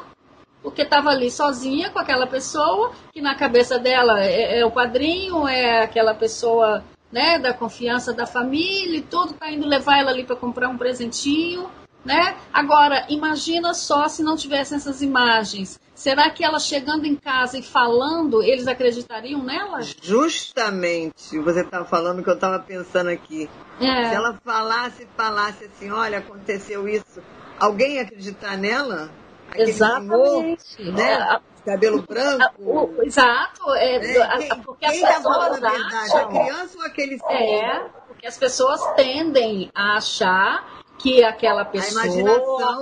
porque 0.63 0.83
estava 0.83 1.11
ali 1.11 1.31
sozinha 1.31 1.91
com 1.91 1.99
aquela 1.99 2.27
pessoa, 2.27 2.93
que 3.13 3.21
na 3.21 3.35
cabeça 3.35 3.79
dela 3.79 4.25
é, 4.25 4.61
é, 4.61 4.65
o 4.65 4.71
padrinho, 4.71 5.47
é 5.47 5.83
aquela 5.83 6.15
pessoa 6.15 6.83
né, 7.11 7.39
da 7.39 7.53
confiança 7.53 8.15
da 8.15 8.25
família 8.25 8.99
e 8.99 9.03
tudo, 9.03 9.35
tá 9.35 9.51
indo 9.51 9.67
levar 9.67 9.99
ela 9.99 10.11
ali 10.11 10.25
para 10.25 10.37
comprar 10.37 10.71
um 10.71 10.79
presentinho. 10.79 11.69
Né? 12.03 12.37
Agora, 12.53 13.05
imagina 13.11 13.75
só 13.75 14.09
se 14.09 14.23
não 14.23 14.35
tivessem 14.35 14.77
essas 14.77 15.03
imagens. 15.03 15.79
Será 16.03 16.29
que 16.31 16.45
ela 16.45 16.59
chegando 16.59 17.07
em 17.07 17.15
casa 17.15 17.57
e 17.57 17.63
falando, 17.63 18.43
eles 18.43 18.67
acreditariam 18.67 19.41
nela? 19.41 19.79
Justamente. 20.03 21.39
Você 21.39 21.61
estava 21.61 21.85
falando 21.85 22.19
o 22.19 22.25
que 22.25 22.29
eu 22.29 22.35
estava 22.35 22.59
pensando 22.59 23.09
aqui. 23.09 23.49
É. 23.81 24.09
Se 24.09 24.15
ela 24.17 24.37
falasse, 24.45 25.07
falasse 25.17 25.67
assim, 25.67 25.93
olha, 25.93 26.19
aconteceu 26.19 26.89
isso, 26.89 27.23
alguém 27.57 27.95
ia 27.95 28.03
acreditar 28.03 28.59
nela? 28.59 29.13
Aquele 29.49 29.71
Exatamente. 29.71 30.83
Né? 30.91 31.41
cabelo 31.65 32.03
branco. 32.03 32.53
O, 32.59 33.03
exato. 33.05 33.73
É, 33.77 34.01
né? 34.01 34.39
quem, 34.39 34.61
porque 34.63 34.89
quem 34.89 35.05
as 35.05 35.17
pessoas 35.17 35.61
tá 35.61 35.71
acham, 35.71 36.19
a 36.19 36.27
criança 36.27 36.79
ou 36.79 36.85
aquele 36.85 37.17
senhor? 37.17 37.65
É, 37.65 37.91
porque 38.09 38.27
as 38.27 38.37
pessoas 38.37 38.81
tendem 38.97 39.71
a 39.73 39.99
achar 39.99 40.83
que 40.99 41.23
aquela 41.23 41.65
pessoa 41.65 42.05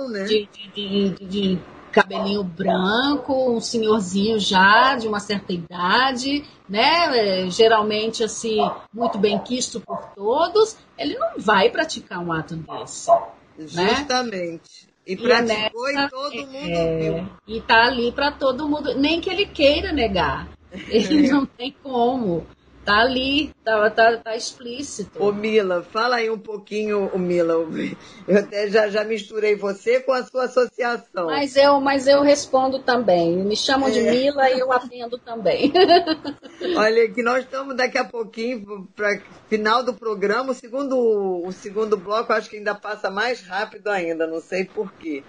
né? 0.09 0.23
de, 0.23 0.49
de, 0.51 0.69
de, 0.73 1.25
de, 1.27 1.59
cabelinho 1.91 2.43
branco, 2.43 3.51
um 3.51 3.59
senhorzinho 3.59 4.39
já 4.39 4.95
de 4.95 5.07
uma 5.07 5.19
certa 5.19 5.53
idade, 5.53 6.43
né? 6.67 7.43
É, 7.43 7.49
geralmente 7.49 8.23
assim, 8.23 8.59
muito 8.93 9.17
bem 9.17 9.37
quisto 9.39 9.79
por 9.79 10.05
todos, 10.15 10.77
ele 10.97 11.17
não 11.17 11.31
vai 11.37 11.69
praticar 11.69 12.19
um 12.19 12.31
ato 12.31 12.55
desse. 12.55 13.11
Né? 13.57 13.95
Justamente. 13.95 14.85
Né? 14.85 14.91
E 15.05 15.17
praticou 15.17 15.89
e, 15.89 15.93
nessa, 15.93 16.05
e 16.05 16.09
todo 16.09 16.35
mundo 16.47 16.55
é, 16.55 16.97
viu. 16.99 17.29
E 17.47 17.61
tá 17.61 17.85
ali 17.85 18.11
para 18.11 18.31
todo 18.31 18.69
mundo, 18.69 18.95
nem 18.95 19.19
que 19.19 19.29
ele 19.29 19.45
queira 19.45 19.91
negar. 19.91 20.47
Ele 20.71 21.27
é. 21.27 21.31
não 21.33 21.45
tem 21.45 21.75
como. 21.83 22.45
Tá 22.83 23.01
ali, 23.01 23.53
tá, 23.63 23.89
tá, 23.91 24.17
tá 24.17 24.35
explícito. 24.35 25.23
Ô 25.23 25.31
Mila, 25.31 25.83
fala 25.83 26.15
aí 26.15 26.31
um 26.31 26.37
pouquinho, 26.39 27.11
o 27.13 27.19
Mila. 27.19 27.53
Eu 28.27 28.39
até 28.39 28.67
já, 28.69 28.89
já 28.89 29.03
misturei 29.03 29.55
você 29.55 29.99
com 29.99 30.11
a 30.11 30.23
sua 30.23 30.45
associação. 30.45 31.27
Mas 31.27 31.55
eu, 31.55 31.79
mas 31.79 32.07
eu 32.07 32.23
respondo 32.23 32.79
também. 32.79 33.37
Me 33.37 33.55
chamam 33.55 33.87
é. 33.87 33.91
de 33.91 34.01
Mila 34.01 34.49
e 34.49 34.59
eu 34.59 34.71
atendo 34.71 35.19
também. 35.19 35.71
Olha, 36.75 37.07
que 37.11 37.21
nós 37.21 37.43
estamos 37.43 37.75
daqui 37.75 37.99
a 37.99 38.03
pouquinho 38.03 38.87
para 38.95 39.21
final 39.47 39.83
do 39.83 39.93
programa. 39.93 40.51
O 40.51 40.55
segundo, 40.55 40.97
o 41.45 41.51
segundo 41.51 41.95
bloco 41.95 42.33
acho 42.33 42.49
que 42.49 42.57
ainda 42.57 42.73
passa 42.73 43.11
mais 43.11 43.41
rápido 43.41 43.89
ainda, 43.89 44.25
não 44.25 44.41
sei 44.41 44.65
porquê. 44.65 45.23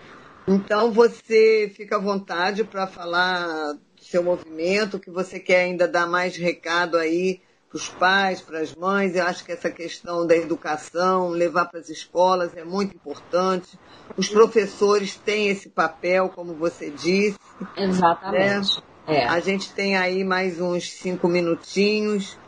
Então 0.49 0.91
você 0.91 1.71
fica 1.75 1.97
à 1.97 2.01
vontade 2.01 2.65
para 2.65 2.87
falar 2.87 3.77
seu 4.13 4.23
movimento, 4.23 5.01
que 5.01 5.11
você 5.11 5.41
quer 5.41 5.65
ainda 5.65 5.89
dar 5.89 6.07
mais 6.07 6.37
recado 6.37 6.99
aí 6.99 7.41
para 7.69 7.77
os 7.79 7.89
pais, 7.89 8.43
para 8.43 8.61
as 8.61 8.75
mães. 8.75 9.17
Eu 9.17 9.25
acho 9.25 9.43
que 9.43 9.51
essa 9.51 9.71
questão 9.71 10.27
da 10.27 10.37
educação, 10.37 11.31
levar 11.31 11.65
para 11.65 11.81
as 11.81 11.89
escolas 11.89 12.55
é 12.55 12.63
muito 12.63 12.95
importante. 12.95 13.79
Os 14.15 14.29
professores 14.29 15.17
têm 15.17 15.49
esse 15.49 15.71
papel, 15.71 16.29
como 16.29 16.53
você 16.53 16.91
disse. 16.91 17.39
Exatamente. 17.75 18.77
Né? 18.77 18.83
É. 19.07 19.27
A 19.27 19.41
gente 19.41 19.73
tem 19.73 19.97
aí 19.97 20.23
mais 20.23 20.61
uns 20.61 20.93
cinco 20.93 21.27
minutinhos 21.27 22.39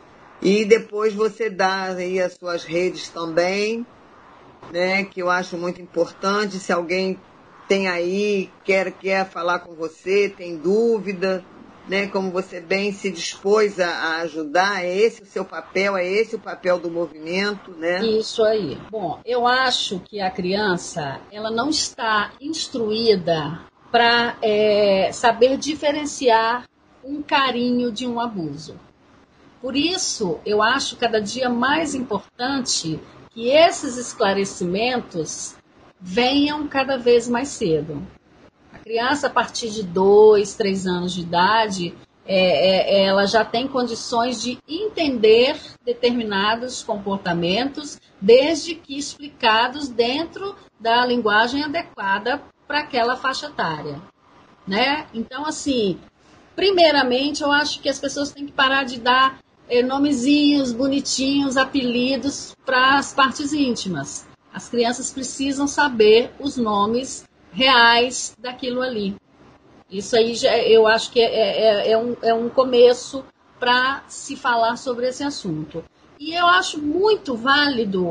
e 0.41 0.63
depois 0.63 1.13
você 1.13 1.49
dá 1.49 1.85
aí 1.85 2.21
as 2.21 2.33
suas 2.33 2.63
redes 2.63 3.09
também, 3.09 3.85
né? 4.71 5.03
Que 5.03 5.21
eu 5.21 5.29
acho 5.29 5.57
muito 5.57 5.81
importante. 5.81 6.59
Se 6.59 6.71
alguém 6.71 7.19
tem 7.67 7.87
aí, 7.87 8.51
quer, 8.63 8.91
quer 8.91 9.25
falar 9.25 9.59
com 9.59 9.73
você, 9.73 10.29
tem 10.29 10.55
dúvida, 10.55 11.43
né, 11.87 12.07
como 12.07 12.31
você 12.31 12.59
bem 12.59 12.91
se 12.91 13.11
dispôs 13.11 13.79
a, 13.79 14.17
ajudar, 14.21 14.83
é 14.83 14.95
esse 14.95 15.21
o 15.21 15.25
seu 15.25 15.45
papel, 15.45 15.95
é 15.95 16.05
esse 16.05 16.35
o 16.35 16.39
papel 16.39 16.79
do 16.79 16.89
movimento, 16.89 17.71
né? 17.71 18.03
Isso 18.05 18.43
aí. 18.43 18.77
Bom, 18.89 19.19
eu 19.25 19.47
acho 19.47 19.99
que 19.99 20.19
a 20.19 20.31
criança, 20.31 21.19
ela 21.31 21.51
não 21.51 21.69
está 21.69 22.31
instruída 22.41 23.61
para 23.91 24.37
é, 24.41 25.11
saber 25.11 25.57
diferenciar 25.57 26.67
um 27.03 27.21
carinho 27.21 27.91
de 27.91 28.07
um 28.07 28.19
abuso. 28.19 28.79
Por 29.61 29.75
isso, 29.75 30.39
eu 30.45 30.61
acho 30.61 30.97
cada 30.97 31.21
dia 31.21 31.49
mais 31.49 31.95
importante 31.95 32.99
que 33.29 33.49
esses 33.49 33.97
esclarecimentos 33.97 35.55
venham 35.99 36.67
cada 36.67 36.97
vez 36.97 37.27
mais 37.27 37.49
cedo 37.49 38.05
criança, 38.75 39.27
a 39.27 39.29
partir 39.29 39.69
de 39.69 39.83
dois, 39.83 40.55
três 40.55 40.85
anos 40.85 41.13
de 41.13 41.21
idade, 41.21 41.95
é, 42.25 43.01
é, 43.01 43.05
ela 43.05 43.25
já 43.25 43.45
tem 43.45 43.67
condições 43.67 44.41
de 44.41 44.57
entender 44.67 45.57
determinados 45.83 46.83
comportamentos, 46.83 47.99
desde 48.19 48.75
que 48.75 48.97
explicados 48.97 49.87
dentro 49.87 50.55
da 50.79 51.05
linguagem 51.05 51.63
adequada 51.63 52.41
para 52.67 52.79
aquela 52.79 53.15
faixa 53.15 53.47
etária. 53.47 54.01
Né? 54.67 55.05
Então, 55.13 55.45
assim, 55.45 55.99
primeiramente, 56.55 57.43
eu 57.43 57.51
acho 57.51 57.79
que 57.79 57.89
as 57.89 57.99
pessoas 57.99 58.31
têm 58.31 58.47
que 58.47 58.51
parar 58.51 58.83
de 58.83 58.99
dar 58.99 59.39
é, 59.69 59.83
nomezinhos 59.83 60.71
bonitinhos, 60.71 61.57
apelidos 61.57 62.55
para 62.65 62.97
as 62.97 63.13
partes 63.13 63.53
íntimas. 63.53 64.27
As 64.51 64.69
crianças 64.69 65.11
precisam 65.11 65.67
saber 65.67 66.31
os 66.39 66.55
nomes 66.55 67.24
reais 67.55 68.35
daquilo 68.37 68.81
ali. 68.81 69.15
Isso 69.89 70.15
aí 70.15 70.35
já, 70.35 70.57
eu 70.57 70.85
acho 70.85 71.11
que 71.11 71.21
é, 71.21 71.87
é, 71.87 71.91
é 71.91 71.97
um, 71.97 72.15
é 72.21 72.33
um 72.33 72.49
começo 72.49 73.23
para 73.59 74.03
se 74.07 74.35
falar 74.35 74.75
sobre 74.77 75.07
esse 75.07 75.23
assunto. 75.23 75.83
E 76.19 76.33
eu 76.33 76.45
acho 76.47 76.81
muito 76.81 77.35
válido 77.35 78.05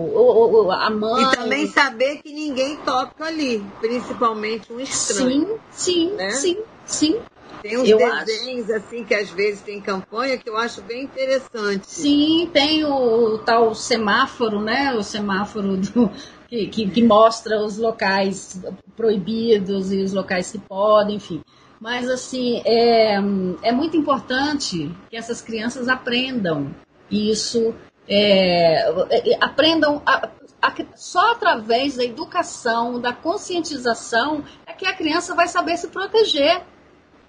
a 0.72 0.90
mãe. 0.90 1.24
E 1.24 1.36
também 1.36 1.66
saber 1.66 2.18
que 2.18 2.32
ninguém 2.32 2.76
toca 2.78 3.24
ali, 3.24 3.64
principalmente 3.80 4.72
um 4.72 4.80
estranho. 4.80 5.61
Sim, 5.70 6.11
sim, 6.11 6.14
né? 6.14 6.30
sim, 6.30 6.59
sim. 6.84 7.20
Tem 7.64 7.78
uns 7.78 7.88
eu 7.88 7.96
desenhos 7.96 8.68
acho. 8.68 8.74
assim 8.74 9.04
que 9.04 9.14
às 9.14 9.30
vezes 9.30 9.62
tem 9.62 9.80
campanha 9.80 10.36
que 10.36 10.46
eu 10.46 10.54
acho 10.54 10.82
bem 10.82 11.04
interessante. 11.04 11.86
Sim, 11.86 12.50
tem 12.52 12.84
o, 12.84 12.92
o 12.92 13.38
tal 13.38 13.74
semáforo, 13.74 14.60
né? 14.60 14.92
O 14.92 15.02
semáforo 15.02 15.78
do, 15.78 16.10
que, 16.46 16.66
que, 16.66 16.90
que 16.90 17.02
mostra 17.02 17.58
os 17.64 17.78
locais 17.78 18.60
proibidos 18.94 19.90
e 19.90 20.02
os 20.02 20.12
locais 20.12 20.52
que 20.52 20.58
podem, 20.58 21.16
enfim. 21.16 21.42
Mas, 21.80 22.06
assim, 22.06 22.60
é, 22.66 23.14
é 23.62 23.72
muito 23.72 23.96
importante 23.96 24.94
que 25.08 25.16
essas 25.16 25.40
crianças 25.40 25.88
aprendam 25.88 26.70
isso, 27.10 27.74
é, 28.06 28.90
é, 29.10 29.38
aprendam 29.40 30.02
a, 30.04 30.28
a, 30.60 30.74
só 30.94 31.32
através 31.32 31.96
da 31.96 32.04
educação, 32.04 33.00
da 33.00 33.14
conscientização, 33.14 34.44
é 34.66 34.74
que 34.74 34.86
a 34.86 34.92
criança 34.92 35.34
vai 35.34 35.48
saber 35.48 35.78
se 35.78 35.88
proteger. 35.88 36.62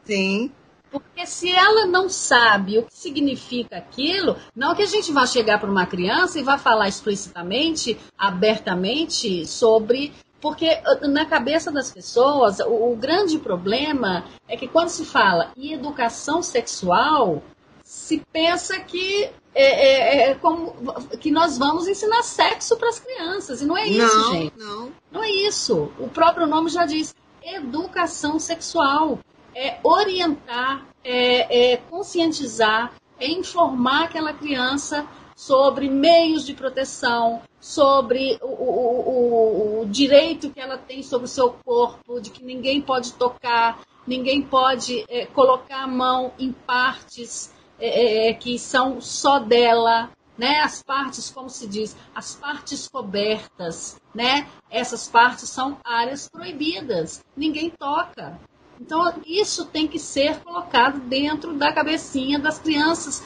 Sim. 0.06 0.51
Porque 0.91 1.26
se 1.26 1.51
ela 1.51 1.86
não 1.86 2.08
sabe 2.08 2.80
o 2.80 2.84
que 2.84 2.93
significa 2.93 3.78
aquilo, 3.78 4.38
não 4.56 4.74
que 4.74 4.84
a 4.84 4.86
gente 4.86 5.12
vá 5.12 5.26
chegar 5.26 5.60
para 5.60 5.70
uma 5.70 5.86
criança 5.86 6.39
e 6.39 6.43
vá 6.43 6.58
falar 6.58 6.88
explicitamente, 6.88 7.97
abertamente 8.18 9.45
sobre. 9.45 10.14
Porque 10.39 10.70
uh, 10.70 11.08
na 11.08 11.26
cabeça 11.26 11.72
das 11.72 11.91
pessoas, 11.91 12.60
o, 12.60 12.91
o 12.91 12.95
grande 12.95 13.38
problema 13.39 14.24
é 14.47 14.56
que 14.56 14.68
quando 14.68 14.89
se 14.89 15.03
fala 15.03 15.51
em 15.58 15.74
educação 15.74 16.41
sexual, 16.41 17.43
se 17.84 18.24
pensa 18.32 18.80
que 18.80 19.30
é, 19.53 19.64
é, 19.64 20.30
é, 20.30 20.36
como 20.36 20.76
que 21.20 21.32
nós 21.32 21.58
vamos 21.58 21.88
ensinar 21.88 22.24
sexo 22.24 22.76
para 22.78 22.89
as 22.89 22.99
crianças. 22.99 23.62
E 23.62 23.66
não 23.66 23.78
é 23.78 23.88
isso, 23.88 24.18
não, 24.18 24.34
gente. 24.34 24.58
Não. 24.58 24.91
não 25.12 25.24
é 25.24 25.30
isso. 25.30 25.91
O 25.97 26.10
próprio 26.10 26.45
nome 26.45 26.70
já 26.70 26.86
diz 26.86 27.16
educação 27.41 28.38
sexual. 28.38 29.20
É 29.56 29.80
orientar, 29.82 30.86
é, 31.03 31.74
é 31.74 31.78
conscientizar, 31.78 32.93
é 33.20 33.28
informar 33.28 34.03
aquela 34.03 34.34
criança 34.34 35.08
sobre 35.36 35.89
meios 35.89 36.45
de 36.45 36.53
proteção, 36.53 37.41
sobre 37.60 38.38
o, 38.41 38.47
o, 38.47 39.82
o, 39.82 39.86
direito 39.88 40.49
que 40.49 40.60
ela 40.60 40.78
tem 40.78 41.01
sobre 41.01 41.26
o 41.26 41.30
seu 41.30 41.51
corpo, 41.51 42.22
de 42.22 42.30
que 42.30 42.43
ninguém 42.43 42.82
pode 42.82 43.14
tocar, 43.14 43.82
ninguém 44.06 44.41
pode 44.41 45.03
é, 45.10 45.26
colocar 45.26 45.84
a 45.84 45.88
mão 45.88 46.32
em 46.38 46.51
partes 46.51 47.53
é, 47.80 47.88
é, 47.88 48.30
é, 48.30 48.34
que 48.34 48.58
são 48.58 49.01
só 49.01 49.39
dela, 49.39 50.10
né? 50.38 50.60
As 50.60 50.82
partes, 50.82 51.30
como 51.30 51.49
se 51.49 51.68
diz, 51.68 51.95
as 52.14 52.36
partes 52.36 52.88
cobertas, 52.88 53.99
né? 54.14 54.47
Essas 54.70 55.08
partes 55.08 55.49
são 55.49 55.78
áreas 55.84 56.30
proibidas, 56.30 57.24
ninguém 57.36 57.70
toca. 57.70 58.39
Então 58.80 59.13
isso 59.26 59.65
tem 59.65 59.88
que 59.88 59.99
ser 59.99 60.39
colocado 60.39 60.99
dentro 60.99 61.53
da 61.53 61.71
cabecinha 61.73 62.39
das 62.39 62.59
crianças 62.59 63.23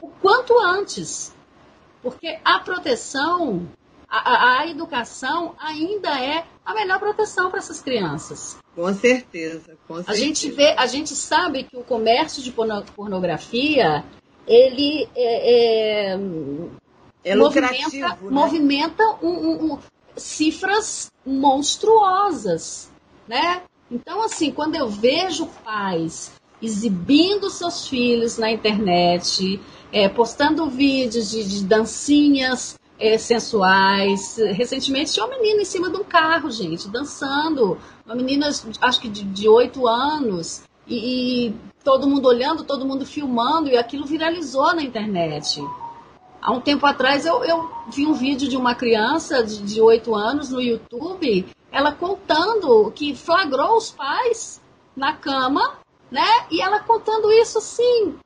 o 0.00 0.08
quanto 0.08 0.58
antes, 0.58 1.34
porque 2.02 2.38
a 2.44 2.60
proteção, 2.60 3.68
a, 4.08 4.60
a 4.60 4.66
educação 4.68 5.54
ainda 5.58 6.08
é 6.18 6.44
a 6.64 6.74
melhor 6.74 6.98
proteção 6.98 7.50
para 7.50 7.58
essas 7.58 7.80
crianças. 7.80 8.56
Com 8.74 8.92
certeza, 8.94 9.76
com 9.86 9.96
certeza. 9.96 10.12
A 10.12 10.14
gente 10.14 10.50
vê, 10.50 10.74
a 10.76 10.86
gente 10.86 11.14
sabe 11.14 11.64
que 11.64 11.76
o 11.76 11.82
comércio 11.82 12.42
de 12.42 12.52
pornografia 12.52 14.04
ele 14.46 15.08
é, 15.14 16.12
é, 16.12 16.18
é 17.24 17.36
movimenta, 17.36 17.98
né? 17.98 18.18
movimenta 18.22 19.02
um, 19.22 19.28
um, 19.28 19.72
um, 19.72 19.78
cifras 20.16 21.12
monstruosas, 21.24 22.90
né? 23.26 23.62
Então, 23.90 24.22
assim, 24.22 24.50
quando 24.50 24.76
eu 24.76 24.88
vejo 24.88 25.46
pais 25.64 26.32
exibindo 26.60 27.48
seus 27.50 27.86
filhos 27.86 28.36
na 28.36 28.50
internet, 28.50 29.60
é, 29.92 30.08
postando 30.08 30.68
vídeos 30.68 31.30
de, 31.30 31.44
de 31.44 31.64
dancinhas 31.64 32.78
é, 32.98 33.16
sensuais. 33.16 34.36
Recentemente 34.52 35.12
tinha 35.12 35.24
uma 35.24 35.36
menina 35.36 35.62
em 35.62 35.64
cima 35.64 35.88
de 35.88 35.96
um 35.96 36.04
carro, 36.04 36.50
gente, 36.50 36.88
dançando. 36.88 37.78
Uma 38.04 38.14
menina, 38.14 38.48
acho 38.80 39.00
que 39.00 39.08
de 39.08 39.48
oito 39.48 39.86
anos. 39.86 40.62
E, 40.86 41.46
e, 41.46 41.54
todo 41.84 42.08
mundo 42.08 42.26
olhando, 42.26 42.64
todo 42.64 42.84
mundo 42.84 43.06
filmando, 43.06 43.68
e 43.68 43.76
aquilo 43.76 44.04
viralizou 44.04 44.74
na 44.74 44.82
internet. 44.82 45.62
Há 46.40 46.52
um 46.52 46.60
tempo 46.60 46.84
atrás 46.86 47.24
eu, 47.24 47.44
eu 47.44 47.70
vi 47.92 48.06
um 48.06 48.14
vídeo 48.14 48.48
de 48.48 48.56
uma 48.56 48.74
criança 48.74 49.42
de 49.42 49.80
oito 49.80 50.14
anos 50.14 50.50
no 50.50 50.60
YouTube, 50.60 51.46
ela 51.70 51.92
contando 51.92 52.90
que 52.92 53.14
flagrou 53.14 53.76
os 53.76 53.90
pais 53.90 54.60
na 54.96 55.14
cama, 55.14 55.78
né? 56.10 56.46
E 56.50 56.60
ela 56.60 56.80
contando 56.80 57.30
isso 57.30 57.58
assim, 57.58 58.18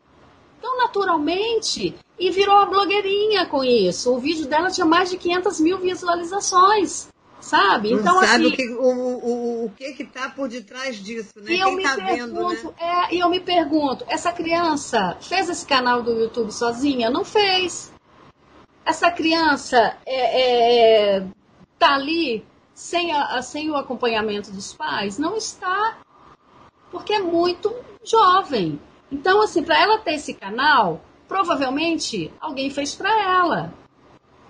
tão 0.60 0.78
naturalmente 0.78 1.94
e 2.18 2.30
virou 2.30 2.54
uma 2.54 2.66
blogueirinha 2.66 3.46
com 3.46 3.64
isso. 3.64 4.14
O 4.14 4.18
vídeo 4.18 4.46
dela 4.46 4.70
tinha 4.70 4.86
mais 4.86 5.10
de 5.10 5.16
500 5.16 5.60
mil 5.60 5.78
visualizações. 5.78 7.08
Sabe? 7.40 7.90
Não 7.90 7.98
então, 7.98 8.20
sabe 8.20 8.44
assim, 8.44 8.46
o 8.46 8.56
que 8.56 8.68
o, 8.68 8.84
o, 8.84 9.64
o 9.64 9.70
que 9.70 9.92
que 9.94 10.04
tá 10.04 10.28
por 10.30 10.48
detrás 10.48 10.94
disso, 11.02 11.32
né? 11.38 11.54
E 11.54 11.58
eu 11.58 11.66
Quem 11.66 11.76
me 11.78 11.82
tá 11.82 11.96
pergunto, 11.96 12.54
vendo, 12.54 12.68
né? 12.68 12.74
é, 13.10 13.14
e 13.16 13.18
eu 13.18 13.28
me 13.28 13.40
pergunto, 13.40 14.04
essa 14.06 14.30
criança 14.30 15.16
fez 15.20 15.48
esse 15.48 15.66
canal 15.66 16.04
do 16.04 16.12
YouTube 16.12 16.52
sozinha? 16.52 17.10
Não 17.10 17.24
fez. 17.24 17.92
Essa 18.86 19.10
criança 19.10 19.96
é, 20.06 21.16
é, 21.16 21.26
tá 21.80 21.94
ali 21.94 22.44
sem, 22.74 23.12
a, 23.12 23.40
sem 23.42 23.70
o 23.70 23.76
acompanhamento 23.76 24.50
dos 24.50 24.72
pais? 24.72 25.18
Não 25.18 25.36
está. 25.36 25.98
Porque 26.90 27.14
é 27.14 27.20
muito 27.20 27.74
jovem. 28.04 28.80
Então, 29.10 29.42
assim, 29.42 29.62
para 29.62 29.80
ela 29.80 29.98
ter 29.98 30.14
esse 30.14 30.34
canal, 30.34 31.02
provavelmente 31.28 32.32
alguém 32.40 32.70
fez 32.70 32.94
para 32.94 33.10
ela. 33.20 33.72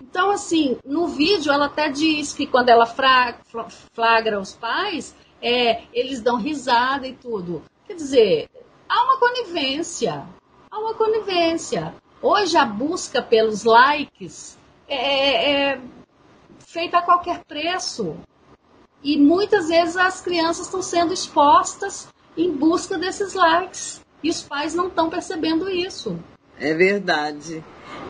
Então, 0.00 0.30
assim, 0.30 0.78
no 0.84 1.08
vídeo 1.08 1.52
ela 1.52 1.66
até 1.66 1.88
diz 1.88 2.32
que 2.32 2.46
quando 2.46 2.68
ela 2.68 2.86
flagra 2.86 4.40
os 4.40 4.52
pais, 4.52 5.14
é, 5.40 5.82
eles 5.92 6.20
dão 6.20 6.36
risada 6.36 7.06
e 7.06 7.14
tudo. 7.14 7.62
Quer 7.86 7.94
dizer, 7.94 8.50
há 8.88 9.04
uma 9.04 9.18
conivência. 9.18 10.26
Há 10.70 10.78
uma 10.78 10.94
conivência. 10.94 11.94
Hoje 12.20 12.56
a 12.56 12.64
busca 12.64 13.20
pelos 13.20 13.64
likes 13.64 14.58
é, 14.88 14.96
é, 14.96 15.72
é 15.72 15.80
feita 16.72 16.98
a 16.98 17.02
qualquer 17.02 17.44
preço. 17.44 18.16
E 19.02 19.18
muitas 19.18 19.68
vezes 19.68 19.96
as 19.96 20.20
crianças 20.20 20.66
estão 20.66 20.80
sendo 20.80 21.12
expostas 21.12 22.08
em 22.36 22.50
busca 22.50 22.96
desses 22.96 23.34
likes. 23.34 24.00
E 24.22 24.30
os 24.30 24.42
pais 24.42 24.74
não 24.74 24.88
estão 24.88 25.10
percebendo 25.10 25.68
isso. 25.68 26.18
É 26.58 26.72
verdade. 26.72 27.62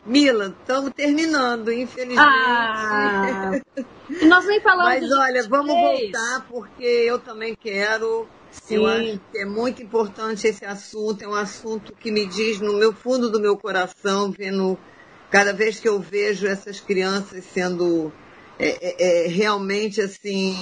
Mila, 0.05 0.55
estamos 0.61 0.93
terminando, 0.93 1.73
infelizmente. 1.73 2.19
Ah, 2.19 3.53
e 4.11 4.27
nós 4.27 4.45
nem 4.47 4.61
falamos 4.61 5.01
Mas 5.01 5.13
olha, 5.13 5.49
vamos 5.49 5.75
voltar, 5.75 6.47
porque 6.49 6.85
eu 6.85 7.19
também 7.19 7.55
quero. 7.55 8.29
Sim. 8.51 8.77
Eu 8.77 8.87
acho 8.87 9.21
que 9.31 9.39
é 9.39 9.47
muito 9.47 9.83
importante 9.83 10.47
esse 10.47 10.65
assunto, 10.65 11.25
é 11.25 11.29
um 11.29 11.35
assunto 11.35 11.95
que 11.95 12.13
me 12.13 12.27
diz 12.27 12.61
no 12.61 12.75
meu 12.75 12.93
fundo 12.93 13.31
do 13.31 13.41
meu 13.41 13.57
coração, 13.57 14.31
vendo 14.31 14.79
cada 15.31 15.55
vez 15.55 15.81
que 15.81 15.89
eu 15.89 15.99
vejo 15.99 16.47
essas 16.47 16.79
crianças 16.79 17.45
sendo 17.45 18.13
é, 18.59 18.69
é, 18.69 19.25
é 19.25 19.29
realmente 19.29 20.01
assim, 20.01 20.55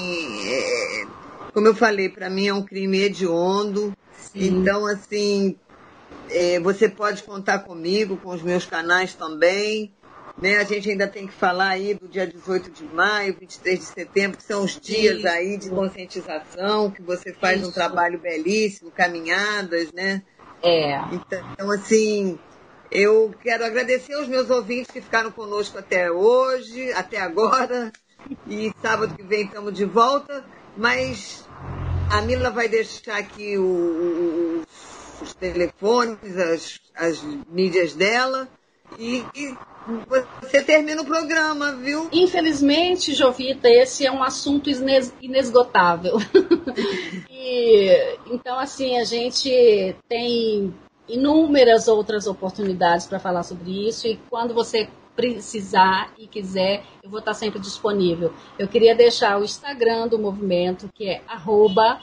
é, 0.48 1.06
como 1.52 1.66
eu 1.66 1.74
falei, 1.74 2.08
para 2.08 2.30
mim 2.30 2.46
é 2.46 2.54
um 2.54 2.64
crime 2.64 3.00
hediondo. 3.00 3.94
Então, 4.34 4.86
assim, 4.86 5.56
é, 6.30 6.60
você 6.60 6.88
pode 6.88 7.22
contar 7.22 7.60
comigo, 7.60 8.16
com 8.16 8.30
os 8.30 8.42
meus 8.42 8.64
canais 8.64 9.14
também. 9.14 9.92
Né? 10.40 10.56
A 10.56 10.64
gente 10.64 10.88
ainda 10.88 11.06
tem 11.06 11.26
que 11.26 11.32
falar 11.32 11.70
aí 11.70 11.92
do 11.94 12.08
dia 12.08 12.26
18 12.26 12.70
de 12.70 12.84
maio, 12.84 13.36
23 13.38 13.78
de 13.78 13.84
setembro, 13.84 14.38
que 14.38 14.44
são 14.44 14.64
os 14.64 14.80
dias 14.80 15.18
Isso. 15.18 15.28
aí 15.28 15.56
de 15.58 15.68
conscientização, 15.68 16.90
que 16.90 17.02
você 17.02 17.32
faz 17.34 17.60
Isso. 17.60 17.68
um 17.68 17.72
trabalho 17.72 18.18
belíssimo, 18.18 18.90
caminhadas, 18.90 19.92
né? 19.92 20.22
É. 20.62 20.98
Então, 21.12 21.70
assim, 21.70 22.38
eu 22.90 23.32
quero 23.42 23.64
agradecer 23.64 24.14
aos 24.14 24.26
meus 24.26 24.50
ouvintes 24.50 24.90
que 24.90 25.00
ficaram 25.00 25.30
conosco 25.30 25.78
até 25.78 26.10
hoje, 26.10 26.92
até 26.92 27.20
agora. 27.20 27.92
E 28.48 28.72
sábado 28.82 29.14
que 29.14 29.22
vem 29.22 29.44
estamos 29.44 29.74
de 29.74 29.84
volta. 29.84 30.44
Mas 30.76 31.46
a 32.10 32.20
Mila 32.22 32.50
vai 32.50 32.68
deixar 32.68 33.18
aqui 33.18 33.56
o, 33.56 33.62
o, 33.62 34.62
os 35.22 35.34
telefones, 35.34 36.36
as, 36.36 36.80
as 36.94 37.22
mídias 37.48 37.94
dela. 37.94 38.48
E, 38.98 39.24
e, 39.34 39.56
você 40.42 40.62
termina 40.62 41.02
o 41.02 41.06
programa, 41.06 41.72
viu? 41.72 42.08
Infelizmente, 42.12 43.14
Jovita, 43.14 43.68
esse 43.68 44.04
é 44.04 44.10
um 44.10 44.22
assunto 44.22 44.68
inesgotável. 45.20 46.16
e, 47.30 48.16
então, 48.26 48.58
assim, 48.58 48.98
a 48.98 49.04
gente 49.04 49.94
tem 50.08 50.74
inúmeras 51.14 51.88
outras 51.88 52.26
oportunidades 52.26 53.06
para 53.06 53.18
falar 53.18 53.42
sobre 53.42 53.88
isso. 53.88 54.06
E 54.06 54.18
quando 54.28 54.54
você 54.54 54.88
precisar 55.14 56.12
e 56.18 56.26
quiser, 56.26 56.82
eu 57.02 57.10
vou 57.10 57.18
estar 57.18 57.34
sempre 57.34 57.58
disponível. 57.58 58.32
Eu 58.58 58.68
queria 58.68 58.94
deixar 58.94 59.38
o 59.38 59.44
Instagram 59.44 60.08
do 60.08 60.18
movimento, 60.18 60.88
que 60.94 61.08
é 61.08 61.22
arroba 61.28 62.00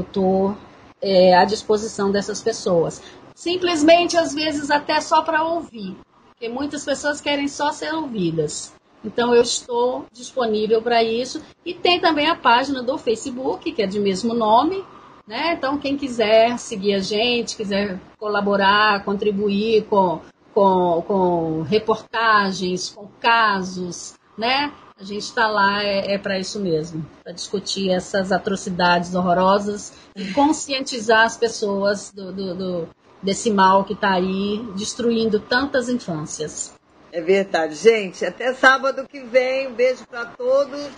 estou 0.00 0.50
eu, 0.50 0.56
é, 1.00 1.34
à 1.34 1.44
disposição 1.44 2.10
dessas 2.10 2.42
pessoas. 2.42 3.02
Simplesmente, 3.34 4.16
às 4.16 4.34
vezes, 4.34 4.70
até 4.70 5.00
só 5.00 5.22
para 5.22 5.44
ouvir, 5.44 5.96
porque 6.28 6.48
muitas 6.48 6.84
pessoas 6.84 7.20
querem 7.20 7.48
só 7.48 7.72
ser 7.72 7.92
ouvidas. 7.94 8.72
Então, 9.04 9.34
eu 9.34 9.42
estou 9.42 10.06
disponível 10.12 10.80
para 10.80 11.02
isso. 11.02 11.42
E 11.64 11.74
tem 11.74 12.00
também 12.00 12.28
a 12.28 12.36
página 12.36 12.82
do 12.82 12.96
Facebook, 12.98 13.72
que 13.72 13.82
é 13.82 13.86
de 13.86 13.98
mesmo 13.98 14.32
nome, 14.32 14.84
né? 15.26 15.54
Então, 15.54 15.78
quem 15.78 15.96
quiser 15.96 16.58
seguir 16.58 16.94
a 16.94 16.98
gente, 16.98 17.56
quiser 17.56 17.98
colaborar, 18.18 19.04
contribuir 19.04 19.84
com, 19.84 20.20
com, 20.54 21.02
com 21.06 21.62
reportagens, 21.62 22.90
com 22.90 23.06
casos, 23.20 24.14
né? 24.36 24.72
A 24.98 25.04
gente 25.04 25.22
está 25.22 25.48
lá 25.48 25.82
é, 25.82 26.14
é 26.14 26.18
para 26.18 26.38
isso 26.38 26.60
mesmo, 26.60 27.04
para 27.24 27.32
discutir 27.32 27.90
essas 27.90 28.30
atrocidades 28.30 29.14
horrorosas 29.14 29.92
e 30.14 30.32
conscientizar 30.32 31.24
as 31.24 31.36
pessoas 31.36 32.12
do, 32.12 32.32
do, 32.32 32.54
do 32.54 32.88
desse 33.22 33.50
mal 33.50 33.84
que 33.84 33.92
está 33.92 34.14
aí 34.14 34.64
destruindo 34.76 35.38
tantas 35.38 35.88
infâncias. 35.88 36.74
É 37.12 37.20
verdade, 37.20 37.74
gente. 37.74 38.24
Até 38.24 38.54
sábado 38.54 39.06
que 39.06 39.20
vem. 39.20 39.68
Um 39.68 39.74
beijo 39.74 40.06
para 40.06 40.24
todos. 40.24 40.90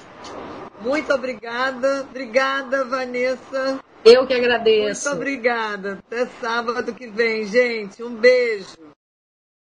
Muito 0.81 1.13
obrigada. 1.13 2.03
Obrigada, 2.03 2.85
Vanessa. 2.85 3.81
Eu 4.05 4.27
que 4.27 4.35
agradeço. 4.35 5.09
Muito 5.09 5.17
obrigada. 5.17 6.03
Até 6.07 6.27
sábado 6.27 6.95
que 6.95 7.07
vem, 7.07 7.45
gente. 7.45 8.03
Um 8.03 8.15
beijo. 8.15 8.94